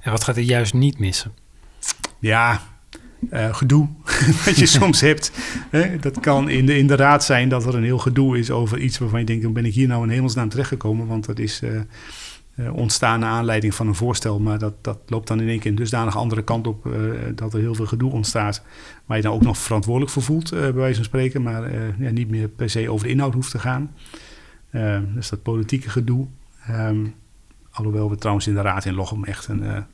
En 0.00 0.10
wat 0.10 0.24
gaat 0.24 0.36
er 0.36 0.42
juist 0.42 0.74
niet 0.74 0.98
missen? 0.98 1.32
Ja, 2.18 2.60
uh, 3.32 3.54
gedoe 3.54 3.88
wat 4.44 4.56
je 4.56 4.66
soms 4.80 5.00
hebt. 5.00 5.32
Hè? 5.70 5.98
Dat 5.98 6.20
kan 6.20 6.48
in 6.48 6.66
de, 6.66 6.78
in 6.78 6.86
de 6.86 6.96
raad 6.96 7.24
zijn 7.24 7.48
dat 7.48 7.66
er 7.66 7.74
een 7.74 7.84
heel 7.84 7.98
gedoe 7.98 8.38
is 8.38 8.50
over 8.50 8.78
iets 8.78 8.98
waarvan 8.98 9.20
je 9.20 9.26
denkt... 9.26 9.42
dan 9.42 9.52
ben 9.52 9.64
ik 9.64 9.74
hier 9.74 9.88
nou 9.88 10.02
in 10.02 10.10
hemelsnaam 10.10 10.48
terechtgekomen? 10.48 11.06
Want 11.06 11.26
dat 11.26 11.38
is 11.38 11.60
uh, 11.62 11.80
uh, 12.56 12.74
ontstaan 12.74 13.20
naar 13.20 13.30
aanleiding 13.30 13.74
van 13.74 13.86
een 13.86 13.94
voorstel... 13.94 14.40
maar 14.40 14.58
dat, 14.58 14.84
dat 14.84 14.98
loopt 15.06 15.28
dan 15.28 15.40
in 15.40 15.48
één 15.48 15.58
keer 15.58 15.70
een 15.70 15.76
dusdanig 15.76 16.16
andere 16.16 16.42
kant 16.42 16.66
op... 16.66 16.88
dat 17.34 17.54
er 17.54 17.60
heel 17.60 17.74
veel 17.74 17.86
gedoe 17.86 18.12
ontstaat... 18.12 18.62
waar 19.06 19.16
je 19.16 19.22
dan 19.22 19.32
ook 19.32 19.42
nog 19.42 19.58
verantwoordelijk 19.58 20.12
voor 20.12 20.22
voelt, 20.22 20.50
bij 20.50 20.72
wijze 20.72 20.94
van 20.94 21.04
spreken... 21.04 21.42
maar 21.42 21.70
ja, 21.98 22.10
niet 22.10 22.30
meer 22.30 22.48
per 22.48 22.70
se 22.70 22.90
over 22.90 23.06
de 23.06 23.12
inhoud 23.12 23.34
hoeft 23.34 23.50
te 23.50 23.58
gaan. 23.58 23.94
dus 25.14 25.28
dat 25.28 25.42
politieke 25.42 25.90
gedoe... 25.90 26.26
Um, 26.70 27.14
alhoewel 27.70 28.10
we 28.10 28.16
trouwens 28.16 28.46
in 28.46 28.54
de 28.54 28.60
raad 28.60 28.84
in 28.84 28.94
Lochem 28.94 29.24
echt 29.24 29.48
een 29.48 29.86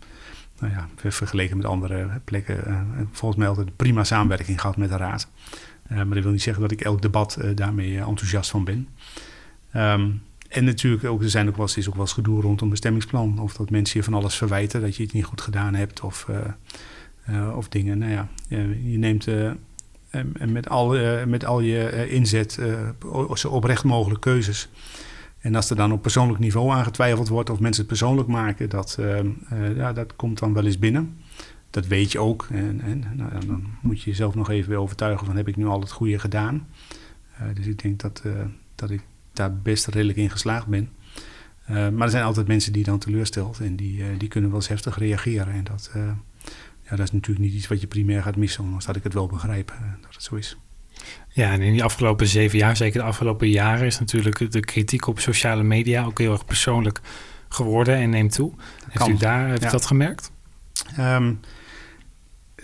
nou 0.63 0.75
ja, 0.75 1.11
vergeleken 1.11 1.57
met 1.57 1.67
andere 1.67 2.21
plekken, 2.25 2.65
uh, 2.67 2.81
volgens 3.11 3.41
mij 3.41 3.49
altijd 3.49 3.77
prima 3.77 4.05
samenwerking 4.05 4.61
gehad 4.61 4.77
met 4.77 4.89
de 4.89 4.97
Raad. 4.97 5.29
Uh, 5.91 5.97
maar 5.97 6.15
dat 6.15 6.23
wil 6.23 6.33
niet 6.33 6.43
zeggen 6.43 6.63
dat 6.63 6.71
ik 6.71 6.81
elk 6.81 7.03
debat 7.03 7.39
uh, 7.41 7.51
daarmee 7.55 7.99
enthousiast 7.99 8.51
van 8.51 8.65
ben. 8.65 8.89
Um, 9.77 10.23
en 10.49 10.65
natuurlijk, 10.65 11.05
ook, 11.05 11.23
er 11.23 11.31
zijn 11.31 11.49
ook 11.49 11.57
wel 11.57 11.69
eens, 11.77 11.89
ook 11.89 11.95
wel 11.95 12.03
eens 12.03 12.13
gedoe 12.13 12.41
rondom 12.41 12.71
bestemmingsplan. 12.71 13.39
Of 13.39 13.53
dat 13.53 13.71
mensen 13.71 13.99
je 13.99 14.05
van 14.05 14.15
alles 14.15 14.35
verwijten, 14.37 14.81
dat 14.81 14.97
je 14.97 15.03
het 15.03 15.13
niet 15.13 15.25
goed 15.25 15.41
gedaan 15.41 15.75
hebt. 15.75 16.01
Of, 16.01 16.27
of 17.55 17.69
dingen, 17.69 17.99
nou 17.99 18.13
ja, 18.13 18.29
je 18.83 18.99
neemt 18.99 19.27
met, 20.47 20.69
al, 20.69 20.97
met 21.27 21.45
al 21.45 21.61
je 21.61 22.09
inzet 22.09 22.59
zo 23.35 23.49
oprecht 23.49 23.85
mogelijke 23.85 24.31
keuzes 24.31 24.69
en 25.43 25.55
als 25.55 25.71
er 25.71 25.77
dan 25.77 25.93
op 25.93 26.03
persoonlijk 26.03 26.39
niveau 26.39 26.71
aangetwijfeld 26.71 27.29
wordt 27.29 27.51
of 27.51 27.61
mensen 27.61 27.81
het 27.81 27.91
persoonlijk 27.91 28.29
maken, 28.29 28.69
dat, 28.69 28.97
uh, 29.01 29.77
ja, 29.77 29.93
dat 29.93 30.17
komt 30.17 30.39
dan 30.39 30.53
wel 30.53 30.65
eens 30.65 30.79
binnen. 30.79 31.17
Dat 31.71 31.87
weet 31.87 32.13
je 32.13 32.19
ook. 32.19 32.47
En, 32.51 32.81
en 32.81 33.05
nou, 33.15 33.47
dan 33.47 33.67
moet 33.81 34.03
je 34.03 34.11
jezelf 34.11 34.35
nog 34.35 34.51
even 34.51 34.71
weer 34.71 34.79
overtuigen 34.79 35.27
van 35.27 35.37
heb 35.37 35.49
ik 35.49 35.57
nu 35.57 35.67
al 35.67 35.81
het 35.81 35.91
goede 35.91 36.19
gedaan. 36.19 36.69
Uh, 37.41 37.55
dus 37.55 37.67
ik 37.67 37.83
denk 37.83 38.01
dat, 38.01 38.23
uh, 38.27 38.33
dat 38.75 38.91
ik 38.91 39.03
daar 39.33 39.57
best 39.57 39.87
redelijk 39.87 40.19
in 40.19 40.31
geslaagd 40.31 40.67
ben. 40.67 40.89
maar 41.67 42.03
er 42.03 42.11
zijn 42.11 42.25
altijd 42.25 42.47
mensen 42.47 42.73
die 42.73 42.85
dan 42.85 42.99
teleurstelt 42.99 43.61
en 43.61 43.77
die, 43.77 44.17
die 44.17 44.29
kunnen 44.29 44.51
wel 44.51 44.59
eens 44.59 44.69
heftig 44.69 44.99
reageren. 44.99 45.53
En 45.53 45.65
dat, 45.65 45.91
ja, 46.83 46.97
dat 46.97 47.01
is 47.01 47.13
natuurlijk 47.13 47.47
niet 47.47 47.55
iets 47.55 47.69
wat 47.69 47.81
je 47.81 47.87
primair 47.87 48.23
gaat 48.23 48.37
missen, 48.37 48.65
ondanks 48.65 48.87
dat 48.87 48.97
ik 48.97 49.03
het 49.03 49.15
wel 49.15 49.27
begrijp 49.27 49.73
dat 50.01 50.15
het 50.15 50.23
zo 50.23 50.35
is. 50.35 50.57
Ja, 51.29 51.53
en 51.53 51.61
in 51.61 51.73
die 51.73 51.85
afgelopen 51.85 52.27
zeven 52.27 52.59
jaar, 52.59 52.77
zeker 52.77 53.01
de 53.01 53.07
afgelopen 53.07 53.49
jaren, 53.49 53.87
is 53.87 53.99
natuurlijk 53.99 54.53
de 54.53 54.61
kritiek 54.61 55.07
op 55.07 55.21
sociale 55.21 55.63
media 55.63 56.05
ook 56.05 56.19
heel 56.19 56.33
erg 56.33 56.45
persoonlijk 56.45 57.01
geworden 57.49 57.97
en 57.97 58.11
neemt 58.11 58.33
toe. 58.33 58.53
Heeft 58.89 59.09
u 59.09 59.17
daar 59.17 59.49
heeft 59.49 59.71
dat 59.71 59.87
gemerkt? 59.87 60.33
Um, 60.99 61.41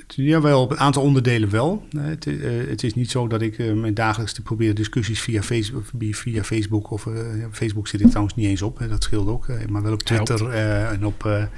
ja, 0.07 0.41
wel 0.41 0.63
op 0.63 0.71
een 0.71 0.79
aantal 0.79 1.03
onderdelen 1.03 1.51
wel. 1.51 1.87
Het, 1.97 2.27
uh, 2.27 2.69
het 2.69 2.83
is 2.83 2.95
niet 2.95 3.11
zo 3.11 3.27
dat 3.27 3.43
ik 3.43 3.59
uh, 3.59 3.73
mijn 3.73 3.95
dagelijks 3.95 4.39
probeer 4.39 4.75
discussies 4.75 5.21
via 5.21 5.43
Facebook, 5.43 5.85
via 6.11 6.45
Facebook 6.45 6.91
of 6.91 7.07
uh, 7.07 7.19
Facebook 7.51 7.89
zit 7.89 8.01
ik 8.01 8.09
trouwens 8.09 8.35
niet 8.35 8.47
eens 8.47 8.63
op, 8.63 8.79
hè, 8.79 8.89
dat 8.89 9.03
scheelt 9.03 9.29
ook. 9.29 9.47
maar 9.69 9.83
wel 9.83 9.93
op 9.93 10.03
Twitter 10.03 10.51
en 10.51 11.07
op, 11.07 11.49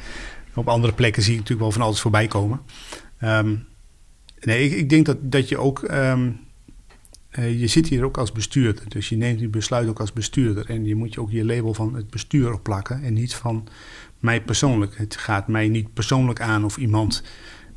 op 0.55 0.69
andere 0.69 0.93
plekken 0.93 1.23
zie 1.23 1.33
ik 1.33 1.39
natuurlijk 1.39 1.69
wel 1.69 1.79
van 1.79 1.87
alles 1.87 2.01
voorbij 2.01 2.27
komen. 2.27 2.61
Um, 3.23 3.67
nee, 4.41 4.65
ik, 4.65 4.73
ik, 4.73 4.89
denk 4.89 5.07
dat, 5.07 5.17
dat 5.21 5.49
je 5.49 5.59
ook 5.59 5.83
um, 5.91 6.27
uh, 6.27 6.33
je 7.31 7.67
zit 7.67 7.89
hier 7.89 8.05
ook 8.05 8.19
als 8.19 8.33
bestuurder, 8.33 8.85
dus 8.89 9.09
je 9.09 9.17
neemt 9.17 9.39
die 9.39 9.49
besluit 9.49 9.89
ook 9.89 10.01
als 10.01 10.13
bestuurder. 10.13 10.71
En 10.71 10.85
je 10.85 10.95
moet 10.95 11.15
je 11.15 11.21
ook 11.21 11.31
je 11.31 11.45
label 11.45 11.75
van 11.75 11.95
het 11.95 12.11
bestuur 12.11 12.53
opplakken 12.53 13.03
en 13.03 13.13
niet 13.13 13.35
van 13.35 13.69
mij 14.19 14.43
persoonlijk. 14.43 14.99
Het 14.99 15.17
gaat 15.17 15.49
mij 15.49 15.69
niet 15.69 15.93
persoonlijk 15.93 16.41
aan 16.41 16.65
of 16.65 16.77
iemand 16.77 17.23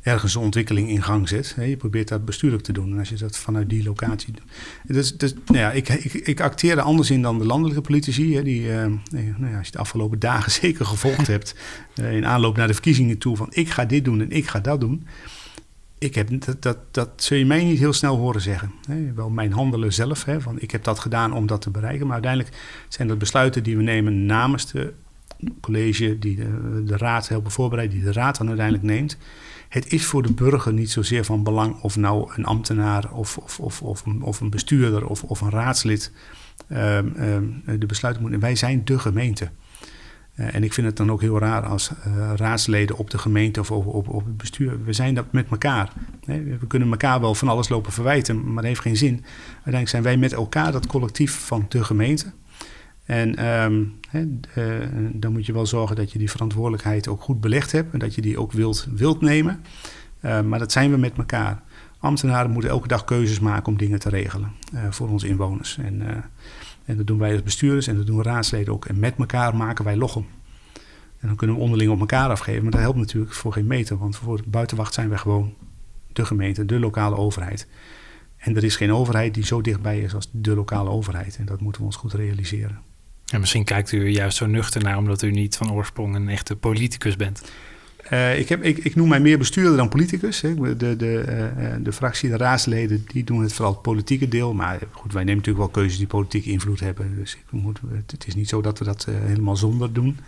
ergens 0.02 0.34
een 0.34 0.40
ontwikkeling 0.40 0.88
in 0.88 1.02
gang 1.02 1.28
zet. 1.28 1.56
Je 1.58 1.76
probeert 1.76 2.08
dat 2.08 2.24
bestuurlijk 2.24 2.62
te 2.62 2.72
doen. 2.72 2.92
En 2.92 2.98
als 2.98 3.08
je 3.08 3.16
dat 3.16 3.36
vanuit 3.36 3.68
die 3.68 3.84
locatie 3.84 4.32
doet. 4.32 4.44
Dus, 4.86 5.16
dus 5.16 5.34
nou 5.46 5.58
ja, 5.58 5.72
ik, 5.72 5.88
ik, 5.88 6.12
ik 6.12 6.40
acteer 6.40 6.78
er 6.78 6.82
anders 6.82 7.10
in 7.10 7.22
dan 7.22 7.38
de 7.38 7.46
landelijke 7.46 7.80
politici. 7.80 8.34
Hè, 8.34 8.42
die, 8.42 8.62
uh, 8.62 8.86
nou 9.10 9.50
ja, 9.50 9.58
als 9.58 9.66
je 9.66 9.72
de 9.72 9.78
afgelopen 9.78 10.18
dagen 10.18 10.52
zeker 10.62 10.86
gevolgd 10.86 11.26
hebt. 11.26 11.54
Uh, 12.00 12.16
in 12.16 12.26
aanloop 12.26 12.56
naar 12.56 12.66
de 12.66 12.72
verkiezingen 12.72 13.18
toe. 13.18 13.36
van 13.36 13.46
ik 13.50 13.68
ga 13.68 13.84
dit 13.84 14.04
doen 14.04 14.20
en 14.20 14.30
ik 14.30 14.46
ga 14.46 14.60
dat 14.60 14.80
doen 14.80 15.06
ik 15.98 16.14
heb, 16.14 16.28
dat, 16.44 16.62
dat, 16.62 16.78
dat 16.90 17.10
zul 17.16 17.36
je 17.36 17.46
mij 17.46 17.64
niet 17.64 17.78
heel 17.78 17.92
snel 17.92 18.16
horen 18.16 18.40
zeggen. 18.40 18.72
Hè. 18.88 19.12
Wel 19.12 19.30
mijn 19.30 19.52
handelen 19.52 19.92
zelf, 19.92 20.24
hè, 20.24 20.40
van 20.40 20.60
ik 20.60 20.70
heb 20.70 20.84
dat 20.84 20.98
gedaan 20.98 21.32
om 21.32 21.46
dat 21.46 21.60
te 21.60 21.70
bereiken. 21.70 22.04
Maar 22.04 22.14
uiteindelijk 22.14 22.56
zijn 22.88 23.08
dat 23.08 23.18
besluiten 23.18 23.62
die 23.62 23.76
we 23.76 23.82
nemen 23.82 24.26
namens 24.26 24.70
de 24.72 24.92
college, 25.60 26.18
die 26.18 26.36
de, 26.84 26.96
raad 26.96 27.28
helpen 27.28 27.50
voorbereiden, 27.50 27.96
die 27.96 28.04
de 28.04 28.12
raad 28.12 28.36
dan 28.38 28.46
uiteindelijk 28.48 28.86
neemt. 28.86 29.16
Het 29.68 29.92
is 29.92 30.04
voor 30.04 30.22
de 30.22 30.32
burger 30.32 30.72
niet 30.72 30.90
zozeer 30.90 31.24
van 31.24 31.42
belang 31.42 31.80
of 31.80 31.96
nou 31.96 32.32
een 32.34 32.44
ambtenaar 32.44 33.12
of, 33.12 33.38
of, 33.38 33.60
of, 33.60 33.82
of, 33.82 34.06
een, 34.06 34.22
of 34.22 34.40
een 34.40 34.50
bestuurder 34.50 35.06
of, 35.06 35.22
of 35.22 35.40
een 35.40 35.50
raadslid 35.50 36.12
um, 36.68 37.14
um, 37.18 37.62
de 37.78 37.86
besluiten 37.86 38.22
moet. 38.22 38.40
Wij 38.40 38.56
zijn 38.56 38.84
de 38.84 38.98
gemeente. 38.98 39.50
Uh, 40.36 40.54
en 40.54 40.64
ik 40.64 40.72
vind 40.72 40.86
het 40.86 40.96
dan 40.96 41.10
ook 41.10 41.20
heel 41.20 41.38
raar 41.38 41.66
als 41.66 41.90
uh, 42.06 42.32
raadsleden 42.36 42.96
op 42.96 43.10
de 43.10 43.18
gemeente 43.18 43.60
of 43.60 43.70
op, 43.70 44.08
op, 44.08 44.24
het 44.24 44.36
bestuur. 44.36 44.84
We 44.84 44.92
zijn 44.92 45.14
dat 45.14 45.32
met 45.32 45.46
elkaar. 45.50 45.92
We 46.26 46.66
kunnen 46.68 46.90
elkaar 46.90 47.20
wel 47.20 47.34
van 47.34 47.48
alles 47.48 47.68
lopen 47.68 47.92
verwijten, 47.92 48.44
maar 48.44 48.54
dat 48.54 48.64
heeft 48.64 48.80
geen 48.80 48.96
zin. 48.96 49.24
Uiteindelijk 49.52 49.88
zijn 49.88 50.02
wij 50.02 50.16
met 50.16 50.32
elkaar 50.32 50.72
dat 50.72 50.86
collectief 50.86 51.46
van 51.46 51.66
de 51.68 51.84
gemeente. 51.84 52.32
En 53.04 53.46
um, 53.46 54.00
uh, 54.12 54.22
dan 55.12 55.32
moet 55.32 55.46
je 55.46 55.52
wel 55.52 55.66
zorgen 55.66 55.96
dat 55.96 56.12
je 56.12 56.18
die 56.18 56.30
verantwoordelijkheid 56.30 57.08
ook 57.08 57.22
goed 57.22 57.40
belegd 57.40 57.72
hebt 57.72 57.92
en 57.92 57.98
dat 57.98 58.14
je 58.14 58.20
die 58.20 58.38
ook 58.38 58.52
wilt, 58.52 58.86
wilt 58.94 59.20
nemen. 59.20 59.64
maar 60.20 60.58
dat 60.58 60.72
zijn 60.72 60.90
we 60.90 60.96
met 60.96 61.16
elkaar. 61.16 61.62
Ambtenaren 61.98 62.50
moeten 62.50 62.70
elke 62.70 62.88
dag 62.88 63.04
keuzes 63.04 63.40
maken 63.40 63.66
om 63.66 63.78
dingen 63.78 63.98
te 63.98 64.08
regelen 64.08 64.52
voor 64.90 65.08
onze 65.08 65.28
inwoners. 65.28 65.78
En 65.78 66.02
en 66.84 66.96
dat 66.96 67.06
doen 67.06 67.18
wij 67.18 67.32
als 67.32 67.42
bestuurders 67.42 67.86
en 67.86 67.96
dat 67.96 68.06
doen 68.06 68.22
raadsleden 68.22 68.72
ook. 68.72 68.84
En 68.84 68.98
met 68.98 69.14
elkaar 69.18 69.56
maken 69.56 69.84
wij 69.84 69.96
loggen. 69.96 70.26
En 71.20 71.30
dan 71.30 71.36
kunnen 71.36 71.56
we 71.56 71.62
onderling 71.62 71.90
op 71.90 72.00
elkaar 72.00 72.30
afgeven. 72.30 72.62
Maar 72.62 72.72
dat 72.72 72.80
helpt 72.80 72.98
natuurlijk 72.98 73.32
voor 73.32 73.52
geen 73.52 73.66
meter. 73.66 73.98
Want 73.98 74.16
voor 74.16 74.40
buitenwacht 74.46 74.94
zijn 74.94 75.08
wij 75.08 75.18
gewoon 75.18 75.54
de 76.12 76.24
gemeente, 76.24 76.64
de 76.64 76.78
lokale 76.78 77.16
overheid. 77.16 77.66
En 78.36 78.56
er 78.56 78.64
is 78.64 78.76
geen 78.76 78.92
overheid 78.92 79.34
die 79.34 79.46
zo 79.46 79.60
dichtbij 79.60 80.00
is 80.00 80.14
als 80.14 80.28
de 80.32 80.54
lokale 80.54 80.90
overheid. 80.90 81.36
En 81.36 81.44
dat 81.44 81.60
moeten 81.60 81.80
we 81.80 81.86
ons 81.86 81.96
goed 81.96 82.12
realiseren. 82.12 82.80
En 83.32 83.40
misschien 83.40 83.64
kijkt 83.64 83.92
u 83.92 84.08
juist 84.08 84.36
zo 84.36 84.46
nuchter 84.46 84.82
naar 84.82 84.96
omdat 84.96 85.22
u 85.22 85.30
niet 85.30 85.56
van 85.56 85.72
oorsprong 85.72 86.14
een 86.14 86.28
echte 86.28 86.56
politicus 86.56 87.16
bent. 87.16 87.42
Uh, 88.12 88.38
ik, 88.38 88.48
heb, 88.48 88.62
ik, 88.62 88.78
ik, 88.78 88.94
noem 88.94 89.08
mij 89.08 89.20
meer 89.20 89.38
bestuurder 89.38 89.76
dan 89.76 89.88
politicus. 89.88 90.40
Hè. 90.40 90.76
De, 90.76 90.96
de, 90.96 91.24
uh, 91.58 91.84
de 91.84 91.92
fractie, 91.92 92.30
de 92.30 92.36
raadsleden, 92.36 93.04
die 93.06 93.24
doen 93.24 93.42
het 93.42 93.52
vooral 93.52 93.72
het 93.72 93.82
politieke 93.82 94.28
deel. 94.28 94.54
Maar 94.54 94.78
goed, 94.90 95.12
wij 95.12 95.24
nemen 95.24 95.38
natuurlijk 95.38 95.64
wel 95.64 95.82
keuzes 95.82 95.98
die 95.98 96.06
politieke 96.06 96.50
invloed 96.50 96.80
hebben. 96.80 97.16
Dus 97.16 97.34
ik 97.34 97.44
moet, 97.50 97.80
het 98.06 98.26
is 98.26 98.34
niet 98.34 98.48
zo 98.48 98.60
dat 98.60 98.78
we 98.78 98.84
dat 98.84 99.06
uh, 99.08 99.14
helemaal 99.24 99.56
zonder 99.56 99.92
doen. 99.92 100.18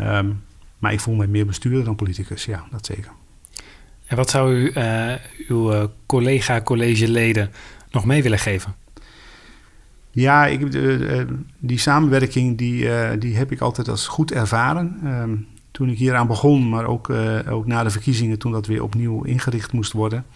Um, 0.00 0.42
maar 0.78 0.92
ik 0.92 1.00
voel 1.00 1.14
mij 1.14 1.26
meer 1.26 1.46
bestuurder 1.46 1.84
dan 1.84 1.96
politicus, 1.96 2.44
ja, 2.44 2.64
dat 2.70 2.86
zeker. 2.86 3.10
En 4.06 4.16
wat 4.16 4.30
zou 4.30 4.54
u 4.54 4.72
uw 5.48 5.90
collega-collegeleden 6.06 7.50
nog 7.90 8.04
mee 8.04 8.22
willen 8.22 8.38
geven? 8.38 8.74
Ja, 10.10 10.46
ik, 10.46 10.72
die 11.58 11.78
samenwerking 11.78 12.58
die, 12.58 12.88
die 13.18 13.36
heb 13.36 13.52
ik 13.52 13.60
altijd 13.60 13.88
als 13.88 14.06
goed 14.06 14.32
ervaren. 14.32 15.00
Um, 15.04 15.46
toen 15.76 15.88
ik 15.88 15.98
hieraan 15.98 16.26
begon, 16.26 16.68
maar 16.68 16.86
ook, 16.86 17.08
uh, 17.08 17.38
ook 17.50 17.66
na 17.66 17.82
de 17.82 17.90
verkiezingen, 17.90 18.38
toen 18.38 18.52
dat 18.52 18.66
weer 18.66 18.82
opnieuw 18.82 19.22
ingericht 19.22 19.72
moest 19.72 19.92
worden, 19.92 20.26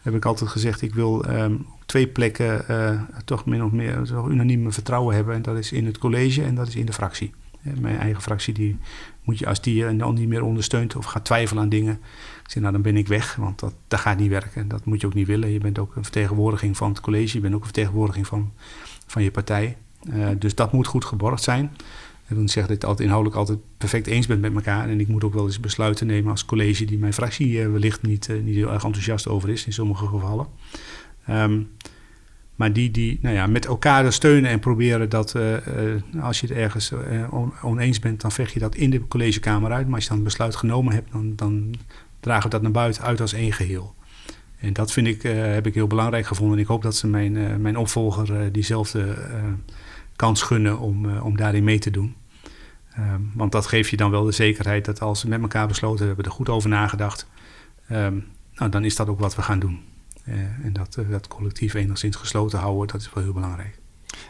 heb 0.00 0.14
ik 0.14 0.24
altijd 0.24 0.50
gezegd: 0.50 0.82
ik 0.82 0.94
wil 0.94 1.24
um, 1.30 1.66
op 1.74 1.82
twee 1.86 2.06
plekken 2.06 2.64
uh, 2.70 3.00
toch 3.24 3.46
min 3.46 3.64
of 3.64 3.70
meer 3.70 4.02
toch 4.02 4.28
unaniem 4.28 4.72
vertrouwen 4.72 5.14
hebben. 5.14 5.34
En 5.34 5.42
dat 5.42 5.56
is 5.56 5.72
in 5.72 5.86
het 5.86 5.98
college 5.98 6.42
en 6.42 6.54
dat 6.54 6.68
is 6.68 6.76
in 6.76 6.86
de 6.86 6.92
fractie. 6.92 7.34
Mijn 7.60 7.98
eigen 7.98 8.22
fractie, 8.22 8.54
die 8.54 8.76
moet 9.22 9.38
je 9.38 9.46
als 9.46 9.60
die 9.60 9.74
je 9.74 9.96
dan 9.96 10.14
niet 10.14 10.28
meer 10.28 10.42
ondersteunt 10.42 10.96
of 10.96 11.04
gaat 11.04 11.24
twijfelen 11.24 11.62
aan 11.62 11.68
dingen, 11.68 12.00
zeg, 12.46 12.62
nou 12.62 12.72
dan 12.72 12.82
ben 12.82 12.96
ik 12.96 13.08
weg, 13.08 13.36
want 13.36 13.58
dat, 13.58 13.74
dat 13.88 14.00
gaat 14.00 14.18
niet 14.18 14.30
werken. 14.30 14.68
Dat 14.68 14.84
moet 14.84 15.00
je 15.00 15.06
ook 15.06 15.14
niet 15.14 15.26
willen. 15.26 15.50
Je 15.50 15.60
bent 15.60 15.78
ook 15.78 15.96
een 15.96 16.02
vertegenwoordiging 16.02 16.76
van 16.76 16.88
het 16.88 17.00
college, 17.00 17.36
je 17.36 17.40
bent 17.40 17.54
ook 17.54 17.60
een 17.60 17.66
vertegenwoordiging 17.66 18.26
van, 18.26 18.52
van 19.06 19.22
je 19.22 19.30
partij. 19.30 19.76
Dus 20.38 20.54
dat 20.54 20.72
moet 20.72 20.86
goed 20.86 21.04
geborgd 21.04 21.42
zijn. 21.42 21.70
Dat 22.28 22.36
wil 22.36 22.46
niet 22.46 22.54
het 22.54 22.84
altijd 22.84 23.00
inhoudelijk 23.00 23.36
altijd 23.36 23.58
perfect 23.78 24.06
eens 24.06 24.26
bent 24.26 24.40
met 24.40 24.54
elkaar. 24.54 24.88
En 24.88 25.00
ik 25.00 25.08
moet 25.08 25.24
ook 25.24 25.34
wel 25.34 25.46
eens 25.46 25.60
besluiten 25.60 26.06
nemen 26.06 26.30
als 26.30 26.44
college 26.44 26.84
die 26.84 26.98
mijn 26.98 27.12
fractie 27.12 27.52
uh, 27.52 27.70
wellicht 27.70 28.02
niet, 28.02 28.28
uh, 28.28 28.42
niet 28.42 28.54
heel 28.54 28.72
erg 28.72 28.84
enthousiast 28.84 29.28
over 29.28 29.48
is 29.48 29.66
in 29.66 29.72
sommige 29.72 30.06
gevallen. 30.06 30.46
Um, 31.30 31.68
maar 32.54 32.72
die, 32.72 32.90
die 32.90 33.18
nou 33.22 33.34
ja, 33.34 33.46
met 33.46 33.66
elkaar 33.66 34.12
steunen 34.12 34.50
en 34.50 34.58
proberen 34.58 35.08
dat 35.08 35.34
uh, 35.34 35.54
als 36.22 36.40
je 36.40 36.46
het 36.46 36.56
ergens 36.56 36.92
on, 37.30 37.52
oneens 37.62 37.98
bent, 37.98 38.20
dan 38.20 38.32
vecht 38.32 38.52
je 38.52 38.58
dat 38.58 38.74
in 38.74 38.90
de 38.90 39.08
collegekamer 39.08 39.72
uit. 39.72 39.86
Maar 39.86 39.94
als 39.94 40.02
je 40.02 40.08
dan 40.08 40.18
een 40.18 40.24
besluit 40.24 40.56
genomen 40.56 40.94
hebt, 40.94 41.12
dan, 41.12 41.32
dan 41.36 41.74
dragen 42.20 42.44
we 42.44 42.48
dat 42.48 42.62
naar 42.62 42.70
buiten 42.70 43.02
uit 43.02 43.20
als 43.20 43.32
één 43.32 43.52
geheel. 43.52 43.94
En 44.60 44.72
dat 44.72 44.92
vind 44.92 45.06
ik, 45.06 45.22
heb 45.22 45.66
ik 45.66 45.74
heel 45.74 45.86
belangrijk 45.86 46.26
gevonden. 46.26 46.56
En 46.56 46.62
ik 46.62 46.68
hoop 46.68 46.82
dat 46.82 46.96
ze 46.96 47.06
mijn, 47.06 47.60
mijn 47.60 47.76
opvolger 47.76 48.52
diezelfde 48.52 49.16
kans 50.16 50.42
gunnen 50.42 50.78
om, 50.78 51.18
om 51.18 51.36
daarin 51.36 51.64
mee 51.64 51.78
te 51.78 51.90
doen. 51.90 52.14
Ehm, 52.98 53.20
want 53.34 53.52
dat 53.52 53.66
geeft 53.66 53.90
je 53.90 53.96
dan 53.96 54.10
wel 54.10 54.24
de 54.24 54.32
zekerheid 54.32 54.84
dat 54.84 55.00
als 55.00 55.22
we 55.22 55.28
met 55.28 55.40
elkaar 55.40 55.66
besloten 55.66 56.06
hebben, 56.06 56.24
er 56.24 56.30
goed 56.30 56.48
over 56.48 56.68
nagedacht, 56.68 57.26
ehm, 57.88 58.18
nou, 58.54 58.70
dan 58.70 58.84
is 58.84 58.96
dat 58.96 59.08
ook 59.08 59.20
wat 59.20 59.34
we 59.34 59.42
gaan 59.42 59.58
doen. 59.58 59.80
Uh, 60.28 60.34
en 60.64 60.72
dat, 60.72 60.96
uh, 60.98 61.10
dat 61.10 61.28
collectief 61.28 61.74
enigszins 61.74 62.16
gesloten 62.16 62.58
houden, 62.58 62.86
dat 62.86 63.00
is 63.00 63.12
wel 63.14 63.24
heel 63.24 63.32
belangrijk. 63.32 63.78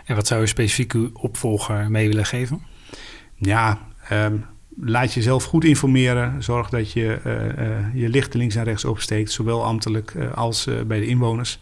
En 0.05 0.14
wat 0.14 0.27
zou 0.27 0.41
je 0.41 0.47
specifiek 0.47 0.93
uw 0.93 1.11
opvolger 1.12 1.91
mee 1.91 2.09
willen 2.09 2.27
geven? 2.27 2.62
Ja, 3.35 3.79
um, 4.12 4.45
laat 4.81 5.12
jezelf 5.12 5.45
goed 5.45 5.64
informeren. 5.64 6.43
Zorg 6.43 6.69
dat 6.69 6.93
je 6.93 7.21
uh, 7.27 7.95
je 8.03 8.09
lichten 8.09 8.39
links 8.39 8.55
en 8.55 8.64
rechts 8.64 8.85
opsteekt, 8.85 9.33
zowel 9.33 9.64
ambtelijk 9.64 10.16
als 10.35 10.69
bij 10.87 11.01
de 11.01 11.07
inwoners. 11.07 11.61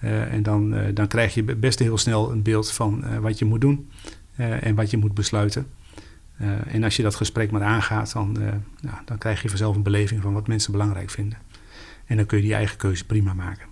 en 0.00 0.42
dan, 0.42 0.74
dan 0.94 1.08
krijg 1.08 1.34
je 1.34 1.42
best 1.42 1.78
heel 1.78 1.98
snel 1.98 2.30
een 2.30 2.42
beeld 2.42 2.72
van 2.72 3.20
wat 3.20 3.38
je 3.38 3.44
moet 3.44 3.60
doen 3.60 3.90
en 4.36 4.74
wat 4.74 4.90
je 4.90 4.96
moet 4.96 5.14
besluiten. 5.14 5.66
Uh, 6.40 6.74
en 6.74 6.84
als 6.84 6.96
je 6.96 7.02
dat 7.02 7.14
gesprek 7.14 7.50
maar 7.50 7.62
aangaat, 7.62 8.12
dan, 8.12 8.36
uh, 8.40 8.48
nou, 8.80 8.96
dan 9.04 9.18
krijg 9.18 9.42
je 9.42 9.48
vanzelf 9.48 9.76
een 9.76 9.82
beleving 9.82 10.22
van 10.22 10.32
wat 10.32 10.46
mensen 10.46 10.72
belangrijk 10.72 11.10
vinden. 11.10 11.38
En 12.06 12.16
dan 12.16 12.26
kun 12.26 12.38
je 12.38 12.44
die 12.44 12.54
eigen 12.54 12.76
keuze 12.76 13.04
prima 13.04 13.34
maken. 13.34 13.66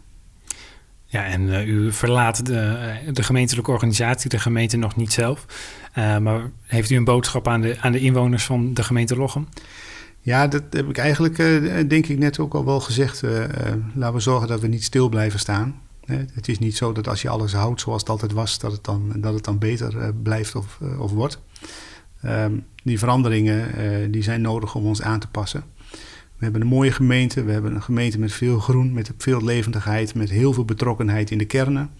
Ja, 1.04 1.24
en 1.24 1.42
uh, 1.42 1.66
u 1.66 1.92
verlaat 1.92 2.46
de, 2.46 2.96
de, 3.12 3.22
gemeentelijke 3.22 3.70
organisatie, 3.70 4.30
de 4.30 4.38
gemeente 4.38 4.76
nog 4.76 4.96
niet 4.96 5.12
zelf. 5.12 5.46
maar 5.94 6.50
heeft 6.62 6.90
u 6.90 6.96
een 6.96 7.04
boodschap 7.04 7.48
aan 7.48 7.61
de, 7.61 7.76
aan 7.80 7.92
de 7.92 8.00
inwoners 8.00 8.44
van 8.44 8.74
de 8.74 8.82
gemeente 8.82 9.16
Lochem? 9.16 9.48
Ja, 10.20 10.46
dat 10.46 10.62
heb 10.70 10.88
ik 10.88 10.98
eigenlijk, 10.98 11.36
denk 11.88 12.06
ik, 12.06 12.18
net 12.18 12.38
ook 12.38 12.54
al 12.54 12.64
wel 12.64 12.80
gezegd. 12.80 13.22
laten 13.94 14.14
we 14.14 14.20
zorgen 14.20 14.48
dat 14.48 14.61
we 14.61 14.66
niet 14.66 14.84
stil 14.84 15.08
blijven 15.08 15.38
staan. 15.38 15.80
Het 16.06 16.48
is 16.48 16.58
niet 16.58 16.76
zo 16.76 16.92
dat 16.92 17.08
als 17.08 17.22
je 17.22 17.28
alles 17.28 17.52
houdt 17.52 17.80
zoals 17.80 18.00
het 18.00 18.11
altijd 18.11 18.32
was, 18.32 18.58
dat 18.58 18.72
het 18.72 18.84
dan, 18.84 19.12
dat 19.16 19.34
het 19.34 19.44
dan 19.44 19.58
beter 19.58 20.14
blijft 20.14 20.54
of, 20.54 20.78
of 20.98 21.11
wordt. 21.11 21.40
Um, 22.26 22.64
die 22.82 22.98
veranderingen 22.98 23.80
uh, 23.80 24.12
die 24.12 24.22
zijn 24.22 24.40
nodig 24.40 24.74
om 24.74 24.84
ons 24.84 25.02
aan 25.02 25.20
te 25.20 25.28
passen. 25.28 25.64
We 26.36 26.46
hebben 26.46 26.60
een 26.60 26.66
mooie 26.66 26.92
gemeente. 26.92 27.44
We 27.44 27.52
hebben 27.52 27.74
een 27.74 27.82
gemeente 27.82 28.18
met 28.18 28.32
veel 28.32 28.58
groen, 28.58 28.92
met 28.92 29.12
veel 29.18 29.44
levendigheid, 29.44 30.14
met 30.14 30.30
heel 30.30 30.52
veel 30.52 30.64
betrokkenheid 30.64 31.30
in 31.30 31.38
de 31.38 31.44
kernen. 31.44 31.90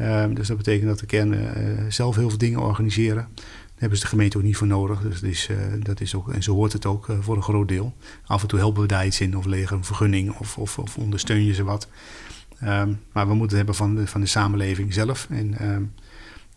Um, 0.00 0.34
dus 0.34 0.48
dat 0.48 0.56
betekent 0.56 0.88
dat 0.88 0.98
de 0.98 1.06
kernen 1.06 1.38
uh, 1.40 1.84
zelf 1.88 2.16
heel 2.16 2.28
veel 2.28 2.38
dingen 2.38 2.60
organiseren. 2.60 3.28
Daar 3.34 3.76
hebben 3.76 3.98
ze 3.98 4.04
de 4.04 4.10
gemeente 4.10 4.36
ook 4.36 4.42
niet 4.42 4.56
voor 4.56 4.66
nodig. 4.66 5.00
Dus 5.00 5.20
dat 5.20 5.30
is, 5.30 5.48
uh, 5.50 5.56
dat 5.82 6.00
is 6.00 6.14
ook, 6.14 6.32
en 6.32 6.42
zo 6.42 6.54
hoort 6.54 6.72
het 6.72 6.86
ook 6.86 7.06
voor 7.20 7.36
een 7.36 7.42
groot 7.42 7.68
deel. 7.68 7.94
Af 8.24 8.42
en 8.42 8.48
toe 8.48 8.58
helpen 8.58 8.82
we 8.82 8.88
daar 8.88 9.06
iets 9.06 9.20
in, 9.20 9.36
of 9.36 9.44
legen 9.44 9.76
een 9.76 9.84
vergunning, 9.84 10.38
of, 10.38 10.58
of, 10.58 10.78
of 10.78 10.96
ondersteun 10.96 11.44
je 11.44 11.54
ze 11.54 11.64
wat. 11.64 11.88
Um, 12.64 13.00
maar 13.12 13.28
we 13.28 13.34
moeten 13.34 13.58
het 13.58 13.66
hebben 13.66 13.74
van 13.74 13.94
de, 13.94 14.06
van 14.06 14.20
de 14.20 14.26
samenleving 14.26 14.94
zelf. 14.94 15.26
En 15.30 15.54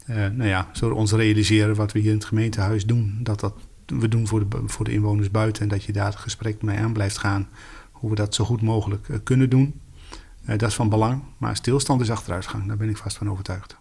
nou 0.06 0.46
ja, 0.46 0.70
zo 0.74 0.90
ons 0.90 1.12
realiseren 1.12 1.76
wat 1.76 1.92
we 1.92 2.00
hier 2.00 2.12
in 2.12 2.18
het 2.18 2.26
gemeentehuis 2.26 2.86
doen, 2.86 3.20
dat 3.22 3.40
dat 3.40 3.54
we 3.86 4.08
doen 4.08 4.28
voor 4.28 4.50
de, 4.50 4.62
voor 4.66 4.86
de 4.86 4.92
inwoners 4.92 5.32
buiten 5.32 5.64
en 5.64 5.70
dat 5.70 5.84
je 5.84 5.92
daar 5.92 6.06
het 6.06 6.16
gesprek 6.16 6.62
mee 6.62 6.78
aan 6.78 6.94
blijft 6.94 7.18
gaan 7.18 7.50
hoe 7.92 8.10
we 8.10 8.16
dat 8.16 8.36
zo 8.36 8.46
goed 8.46 8.62
mogelijk 8.62 9.08
uh, 9.08 9.18
kunnen 9.24 9.50
doen. 9.50 9.82
Uh, 10.42 10.58
dat 10.58 10.70
is 10.70 10.76
van 10.76 10.90
belang, 10.90 11.24
maar 11.38 11.56
stilstand 11.56 12.02
is 12.02 12.12
achteruitgang, 12.12 12.68
daar 12.68 12.78
ben 12.78 12.90
ik 12.90 12.98
vast 12.98 13.18
van 13.18 13.30
overtuigd. 13.30 13.81